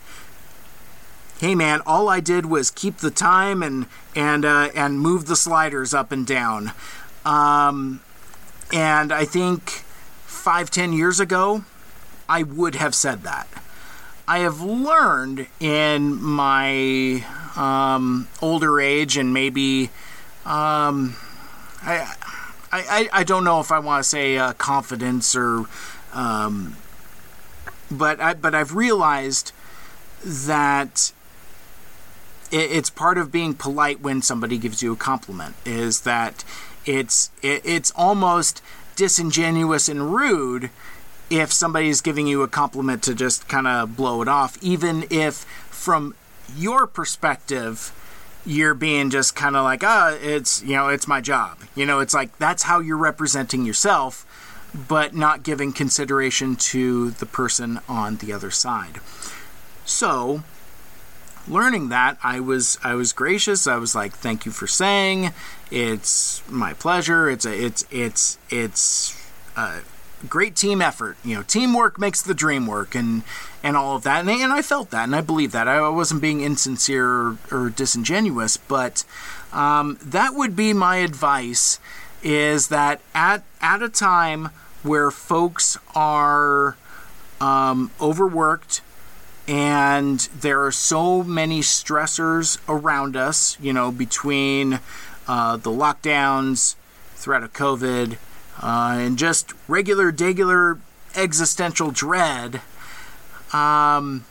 "Hey, 1.40 1.56
man, 1.56 1.82
all 1.88 2.10
I 2.10 2.20
did 2.20 2.46
was 2.46 2.70
keep 2.70 2.98
the 2.98 3.12
time 3.12 3.64
and 3.64 3.88
and 4.16 4.46
uh, 4.46 4.70
and 4.76 5.00
move 5.00 5.26
the 5.26 5.36
sliders 5.36 5.96
up 5.96 6.12
and 6.12 6.28
down," 6.28 6.74
um, 7.26 8.02
and 8.74 9.12
I 9.12 9.26
think 9.26 9.84
five 10.26 10.70
ten 10.70 10.94
years 10.94 11.20
ago, 11.20 11.64
I 12.28 12.44
would 12.44 12.76
have 12.76 12.96
said 12.96 13.24
that. 13.24 13.48
I 14.28 14.40
have 14.40 14.60
learned 14.62 15.48
in 15.60 16.22
my 16.22 17.24
um, 17.56 18.28
older 18.42 18.80
age 18.80 19.18
and 19.18 19.34
maybe 19.34 19.92
um, 20.46 21.16
I, 21.84 22.16
I, 22.72 23.10
I 23.14 23.24
don't 23.24 23.44
know 23.44 23.60
if 23.60 23.72
I 23.72 23.80
want 23.80 24.04
to 24.04 24.10
say 24.10 24.38
uh, 24.38 24.54
confidence 24.54 25.36
or 25.36 25.66
um, 26.14 26.76
but 27.92 28.20
I, 28.20 28.34
but 28.34 28.56
I've 28.56 28.74
realized 28.74 29.52
that 30.24 31.12
it, 32.52 32.72
it's 32.72 32.90
part 32.90 33.18
of 33.18 33.32
being 33.32 33.54
polite 33.54 34.02
when 34.02 34.22
somebody 34.22 34.58
gives 34.58 34.82
you 34.82 34.94
a 34.94 34.96
compliment 34.96 35.56
is 35.66 36.02
that 36.02 36.44
it's 36.86 37.30
it, 37.42 37.62
it's 37.66 37.92
almost 37.96 38.62
disingenuous 38.96 39.90
and 39.90 40.14
rude 40.14 40.70
if 41.30 41.52
somebody's 41.52 42.02
giving 42.02 42.28
you 42.28 42.44
a 42.44 42.48
compliment 42.48 43.04
to 43.04 43.16
just 43.16 43.48
kind 43.48 43.68
of 43.68 43.96
blow 43.96 44.22
it 44.22 44.28
off, 44.28 44.58
even 44.62 45.06
if 45.10 45.38
from 45.70 46.16
your 46.56 46.86
perspective, 46.86 47.92
you're 48.46 48.76
being 48.76 49.10
just 49.10 49.36
kind 49.36 49.56
of 49.56 49.64
like, 49.64 49.84
ah, 49.84 50.12
oh, 50.12 50.20
it's, 50.22 50.62
you 50.64 50.76
know, 50.76 50.90
it's 50.90 51.08
my 51.08 51.20
job. 51.20 51.58
You 51.76 51.86
know, 51.86 52.00
it's 52.00 52.14
like 52.14 52.38
that's 52.38 52.64
how 52.64 52.80
you're 52.80 52.98
representing 52.98 53.66
yourself, 53.66 54.26
but 54.88 55.16
not 55.16 55.44
giving 55.44 55.74
consideration 55.74 56.56
to 56.56 57.12
the 57.12 57.26
person 57.26 57.80
on 57.90 58.18
the 58.18 58.32
other 58.32 58.52
side. 58.52 59.00
So, 59.84 60.44
learning 61.48 61.90
that, 61.90 62.18
I 62.24 62.40
was 62.40 62.78
I 62.84 62.96
was 62.96 63.14
gracious. 63.14 63.68
I 63.68 63.78
was 63.78 63.96
like, 63.96 64.14
"Thank 64.14 64.46
you 64.46 64.52
for 64.52 64.68
saying. 64.68 65.32
It's 65.72 66.42
my 66.50 66.74
pleasure. 66.74 67.30
It's 67.30 67.46
a 67.46 67.66
it's 67.66 67.86
it's 67.92 68.38
it's 68.50 69.32
uh, 69.56 69.82
great 70.28 70.56
team 70.56 70.82
effort. 70.82 71.18
You 71.24 71.36
know, 71.36 71.44
teamwork 71.44 72.00
makes 72.00 72.22
the 72.22 72.34
dream 72.34 72.68
work, 72.68 72.96
and 72.96 73.24
and 73.64 73.76
all 73.78 73.96
of 73.96 74.04
that. 74.04 74.22
And, 74.22 74.30
and 74.30 74.54
I 74.54 74.62
felt 74.62 74.92
that, 74.92 75.04
and 75.04 75.16
I 75.16 75.22
believe 75.22 75.52
that. 75.52 75.68
I 75.68 75.88
wasn't 75.90 76.22
being 76.22 76.42
insincere 76.42 77.08
or, 77.08 77.38
or 77.52 77.70
disingenuous, 77.70 78.58
but 78.58 79.04
um, 79.54 79.98
that 80.02 80.34
would 80.34 80.56
be 80.56 80.74
my 80.74 80.98
advice: 80.98 81.80
is 82.24 82.68
that 82.70 83.02
at 83.14 83.44
at 83.62 83.82
a 83.82 83.90
time 83.90 84.50
where 84.84 85.10
folks 85.10 85.78
are 85.96 86.78
um, 87.42 87.92
overworked 88.00 88.82
and 89.48 90.20
there 90.40 90.64
are 90.66 90.72
so 90.72 91.24
many 91.24 91.62
stressors 91.62 92.58
around 92.68 93.16
us, 93.16 93.58
you 93.62 93.74
know, 93.74 93.92
between 93.92 94.80
uh, 95.28 95.58
the 95.58 95.70
lockdowns, 95.70 96.76
threat 97.16 97.44
of 97.44 97.54
COVID, 97.54 98.18
uh, 98.62 98.96
and 99.00 99.18
just 99.18 99.54
regular, 99.68 100.12
regular 100.12 100.80
existential 101.16 101.92
dread. 101.92 102.62
Um, 103.54 104.26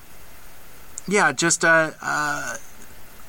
yeah, 1.07 1.33
just 1.33 1.65
uh, 1.65 1.93
uh, 2.03 2.57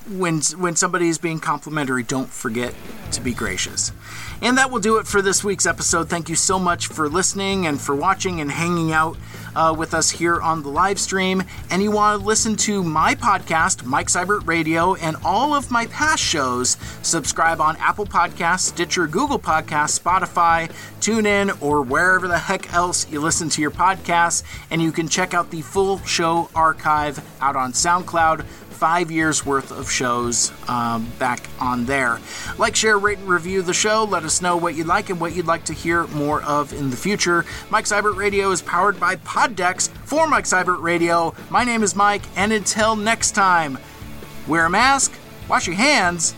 when 0.10 0.42
when 0.58 0.76
somebody 0.76 1.10
is 1.10 1.18
being 1.18 1.40
complimentary, 1.40 2.04
don't 2.04 2.30
forget 2.30 2.74
to 3.12 3.22
be 3.22 3.34
gracious. 3.34 3.92
And 4.42 4.58
that 4.58 4.70
will 4.70 4.80
do 4.80 4.98
it 4.98 5.08
for 5.08 5.22
this 5.22 5.44
week's 5.44 5.66
episode. 5.66 6.10
Thank 6.10 6.30
you 6.30 6.36
so 6.36 6.60
much 6.60 6.88
for 6.88 7.10
listening 7.10 7.66
and 7.68 7.80
for 7.80 7.96
watching 7.96 8.42
and 8.42 8.52
hanging 8.52 8.92
out 8.92 9.18
uh, 9.56 9.74
with 9.78 9.94
us 9.94 10.10
here 10.10 10.42
on 10.42 10.62
the 10.62 10.70
live 10.70 11.00
stream. 11.00 11.44
And 11.72 11.82
you 11.82 11.92
want 11.92 12.20
to 12.20 12.26
listen 12.26 12.56
to 12.58 12.84
my 12.84 13.16
podcast, 13.16 13.86
Mike 13.86 14.08
Seibert 14.08 14.46
Radio, 14.46 14.96
and 14.96 15.16
all 15.24 15.54
of 15.54 15.72
my 15.72 15.88
past 15.88 16.22
shows, 16.22 16.78
subscribe 17.02 17.62
on 17.62 17.78
Apple 17.78 18.06
Podcasts, 18.06 18.62
Stitcher, 18.62 19.08
Google 19.08 19.40
Podcasts, 19.40 20.00
Spotify, 20.00 20.70
TuneIn, 21.00 21.62
or 21.62 21.82
wherever 21.82 22.28
the 22.28 22.38
heck 22.38 22.74
else 22.74 23.10
you 23.10 23.22
listen 23.22 23.50
to 23.50 23.62
your 23.62 23.72
podcasts. 23.72 24.44
And 24.70 24.82
you 24.82 24.92
can 24.92 25.08
check 25.08 25.34
out 25.34 25.52
the 25.52 25.62
full 25.62 26.00
show 26.00 26.50
archive 26.54 27.24
out 27.42 27.56
on 27.56 27.72
SoundCloud 27.72 28.46
five 28.76 29.10
years 29.10 29.46
worth 29.46 29.72
of 29.72 29.90
shows 29.90 30.52
um, 30.70 31.12
back 31.18 31.48
on 31.60 31.86
there. 31.86 32.20
Like, 32.58 32.76
share, 32.76 33.00
rate, 33.00 33.18
and 33.18 33.28
review 33.28 33.62
the 33.62 33.74
show. 33.74 34.04
Let 34.04 34.24
us 34.24 34.42
know 34.42 34.58
what 34.58 34.76
you 34.76 34.84
like 34.84 35.10
and 35.10 35.20
what 35.20 35.36
you'd 35.36 35.48
like 35.48 35.66
to 35.66 35.74
hear 35.74 36.06
more 36.08 36.44
of 36.44 36.74
in 36.74 36.90
the 36.90 36.98
future. 36.98 37.46
Mike 37.70 37.86
Seibert 37.86 38.16
Radio 38.16 38.52
is 38.52 38.62
powered 38.62 39.00
by 39.00 39.16
Poddex 39.18 39.90
for 40.04 40.28
Mike 40.28 40.46
Seibert 40.46 40.82
Radio. 40.82 41.34
My 41.50 41.64
name 41.64 41.82
is 41.82 41.96
Mike, 41.96 42.24
and 42.36 42.52
until 42.52 42.96
next 42.96 43.32
time, 43.32 43.78
wear 44.48 44.66
a 44.66 44.70
mask, 44.70 45.14
wash 45.50 45.68
your 45.68 45.76
hands, 45.76 46.36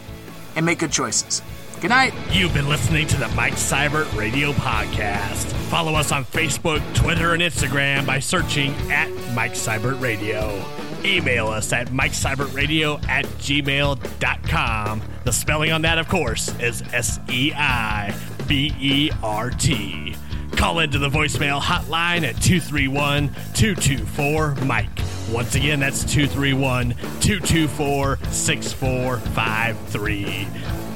and 0.55 0.65
make 0.65 0.79
good 0.79 0.91
choices. 0.91 1.41
Good 1.79 1.89
night. 1.89 2.13
You've 2.31 2.55
been 2.55 2.67
listening 2.67 3.05
to 3.07 3.17
the 3.17 3.27
Mike 3.29 3.53
Seibert 3.53 4.11
Radio 4.17 4.51
Podcast. 4.53 5.45
Follow 5.69 5.93
us 5.93 6.11
on 6.11 6.25
Facebook, 6.25 6.81
Twitter, 6.95 7.33
and 7.33 7.41
Instagram 7.43 8.03
by 8.03 8.17
searching 8.17 8.73
at 8.91 9.11
Mike 9.35 9.53
Seibert 9.53 10.01
Radio. 10.01 10.65
Email 11.05 11.47
us 11.47 11.71
at 11.73 11.87
mikeseibertradio 11.87 13.03
at 13.07 13.25
gmail.com. 13.25 15.01
The 15.23 15.33
spelling 15.33 15.71
on 15.71 15.81
that, 15.83 15.97
of 15.97 16.07
course, 16.07 16.53
is 16.59 16.83
S 16.93 17.19
E 17.29 17.51
I 17.55 18.15
B 18.47 18.73
E 18.79 19.11
R 19.23 19.49
T. 19.49 20.15
Call 20.57 20.79
into 20.79 20.97
the 20.97 21.09
voicemail 21.09 21.61
hotline 21.61 22.23
at 22.23 22.41
231 22.41 23.27
224 23.53 24.55
Mike. 24.65 24.89
Once 25.31 25.53
again, 25.55 25.79
that's 25.79 26.03
231 26.03 26.95
224 27.19 28.17
6453. 28.31 30.47